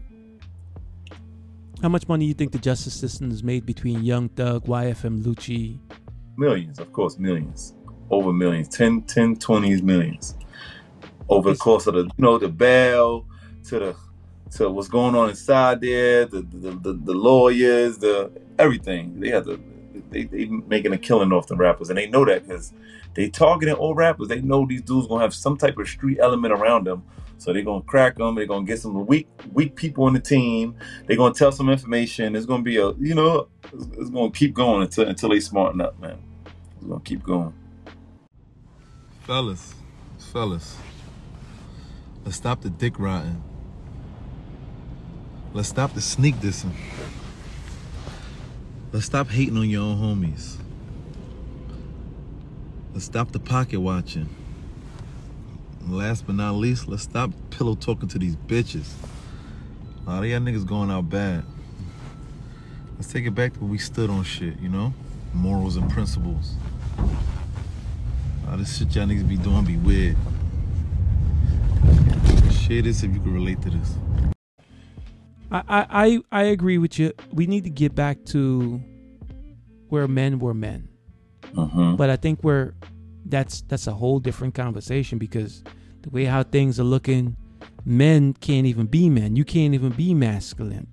How 1.83 1.89
much 1.89 2.07
money 2.07 2.27
you 2.27 2.35
think 2.35 2.53
the 2.53 2.59
justice 2.59 2.95
system 2.95 3.31
has 3.31 3.43
made 3.43 3.67
between 3.67 4.05
Young 4.05 4.29
Thug, 4.29 4.67
YFN 4.67 5.25
Lucci? 5.25 5.81
Millions, 6.37 6.79
of 6.79 6.93
course, 6.93 7.19
millions. 7.19 7.75
Over 8.09 8.33
millions. 8.33 8.69
10, 8.69 9.03
10, 9.03 9.35
20s 9.35 9.83
millions. 9.83 10.37
Over 11.29 11.55
the 11.55 11.59
course 11.59 11.89
of 11.89 11.95
the, 11.95 12.05
you 12.05 12.13
know, 12.19 12.39
the 12.39 12.49
bail 12.49 13.27
to 13.65 13.79
the, 13.81 13.97
to 14.53 14.71
what's 14.71 14.87
going 14.87 15.17
on 15.17 15.31
inside 15.31 15.81
there, 15.81 16.25
the 16.25 16.43
the, 16.43 16.71
the, 16.71 16.93
the 16.93 17.15
lawyers, 17.15 17.99
the 17.99 18.31
everything. 18.61 19.19
They 19.19 19.31
have 19.31 19.47
to, 19.47 19.61
they, 20.11 20.23
they 20.23 20.45
making 20.45 20.93
a 20.93 20.99
killing 20.99 21.33
off 21.33 21.49
the 21.49 21.57
rappers. 21.57 21.89
And 21.89 21.99
they 21.99 22.07
know 22.07 22.25
that 22.27 22.47
because 22.47 22.73
they 23.15 23.29
targeting 23.29 23.75
all 23.75 23.97
rappers. 23.97 24.29
They 24.29 24.41
know 24.41 24.65
these 24.69 24.83
dudes 24.83 25.09
going 25.09 25.19
to 25.19 25.25
have 25.25 25.35
some 25.35 25.57
type 25.57 25.77
of 25.79 25.89
street 25.89 26.19
element 26.21 26.53
around 26.53 26.87
them. 26.87 27.03
So 27.43 27.53
they're 27.53 27.65
to 27.83 27.87
crack 27.89 28.19
them. 28.19 28.37
They're 28.37 28.47
to 28.65 28.73
get 28.73 28.79
some 28.79 29.05
weak, 29.05 29.27
weak 29.53 29.75
people 29.75 30.05
on 30.05 30.13
the 30.13 30.21
team. 30.21 30.77
They're 31.07 31.17
to 31.33 31.37
tell 31.37 31.51
some 31.51 31.69
information. 31.71 32.37
It's 32.37 32.47
to 32.61 32.65
be 32.65 32.77
a, 32.77 32.93
you 33.01 33.17
know, 33.17 33.49
it's, 33.73 33.85
it's 33.99 34.11
to 34.33 34.39
keep 34.39 34.55
going 34.55 34.83
until, 34.83 35.09
until 35.09 35.31
they 35.31 35.41
smarten 35.41 35.81
up, 35.81 35.99
man. 36.01 36.23
It's 36.77 36.87
to 36.89 37.01
keep 37.05 37.25
going. 37.25 37.53
Fellas, 39.23 39.75
fellas, 40.19 40.77
let's 42.25 42.37
stop 42.37 42.61
the 42.61 42.71
dick 42.71 42.97
riding. 43.01 43.43
Let's 45.53 45.69
stop 45.69 45.95
the 45.95 46.01
sneak 46.01 46.37
dissing. 46.37 46.75
Let's 48.93 49.07
stop 49.07 49.29
hating 49.29 49.57
on 49.57 49.69
your 49.69 49.83
own 49.83 49.99
homies. 49.99 50.59
Let's 52.93 53.07
stop 53.07 53.33
the 53.33 53.41
pocket 53.41 53.81
watching. 53.81 54.29
And 55.85 55.97
last 55.97 56.27
but 56.27 56.35
not 56.37 56.55
least, 56.55 56.89
let's 56.89 57.03
stop 57.03 57.31
pillow 57.51 57.75
talking 57.75 58.09
to 58.09 58.19
these 58.19 58.37
bitches. 58.37 58.93
A 60.07 60.11
lot 60.11 60.23
of 60.23 60.29
y'all 60.29 60.41
niggas 60.41 60.67
going 60.67 60.91
out 60.91 61.09
bad. 61.09 61.45
Let's 62.95 63.13
take 63.13 63.27
it 63.27 63.35
back 63.35 63.53
to 63.55 63.61
where 63.61 63.71
we 63.71 63.79
stood 63.79 64.11
on 64.11 64.23
shit, 64.25 64.59
you 64.61 64.69
know? 64.69 64.93
Morals 65.35 65.77
and 65.77 65.91
principles. 65.91 66.55
All 68.49 68.57
this 68.57 68.79
shit 68.79 68.95
y'all 68.95 69.07
niggas 69.07 69.29
be 69.29 69.37
doing 69.37 69.65
be 69.65 69.77
weird. 69.77 70.17
Share 72.53 72.83
this 72.83 73.03
if 73.03 73.13
you 73.13 73.21
can 73.21 73.33
relate 73.33 73.61
to 73.63 73.71
this. 73.71 73.95
I, 75.51 75.63
I, 75.69 75.87
I 75.91 76.21
I 76.33 76.43
agree 76.45 76.79
with 76.79 76.99
you. 76.99 77.13
We 77.33 77.47
need 77.47 77.65
to 77.65 77.71
get 77.71 77.95
back 77.95 78.25
to 78.27 78.81
where 79.89 80.09
men 80.09 80.39
were 80.39 80.55
men. 80.55 80.89
hmm 81.55 81.97
But 81.97 82.09
I 82.09 82.17
think 82.17 82.43
we're 82.43 82.73
that's 83.25 83.63
that's 83.63 83.87
a 83.87 83.93
whole 83.93 84.19
different 84.19 84.55
conversation 84.55 85.19
because 85.19 85.63
the 86.03 86.11
way 86.11 86.25
how 86.25 86.43
things 86.43 86.79
are 86.81 86.85
looking, 86.85 87.37
men 87.85 88.35
can't 88.35 88.67
even 88.67 88.87
be 88.87 89.09
men. 89.09 89.37
You 89.37 89.45
can't 89.45 89.75
even 89.75 89.91
be 89.91 90.15
masculine. 90.15 90.89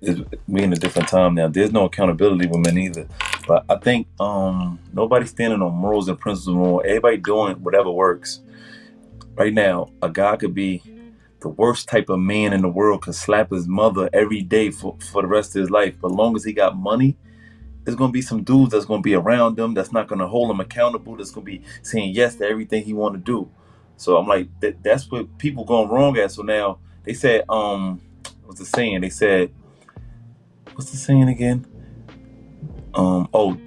It's, 0.00 0.20
we 0.46 0.62
in 0.62 0.72
a 0.72 0.76
different 0.76 1.08
time 1.08 1.34
now. 1.34 1.48
There's 1.48 1.72
no 1.72 1.86
accountability 1.86 2.46
with 2.46 2.60
men 2.60 2.78
either. 2.78 3.08
But 3.46 3.64
I 3.68 3.76
think 3.76 4.06
um 4.20 4.78
nobody's 4.92 5.30
standing 5.30 5.62
on 5.62 5.74
morals 5.74 6.08
and 6.08 6.18
principles 6.18 6.56
anymore. 6.56 6.86
Everybody 6.86 7.16
doing 7.18 7.56
whatever 7.56 7.90
works. 7.90 8.40
Right 9.34 9.54
now, 9.54 9.92
a 10.02 10.10
guy 10.10 10.36
could 10.36 10.54
be 10.54 10.82
the 11.40 11.48
worst 11.48 11.88
type 11.88 12.08
of 12.08 12.18
man 12.18 12.52
in 12.52 12.62
the 12.62 12.68
world, 12.68 13.02
could 13.02 13.14
slap 13.14 13.50
his 13.50 13.68
mother 13.68 14.10
every 14.12 14.42
day 14.42 14.70
for, 14.70 14.96
for 15.12 15.22
the 15.22 15.28
rest 15.28 15.54
of 15.54 15.60
his 15.60 15.70
life. 15.70 15.94
But 16.00 16.10
long 16.10 16.34
as 16.34 16.44
he 16.44 16.52
got 16.52 16.76
money, 16.76 17.16
there's 17.88 17.96
gonna 17.96 18.12
be 18.12 18.20
some 18.20 18.42
dudes 18.42 18.72
that's 18.72 18.84
gonna 18.84 19.00
be 19.00 19.14
around 19.14 19.58
him 19.58 19.72
that's 19.72 19.92
not 19.92 20.08
gonna 20.08 20.28
hold 20.28 20.50
him 20.50 20.60
accountable. 20.60 21.16
That's 21.16 21.30
gonna 21.30 21.46
be 21.46 21.62
saying 21.80 22.12
yes 22.12 22.34
to 22.34 22.46
everything 22.46 22.82
he 22.82 22.92
want 22.92 23.14
to 23.14 23.18
do. 23.18 23.50
So 23.96 24.18
I'm 24.18 24.26
like, 24.26 24.50
that, 24.60 24.82
that's 24.82 25.10
what 25.10 25.38
people 25.38 25.64
going 25.64 25.88
wrong 25.88 26.18
at. 26.18 26.30
So 26.30 26.42
now 26.42 26.80
they 27.04 27.14
said, 27.14 27.44
um, 27.48 28.02
what's 28.44 28.60
the 28.60 28.66
saying? 28.66 29.00
They 29.00 29.08
said, 29.08 29.54
what's 30.74 30.90
the 30.90 30.98
saying 30.98 31.30
again? 31.30 31.64
Um, 32.92 33.26
oh, 33.32 33.58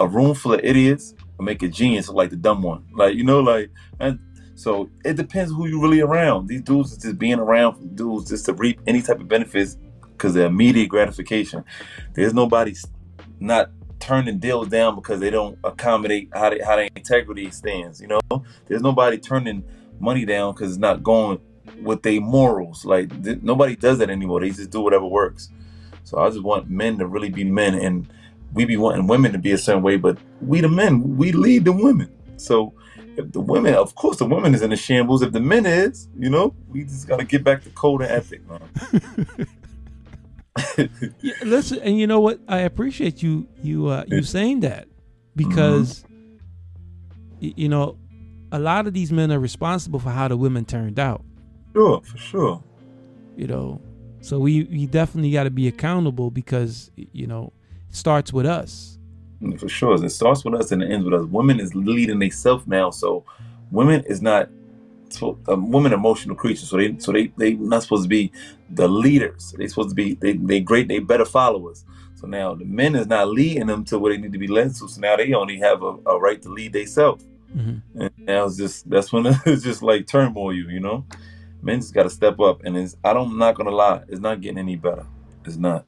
a 0.00 0.08
room 0.08 0.34
full 0.34 0.54
of 0.54 0.60
idiots 0.64 1.14
will 1.38 1.44
make 1.44 1.62
a 1.62 1.68
genius 1.68 2.08
like 2.08 2.30
the 2.30 2.36
dumb 2.36 2.64
one. 2.64 2.84
Like 2.92 3.14
you 3.14 3.22
know, 3.22 3.38
like 3.38 3.70
and 4.00 4.18
so 4.56 4.90
it 5.04 5.14
depends 5.14 5.52
who 5.52 5.68
you 5.68 5.80
really 5.80 6.00
around. 6.00 6.48
These 6.48 6.62
dudes 6.62 6.90
is 6.90 6.98
just 6.98 7.16
being 7.16 7.38
around 7.38 7.94
dudes 7.94 8.28
just 8.28 8.46
to 8.46 8.54
reap 8.54 8.80
any 8.88 9.02
type 9.02 9.20
of 9.20 9.28
benefits 9.28 9.76
because 10.16 10.34
of 10.34 10.42
immediate 10.42 10.88
gratification. 10.88 11.64
There's 12.14 12.34
nobody 12.34 12.74
not 13.40 13.70
turning 13.98 14.38
deals 14.38 14.68
down 14.68 14.94
because 14.94 15.20
they 15.20 15.30
don't 15.30 15.58
accommodate 15.64 16.28
how 16.32 16.50
they, 16.50 16.60
how 16.60 16.76
their 16.76 16.88
integrity 16.96 17.50
stands. 17.50 18.00
You 18.00 18.08
know, 18.08 18.44
there's 18.66 18.82
nobody 18.82 19.18
turning 19.18 19.64
money 19.98 20.24
down 20.24 20.52
because 20.54 20.70
it's 20.70 20.78
not 20.78 21.02
going 21.02 21.40
with 21.82 22.02
their 22.02 22.20
morals. 22.20 22.84
Like 22.84 23.22
th- 23.22 23.42
nobody 23.42 23.76
does 23.76 23.98
that 23.98 24.10
anymore. 24.10 24.40
They 24.40 24.50
just 24.50 24.70
do 24.70 24.80
whatever 24.80 25.06
works. 25.06 25.50
So 26.04 26.18
I 26.18 26.28
just 26.28 26.42
want 26.42 26.70
men 26.70 26.98
to 26.98 27.06
really 27.06 27.30
be 27.30 27.42
men, 27.42 27.74
and 27.74 28.08
we 28.52 28.64
be 28.64 28.76
wanting 28.76 29.08
women 29.08 29.32
to 29.32 29.38
be 29.38 29.52
a 29.52 29.58
certain 29.58 29.82
way, 29.82 29.96
but 29.96 30.18
we 30.40 30.60
the 30.60 30.68
men, 30.68 31.16
we 31.16 31.32
lead 31.32 31.64
the 31.64 31.72
women. 31.72 32.12
So 32.36 32.74
if 33.16 33.32
the 33.32 33.40
women, 33.40 33.74
of 33.74 33.94
course, 33.94 34.18
the 34.18 34.26
women 34.26 34.54
is 34.54 34.62
in 34.62 34.70
the 34.70 34.76
shambles. 34.76 35.22
If 35.22 35.32
the 35.32 35.40
men 35.40 35.66
is, 35.66 36.08
you 36.16 36.30
know, 36.30 36.54
we 36.68 36.84
just 36.84 37.08
got 37.08 37.18
to 37.18 37.24
get 37.24 37.42
back 37.42 37.64
to 37.64 37.70
code 37.70 38.02
and 38.02 38.10
ethic, 38.10 38.42
man. 38.48 39.48
Yeah, 41.22 41.34
listen, 41.44 41.78
and 41.80 41.98
you 41.98 42.06
know 42.06 42.20
what? 42.20 42.40
I 42.48 42.60
appreciate 42.60 43.22
you 43.22 43.46
you 43.62 43.86
uh, 43.88 44.04
you 44.06 44.22
saying 44.22 44.60
that 44.60 44.88
because 45.34 46.04
y- 47.40 47.52
you 47.56 47.68
know 47.68 47.98
a 48.52 48.58
lot 48.58 48.86
of 48.86 48.94
these 48.94 49.12
men 49.12 49.32
are 49.32 49.38
responsible 49.40 49.98
for 49.98 50.10
how 50.10 50.28
the 50.28 50.36
women 50.36 50.64
turned 50.64 50.98
out. 50.98 51.24
sure, 51.74 52.00
for 52.02 52.18
sure. 52.18 52.62
You 53.36 53.46
know, 53.46 53.80
so 54.20 54.38
we 54.38 54.64
we 54.64 54.86
definitely 54.86 55.30
got 55.32 55.44
to 55.44 55.50
be 55.50 55.68
accountable 55.68 56.30
because 56.30 56.90
you 56.96 57.26
know 57.26 57.52
it 57.88 57.94
starts 57.94 58.32
with 58.32 58.46
us. 58.46 58.98
For 59.58 59.68
sure. 59.68 60.02
It 60.02 60.10
starts 60.10 60.44
with 60.44 60.54
us 60.54 60.72
and 60.72 60.82
it 60.82 60.90
ends 60.90 61.04
with 61.04 61.12
us. 61.12 61.26
Women 61.26 61.60
is 61.60 61.74
leading 61.74 62.18
themselves 62.18 62.66
now. 62.66 62.90
So 62.90 63.24
women 63.70 64.02
is 64.06 64.22
not 64.22 64.48
so 65.08 65.38
um, 65.48 65.70
women 65.70 65.92
are 65.92 65.96
emotional 65.96 66.36
creatures. 66.36 66.68
So 66.68 66.76
they 66.76 66.96
so 66.98 67.12
they 67.12 67.28
they 67.36 67.54
not 67.54 67.82
supposed 67.82 68.04
to 68.04 68.08
be 68.08 68.32
the 68.68 68.88
leaders. 68.88 69.54
They 69.56 69.68
supposed 69.68 69.90
to 69.90 69.94
be 69.94 70.14
they 70.14 70.34
they 70.34 70.60
great, 70.60 70.88
they 70.88 70.98
better 70.98 71.24
followers. 71.24 71.84
So 72.16 72.26
now 72.26 72.54
the 72.54 72.64
men 72.64 72.94
is 72.96 73.06
not 73.06 73.28
leading 73.28 73.66
them 73.66 73.84
to 73.86 73.98
where 73.98 74.12
they 74.12 74.20
need 74.20 74.32
to 74.32 74.38
be 74.38 74.46
led 74.46 74.74
to. 74.76 74.88
So 74.88 75.00
now 75.00 75.16
they 75.16 75.32
only 75.34 75.58
have 75.58 75.82
a, 75.82 75.96
a 76.06 76.18
right 76.18 76.40
to 76.42 76.48
lead 76.48 76.72
themselves. 76.72 77.24
hmm 77.52 77.76
And 77.94 78.10
now 78.26 78.46
it's 78.46 78.56
just 78.56 78.88
that's 78.90 79.12
when 79.12 79.26
it's 79.46 79.62
just 79.62 79.82
like 79.82 80.06
turmoil 80.06 80.52
you, 80.52 80.68
you 80.68 80.80
know? 80.80 81.04
Men 81.62 81.80
just 81.80 81.94
gotta 81.94 82.10
step 82.10 82.38
up 82.40 82.62
and 82.64 82.76
it's 82.76 82.96
I 83.04 83.12
don't 83.12 83.30
I'm 83.32 83.38
not 83.38 83.54
gonna 83.54 83.70
lie, 83.70 84.02
it's 84.08 84.20
not 84.20 84.40
getting 84.40 84.58
any 84.58 84.76
better. 84.76 85.06
It's 85.44 85.56
not. 85.56 85.84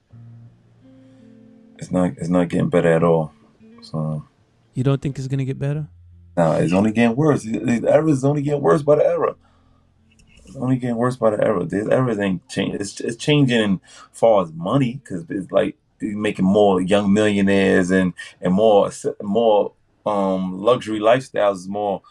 It's 1.78 1.90
not 1.90 2.12
it's 2.16 2.28
not 2.28 2.48
getting 2.48 2.68
better 2.68 2.92
at 2.92 3.02
all. 3.04 3.32
So 3.82 4.24
You 4.74 4.84
don't 4.84 5.00
think 5.00 5.18
it's 5.18 5.28
gonna 5.28 5.44
get 5.44 5.58
better? 5.58 5.88
Nah, 6.38 6.52
it's 6.58 6.72
only 6.72 6.92
getting 6.92 7.16
worse. 7.16 7.42
The 7.42 7.82
era 7.88 8.08
is 8.08 8.24
only 8.24 8.42
getting 8.42 8.62
worse 8.62 8.82
by 8.82 8.94
the 8.94 9.04
era. 9.04 9.34
It's 10.46 10.54
only 10.54 10.76
getting 10.76 10.94
worse 10.94 11.16
by 11.16 11.30
the 11.30 11.44
era. 11.44 11.64
This 11.64 11.88
everything 11.88 12.42
change. 12.48 12.76
It's, 12.76 13.00
it's 13.00 13.16
changing 13.16 13.80
as 14.12 14.18
far 14.20 14.44
as 14.44 14.52
money 14.52 15.00
because 15.02 15.24
it's 15.30 15.50
like 15.50 15.76
making 16.00 16.44
more 16.44 16.80
young 16.80 17.12
millionaires 17.12 17.90
and 17.90 18.14
and 18.40 18.54
more 18.54 18.88
more 19.20 19.72
um 20.06 20.60
luxury 20.60 21.00
lifestyles 21.00 21.56
is 21.56 21.68
more 21.68 22.02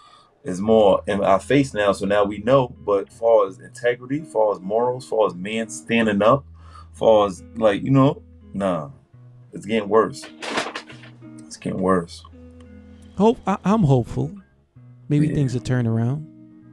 is 0.43 0.59
more 0.59 1.03
in 1.07 1.23
our 1.23 1.39
face 1.39 1.73
now. 1.73 1.93
So 1.93 2.05
now 2.05 2.25
we 2.25 2.39
know. 2.39 2.75
But 2.86 3.13
far 3.13 3.47
as 3.47 3.59
integrity, 3.59 4.19
far 4.25 4.53
as 4.53 4.59
morals, 4.59 5.07
far 5.07 5.28
as 5.28 5.36
men 5.36 5.69
standing 5.69 6.21
up, 6.21 6.43
far 6.91 7.28
as 7.28 7.45
like 7.55 7.82
you 7.82 7.91
know, 7.91 8.21
nah, 8.53 8.89
it's 9.53 9.65
getting 9.65 9.88
worse. 9.88 10.25
It's 11.45 11.55
getting 11.55 11.80
worse. 11.80 12.25
Hope 13.18 13.39
I, 13.47 13.57
I'm 13.65 13.84
hopeful. 13.84 14.32
Maybe 15.09 15.28
Yeah. 15.28 15.36
things 15.36 15.53
will 15.53 15.61
turn 15.61 15.88
around. 15.88 16.26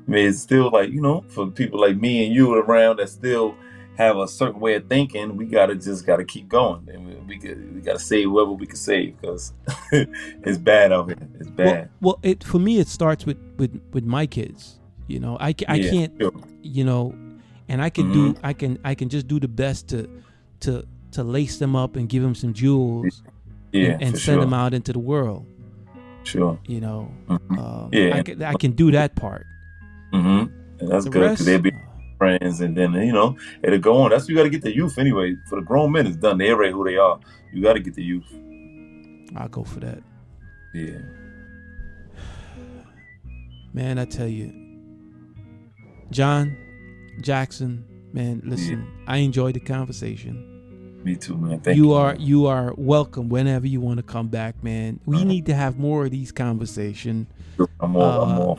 I 0.07 0.11
mean, 0.11 0.29
it's 0.29 0.41
still 0.41 0.71
like 0.71 0.91
you 0.91 1.01
know, 1.01 1.25
for 1.29 1.47
people 1.47 1.81
like 1.81 1.97
me 1.97 2.27
and 2.27 2.35
you 2.35 2.55
around 2.55 2.99
that 2.99 3.09
still 3.09 3.55
have 3.97 4.17
a 4.19 4.27
certain 4.29 4.61
way 4.61 4.75
of 4.75 4.87
thinking, 4.89 5.37
we 5.37 5.47
gotta 5.47 5.75
just 5.75 6.05
gotta 6.05 6.25
keep 6.25 6.49
going, 6.49 6.87
and 6.93 7.07
we, 7.07 7.15
we, 7.29 7.39
could, 7.39 7.75
we 7.75 7.81
gotta 7.81 7.99
save 7.99 8.31
whatever 8.31 8.53
we 8.53 8.67
can 8.67 8.77
save 8.77 9.19
because 9.21 9.53
it's 9.93 10.59
bad 10.59 10.93
out 10.93 11.07
here. 11.07 11.17
It's 11.41 11.49
bad. 11.51 11.89
well, 12.01 12.19
it 12.23 12.45
for 12.45 12.59
me 12.59 12.79
it 12.79 12.89
starts 12.89 13.25
with 13.25 13.39
with 13.57 13.81
with 13.93 14.05
my 14.05 14.27
kids. 14.27 14.79
You 15.07 15.21
know, 15.21 15.37
I 15.41 15.55
I 15.69 15.77
Yeah, 15.77 15.91
can't 15.91 16.13
sure. 16.21 16.33
you 16.63 16.85
know, 16.85 17.15
and 17.69 17.81
I 17.81 17.89
can 17.89 18.13
do 18.13 18.35
mm-hmm. 18.35 18.47
I 18.47 18.53
can 18.53 18.79
I 18.85 18.95
can 18.95 19.09
just 19.09 19.27
do 19.29 19.41
the 19.41 19.49
best 19.49 19.89
to 19.89 20.11
to 20.61 20.85
to 21.13 21.23
lace 21.23 21.59
them 21.59 21.75
up 21.77 21.97
and 21.97 22.09
give 22.09 22.23
them 22.23 22.35
some 22.35 22.53
jewels 22.53 23.23
Yeah, 23.73 23.93
and, 23.93 24.03
and 24.03 24.11
send 24.19 24.37
sure. 24.37 24.41
them 24.41 24.53
out 24.53 24.75
into 24.75 24.93
the 24.93 24.99
world. 24.99 25.47
Sure. 26.25 26.59
You 26.67 26.81
know, 26.81 27.11
hmm 27.29 27.59
um, 27.59 27.91
Yeah. 27.93 28.17
I 28.17 28.23
can 28.23 28.43
I 28.43 28.55
can 28.55 28.73
do 28.73 28.91
that 28.91 29.15
part. 29.15 29.47
Mm-hmm. 30.13 30.53
And 30.81 30.91
that's 30.91 31.05
The 31.05 31.11
good 31.11 31.31
because 31.31 31.47
they'll 31.47 31.61
be 31.61 31.71
uh, 31.71 32.19
friends, 32.19 32.61
and 32.61 32.77
then 32.77 32.93
you 32.95 33.13
know 33.13 33.37
it'll 33.63 33.79
go 33.79 34.03
on. 34.03 34.11
That's 34.11 34.29
you 34.29 34.35
got 34.35 34.45
to 34.45 34.51
get 34.51 34.63
the 34.63 34.75
youth 34.75 34.99
anyway. 34.99 35.37
For 35.49 35.57
the 35.61 35.65
grown 35.65 35.93
men, 35.93 36.07
it's 36.07 36.17
done. 36.17 36.39
They 36.39 36.51
already 36.51 36.73
who 36.73 36.85
they 36.85 36.97
are. 36.97 37.19
You 37.53 37.63
got 37.63 37.75
to 37.75 37.81
get 37.81 37.95
the 37.95 38.03
youth. 38.03 38.33
I'll 39.37 39.49
go 39.49 39.65
for 39.65 39.81
that. 39.81 40.03
Yeah. 40.75 40.99
Man, 43.73 43.99
I 43.99 44.05
tell 44.05 44.29
you, 44.29 44.53
John 46.11 46.57
Jackson, 47.21 47.85
man, 48.13 48.41
listen, 48.45 48.87
I 49.07 49.19
enjoyed 49.19 49.55
the 49.55 49.61
conversation. 49.61 50.54
Me 51.05 51.17
too, 51.17 51.37
man. 51.37 51.61
Thank 51.61 51.77
you 51.77 51.85
you. 51.89 51.93
are 51.93 52.17
you 52.17 52.47
are 52.47 52.73
welcome 52.77 53.29
whenever 53.29 53.67
you 53.67 53.81
want 53.81 53.99
to 53.99 54.03
come 54.03 54.29
back, 54.29 54.63
man. 54.65 55.01
We 55.05 55.17
Uh-huh. 55.17 55.25
need 55.27 55.47
to 55.47 55.55
have 55.55 55.79
more 55.79 56.07
of 56.07 56.11
these 56.11 56.33
conversation. 56.33 57.27
I'm 57.81 57.95
all. 57.97 58.23
I'm 58.23 58.39
uh, 58.39 58.41
all. 58.41 58.59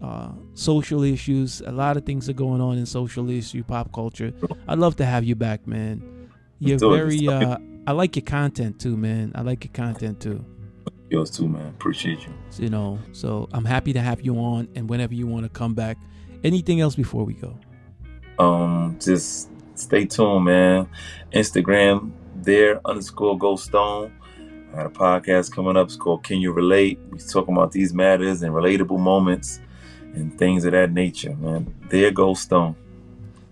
Uh, 0.00 0.30
social 0.54 1.02
issues, 1.02 1.60
a 1.62 1.72
lot 1.72 1.96
of 1.96 2.04
things 2.04 2.28
are 2.28 2.32
going 2.34 2.60
on 2.60 2.78
in 2.78 2.86
social 2.86 3.28
issue, 3.30 3.64
pop 3.64 3.92
culture. 3.92 4.32
I'd 4.68 4.78
love 4.78 4.94
to 4.96 5.04
have 5.04 5.24
you 5.24 5.34
back, 5.34 5.66
man. 5.66 6.28
You're 6.60 6.78
very. 6.78 7.26
Uh, 7.26 7.56
I 7.86 7.92
like 7.92 8.14
your 8.16 8.24
content 8.24 8.78
too, 8.78 8.96
man. 8.96 9.32
I 9.34 9.40
like 9.40 9.64
your 9.64 9.72
content 9.72 10.20
too. 10.20 10.44
Yours 11.10 11.30
too, 11.30 11.48
man. 11.48 11.66
Appreciate 11.68 12.20
you. 12.26 12.32
You 12.62 12.68
know, 12.68 12.98
so 13.12 13.48
I'm 13.52 13.64
happy 13.64 13.94
to 13.94 14.00
have 14.00 14.20
you 14.20 14.36
on, 14.36 14.68
and 14.74 14.90
whenever 14.90 15.14
you 15.14 15.26
want 15.26 15.44
to 15.44 15.48
come 15.48 15.74
back. 15.74 15.96
Anything 16.44 16.80
else 16.80 16.94
before 16.94 17.24
we 17.24 17.34
go? 17.34 17.58
Um, 18.38 18.96
just 19.00 19.48
stay 19.78 20.04
tuned, 20.06 20.44
man. 20.44 20.88
Instagram 21.32 22.12
there 22.36 22.80
underscore 22.86 23.38
Go 23.38 23.56
Stone. 23.56 24.12
I 24.72 24.76
got 24.76 24.86
a 24.86 24.90
podcast 24.90 25.52
coming 25.52 25.76
up. 25.76 25.86
It's 25.86 25.96
called 25.96 26.24
Can 26.24 26.40
You 26.40 26.52
Relate? 26.52 26.98
We 27.10 27.18
talking 27.18 27.54
about 27.54 27.72
these 27.72 27.92
matters 27.94 28.42
and 28.42 28.54
relatable 28.54 28.98
moments 28.98 29.60
and 30.14 30.36
things 30.38 30.64
of 30.64 30.72
that 30.72 30.92
nature, 30.92 31.34
man. 31.36 31.74
There 31.88 32.10
goes 32.10 32.40
Stone. 32.40 32.76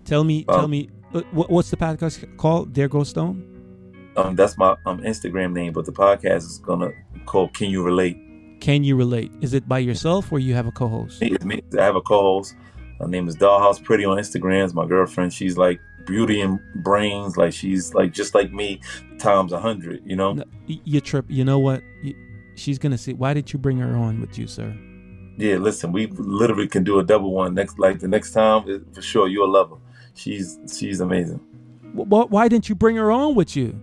Tell 0.05 0.23
me, 0.23 0.45
Um, 0.47 0.55
tell 0.59 0.67
me, 0.67 0.89
uh, 1.13 1.21
what's 1.31 1.69
the 1.69 1.77
podcast 1.77 2.37
called? 2.37 2.73
There 2.73 2.87
Goes 2.87 3.09
Stone. 3.09 3.43
Um, 4.15 4.35
that's 4.35 4.57
my 4.57 4.75
um 4.85 4.99
Instagram 5.01 5.53
name, 5.53 5.73
but 5.73 5.85
the 5.85 5.91
podcast 5.91 6.37
is 6.37 6.57
gonna 6.59 6.91
called 7.25 7.53
Can 7.53 7.69
You 7.69 7.83
Relate? 7.83 8.17
Can 8.59 8.83
you 8.83 8.95
relate? 8.95 9.31
Is 9.41 9.53
it 9.53 9.67
by 9.67 9.79
yourself 9.79 10.31
or 10.31 10.39
you 10.39 10.55
have 10.55 10.65
a 10.65 10.71
co-host? 10.71 11.21
I 11.21 11.83
have 11.83 11.95
a 11.95 12.01
co-host. 12.01 12.55
Her 12.99 13.07
name 13.07 13.27
is 13.27 13.35
Dollhouse 13.35 13.83
Pretty 13.83 14.03
on 14.05 14.17
Instagram. 14.17 14.63
It's 14.63 14.73
my 14.73 14.87
girlfriend. 14.87 15.31
She's 15.31 15.57
like 15.57 15.79
beauty 16.07 16.41
and 16.41 16.59
brains. 16.75 17.37
Like 17.37 17.53
she's 17.53 17.93
like 17.93 18.11
just 18.13 18.33
like 18.33 18.51
me 18.51 18.81
times 19.19 19.51
a 19.51 19.59
hundred. 19.59 20.01
You 20.05 20.15
know. 20.15 20.33
No, 20.33 20.43
you 20.65 21.01
trip. 21.01 21.25
You 21.29 21.43
know 21.45 21.59
what? 21.59 21.83
She's 22.55 22.79
gonna 22.79 22.97
say, 22.97 23.13
"Why 23.13 23.33
did 23.35 23.53
you 23.53 23.59
bring 23.59 23.77
her 23.77 23.95
on 23.95 24.19
with 24.19 24.37
you, 24.39 24.47
sir?" 24.47 24.75
Yeah, 25.37 25.57
listen, 25.57 25.91
we 25.91 26.07
literally 26.07 26.67
can 26.67 26.83
do 26.83 26.97
a 26.97 27.03
double 27.03 27.31
one 27.31 27.53
next. 27.53 27.77
Like 27.77 27.99
the 27.99 28.07
next 28.07 28.31
time, 28.31 28.83
for 28.93 29.01
sure, 29.03 29.27
you'll 29.27 29.51
love 29.51 29.69
her. 29.69 29.75
She's 30.15 30.57
she's 30.75 30.99
amazing. 30.99 31.37
Wh- 31.93 32.31
Why 32.31 32.47
didn't 32.47 32.67
you 32.69 32.73
bring 32.75 32.95
her 32.95 33.11
on 33.11 33.35
with 33.35 33.55
you? 33.55 33.79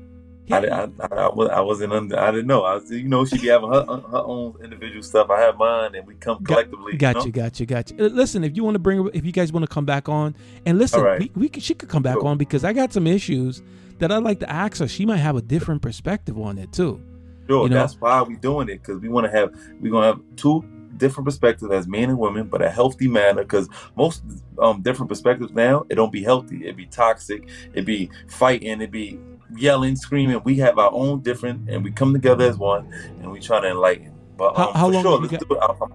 I, 0.50 0.58
I, 0.58 0.82
I, 0.84 0.88
I, 1.10 1.26
I 1.28 1.60
wasn't 1.60 1.92
under. 1.92 2.18
I 2.18 2.30
didn't 2.30 2.46
know. 2.46 2.64
I 2.64 2.74
was, 2.74 2.90
you 2.90 3.08
know, 3.08 3.24
she 3.24 3.38
be 3.38 3.46
having 3.46 3.72
her 3.72 3.84
her 3.84 4.18
own 4.18 4.56
individual 4.62 5.02
stuff. 5.02 5.30
I 5.30 5.40
have 5.40 5.56
mine, 5.56 5.94
and 5.94 6.06
we 6.06 6.14
come 6.16 6.44
collectively. 6.44 6.96
Got 6.96 7.16
you, 7.16 7.20
know? 7.20 7.26
you, 7.26 7.32
got 7.32 7.60
you, 7.60 7.66
got 7.66 7.90
you. 7.90 7.96
Listen, 8.08 8.44
if 8.44 8.54
you 8.56 8.62
want 8.62 8.74
to 8.74 8.78
bring, 8.78 9.04
her, 9.04 9.10
if 9.14 9.24
you 9.24 9.32
guys 9.32 9.52
want 9.52 9.64
to 9.64 9.72
come 9.72 9.86
back 9.86 10.08
on, 10.08 10.36
and 10.66 10.78
listen, 10.78 11.00
right. 11.00 11.20
we, 11.20 11.30
we 11.34 11.48
could, 11.48 11.62
she 11.62 11.74
could 11.74 11.88
come 11.88 12.02
back 12.02 12.18
Cool. 12.18 12.28
on 12.28 12.38
because 12.38 12.62
I 12.62 12.72
got 12.74 12.92
some 12.92 13.06
issues 13.06 13.62
that 13.98 14.12
I'd 14.12 14.22
like 14.22 14.40
to 14.40 14.50
ask 14.50 14.78
her. 14.78 14.88
She 14.88 15.06
might 15.06 15.18
have 15.18 15.36
a 15.36 15.42
different 15.42 15.80
perspective 15.80 16.38
on 16.38 16.58
it 16.58 16.72
too. 16.72 17.02
Sure, 17.46 17.64
you 17.64 17.70
know? 17.70 17.76
that's 17.76 17.94
why 17.94 18.22
we 18.22 18.36
doing 18.36 18.68
it 18.68 18.82
because 18.82 19.00
we 19.00 19.08
want 19.08 19.24
to 19.24 19.30
have 19.30 19.54
we 19.80 19.90
gonna 19.90 20.06
have 20.06 20.20
two 20.36 20.62
different 20.96 21.26
perspectives 21.26 21.70
as 21.72 21.86
men 21.86 22.10
and 22.10 22.18
women, 22.18 22.48
but 22.48 22.62
a 22.62 22.70
healthy 22.70 23.08
manner. 23.08 23.42
Because 23.42 23.68
most 23.96 24.22
um 24.58 24.82
different 24.82 25.08
perspectives 25.08 25.52
now 25.52 25.86
it 25.88 25.94
don't 25.94 26.12
be 26.12 26.22
healthy. 26.22 26.66
It 26.66 26.76
be 26.76 26.86
toxic. 26.86 27.48
It 27.74 27.84
be 27.84 28.10
fighting. 28.28 28.80
It 28.80 28.90
be 28.90 29.18
yelling, 29.56 29.96
screaming. 29.96 30.40
We 30.44 30.56
have 30.58 30.78
our 30.78 30.90
own 30.92 31.20
different, 31.20 31.68
and 31.70 31.82
we 31.84 31.90
come 31.90 32.12
together 32.12 32.44
as 32.46 32.58
one, 32.58 32.92
and 33.20 33.30
we 33.30 33.40
try 33.40 33.60
to 33.60 33.68
enlighten. 33.68 34.12
But 34.36 34.56
How- 34.56 34.68
um, 34.68 34.74
how 34.74 34.88
long 34.88 35.02
sure, 35.02 35.12
you 35.12 35.18
let's 35.28 35.30
got- 35.32 35.48
do 35.48 35.54
it. 35.54 35.58
I- 35.62 35.66
I- 35.84 35.88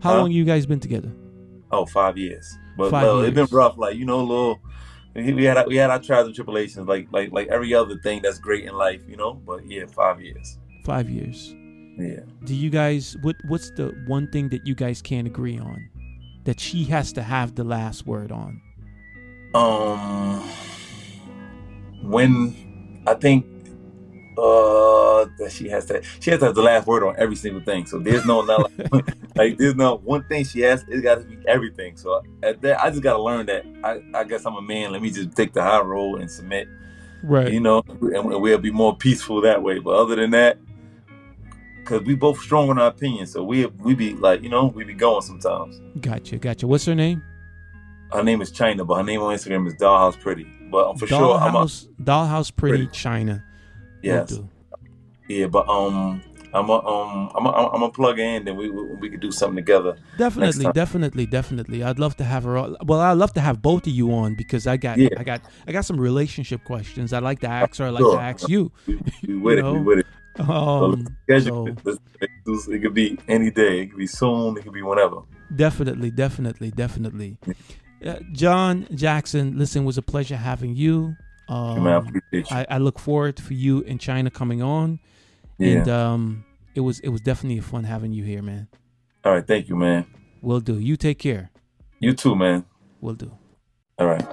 How 0.00 0.12
Huh? 0.12 0.18
long 0.18 0.30
you 0.30 0.44
guys 0.44 0.64
been 0.66 0.80
together? 0.80 1.10
Oh, 1.72 1.84
five 1.86 2.16
years. 2.16 2.46
But 2.76 2.90
Five 2.90 3.02
well, 3.02 3.20
it's 3.22 3.34
been 3.34 3.46
rough. 3.50 3.76
Like 3.76 3.96
you 3.96 4.04
know, 4.04 4.20
little. 4.22 4.60
We 5.16 5.32
we 5.32 5.44
had 5.44 5.66
we 5.66 5.74
had 5.76 5.90
our 5.90 5.98
trials 5.98 6.26
and 6.26 6.34
tribulations, 6.34 6.86
like 6.86 7.08
like 7.10 7.32
like 7.32 7.48
every 7.48 7.74
other 7.74 7.96
thing 7.98 8.20
that's 8.22 8.38
great 8.38 8.64
in 8.64 8.74
life, 8.74 9.00
you 9.08 9.16
know. 9.16 9.34
But 9.34 9.66
yeah, 9.68 9.86
five 9.86 10.20
years. 10.20 10.58
Five 10.84 11.10
years. 11.10 11.52
Yeah. 11.98 12.20
Do 12.44 12.54
you 12.54 12.70
guys? 12.70 13.16
What 13.22 13.34
What's 13.48 13.70
the 13.72 13.92
one 14.06 14.30
thing 14.30 14.50
that 14.50 14.64
you 14.64 14.76
guys 14.76 15.02
can't 15.02 15.26
agree 15.26 15.58
on? 15.58 15.88
That 16.44 16.60
she 16.60 16.84
has 16.84 17.12
to 17.14 17.22
have 17.22 17.56
the 17.56 17.64
last 17.64 18.06
word 18.06 18.30
on. 18.30 18.60
Um, 19.54 20.40
when 22.02 22.54
I 23.08 23.14
think 23.14 23.46
uh 24.36 25.26
that 25.38 25.50
she 25.50 25.68
has 25.68 25.86
to 25.86 26.00
she 26.20 26.30
has 26.30 26.38
to 26.40 26.46
have 26.46 26.54
the 26.54 26.62
last 26.62 26.86
word 26.86 27.02
on 27.02 27.16
every 27.18 27.36
single 27.36 27.62
thing. 27.62 27.86
So 27.86 27.98
there's 27.98 28.24
no 28.24 28.42
not 28.42 28.70
like, 28.92 29.16
like 29.36 29.58
there's 29.58 29.74
no 29.74 29.96
one 29.96 30.24
thing 30.24 30.44
she 30.44 30.60
has. 30.60 30.84
It's 30.88 31.02
got 31.02 31.16
to 31.16 31.24
be 31.24 31.38
everything. 31.48 31.96
So 31.96 32.22
at 32.42 32.60
that, 32.62 32.80
I 32.80 32.90
just 32.90 33.02
got 33.02 33.14
to 33.14 33.22
learn 33.22 33.46
that. 33.46 33.64
I 33.82 34.02
I 34.14 34.24
guess 34.24 34.46
I'm 34.46 34.54
a 34.54 34.62
man. 34.62 34.92
Let 34.92 35.02
me 35.02 35.10
just 35.10 35.34
take 35.34 35.52
the 35.52 35.62
high 35.62 35.80
road 35.80 36.20
and 36.20 36.30
submit. 36.30 36.68
Right. 37.22 37.52
You 37.52 37.60
know, 37.60 37.82
and 37.88 38.26
we'll 38.26 38.58
be 38.58 38.70
more 38.70 38.96
peaceful 38.96 39.40
that 39.40 39.62
way. 39.62 39.78
But 39.78 39.94
other 39.94 40.16
than 40.16 40.30
that. 40.32 40.58
Cause 41.84 42.02
we 42.02 42.14
both 42.14 42.38
strong 42.38 42.68
in 42.68 42.78
our 42.78 42.88
opinion, 42.88 43.26
so 43.26 43.42
we 43.42 43.64
we 43.64 43.94
be 43.94 44.12
like 44.12 44.42
you 44.42 44.50
know 44.50 44.66
we 44.66 44.84
be 44.84 44.92
going 44.92 45.22
sometimes. 45.22 45.80
Gotcha. 46.02 46.36
Gotcha. 46.36 46.66
What's 46.66 46.84
her 46.84 46.94
name? 46.94 47.22
Her 48.12 48.22
name 48.22 48.42
is 48.42 48.50
China, 48.50 48.84
but 48.84 48.96
her 48.96 49.02
name 49.02 49.22
on 49.22 49.34
Instagram 49.34 49.66
is 49.66 49.74
Dollhouse 49.74 50.20
Pretty. 50.20 50.46
But 50.70 50.98
for 50.98 51.06
sure, 51.06 51.36
I'm 51.38 51.54
a, 51.54 51.58
Dollhouse. 51.64 51.88
Dollhouse. 52.02 52.54
Pretty, 52.54 52.84
Pretty. 52.86 52.92
China. 52.98 53.44
Yes. 54.02 54.38
Yeah, 55.28 55.46
but 55.46 55.68
um, 55.68 56.22
I'm 56.54 56.68
a 56.70 56.86
um, 56.86 57.30
I'm 57.34 57.44
a, 57.46 57.50
I'm 57.50 57.82
a 57.82 57.90
plug 57.90 58.18
in, 58.18 58.44
then 58.44 58.56
we 58.56 58.70
we, 58.70 58.82
we 58.96 59.10
could 59.10 59.20
do 59.20 59.30
something 59.30 59.56
together. 59.56 59.96
Definitely, 60.16 60.72
definitely, 60.72 61.26
definitely. 61.26 61.82
I'd 61.82 61.98
love 61.98 62.16
to 62.16 62.24
have 62.24 62.44
her. 62.44 62.56
On. 62.56 62.76
Well, 62.84 63.00
I'd 63.00 63.12
love 63.18 63.32
to 63.34 63.40
have 63.40 63.60
both 63.60 63.86
of 63.86 63.92
you 63.92 64.12
on 64.12 64.34
because 64.36 64.66
I 64.66 64.76
got, 64.78 64.96
Yeah. 64.98 65.08
I 65.18 65.24
got, 65.24 65.42
I 65.66 65.72
got 65.72 65.84
some 65.84 66.00
relationship 66.00 66.64
questions. 66.64 67.12
I'd 67.12 67.22
like 67.22 67.40
to 67.40 67.48
ask 67.48 67.76
her. 67.78 67.86
I'd 67.86 67.90
like 67.94 68.00
Sure. 68.02 68.16
to 68.16 68.22
ask 68.22 68.48
you. 68.48 68.72
We, 68.86 68.98
we 69.28 69.36
with 69.44 69.58
it, 69.58 69.62
know, 69.62 69.72
we 69.74 69.80
with 69.80 69.98
it. 69.98 70.06
Um, 70.40 71.06
Schedule 71.24 71.66
so 71.66 71.72
it. 71.72 71.78
Let's- 71.84 71.98
let's 72.46 72.66
do- 72.66 72.72
It 72.72 72.78
could 72.82 72.94
be 72.94 73.18
any 73.28 73.50
day. 73.50 73.80
It 73.82 73.86
could 73.88 73.98
be 73.98 74.06
soon. 74.06 74.56
It 74.56 74.62
could 74.64 74.72
be 74.72 74.82
whenever. 74.82 75.22
definitely, 75.54 76.10
definitely, 76.10 76.70
definitely. 76.70 77.36
Uh, 78.04 78.16
John 78.32 78.86
Jackson, 78.94 79.58
listen, 79.58 79.84
was 79.84 79.98
a 79.98 80.02
pleasure 80.02 80.36
having 80.36 80.76
you. 80.76 81.16
Um, 81.48 81.86
I. 81.86 82.02
I, 82.50 82.66
I, 82.70 82.78
look 82.78 82.98
forward 82.98 83.40
for 83.40 83.54
you 83.54 83.80
in 83.80 83.98
China 83.98 84.30
coming 84.30 84.62
on. 84.62 85.00
Yeah. 85.58 85.78
And 85.78 85.88
um, 85.88 86.44
it 86.74 86.80
was 86.80 87.00
it 87.00 87.08
was 87.08 87.20
definitely 87.22 87.60
fun 87.60 87.84
having 87.84 88.12
you 88.12 88.22
here, 88.22 88.42
man. 88.42 88.68
All 89.24 89.32
right, 89.32 89.46
thank 89.46 89.68
you, 89.68 89.76
man. 89.76 90.06
Will 90.42 90.60
do. 90.60 90.78
You 90.78 90.96
take 90.96 91.18
care. 91.18 91.50
You 92.00 92.12
too, 92.12 92.36
man. 92.36 92.64
Will 93.00 93.14
do. 93.14 93.32
All 93.98 94.06
right. 94.06 94.26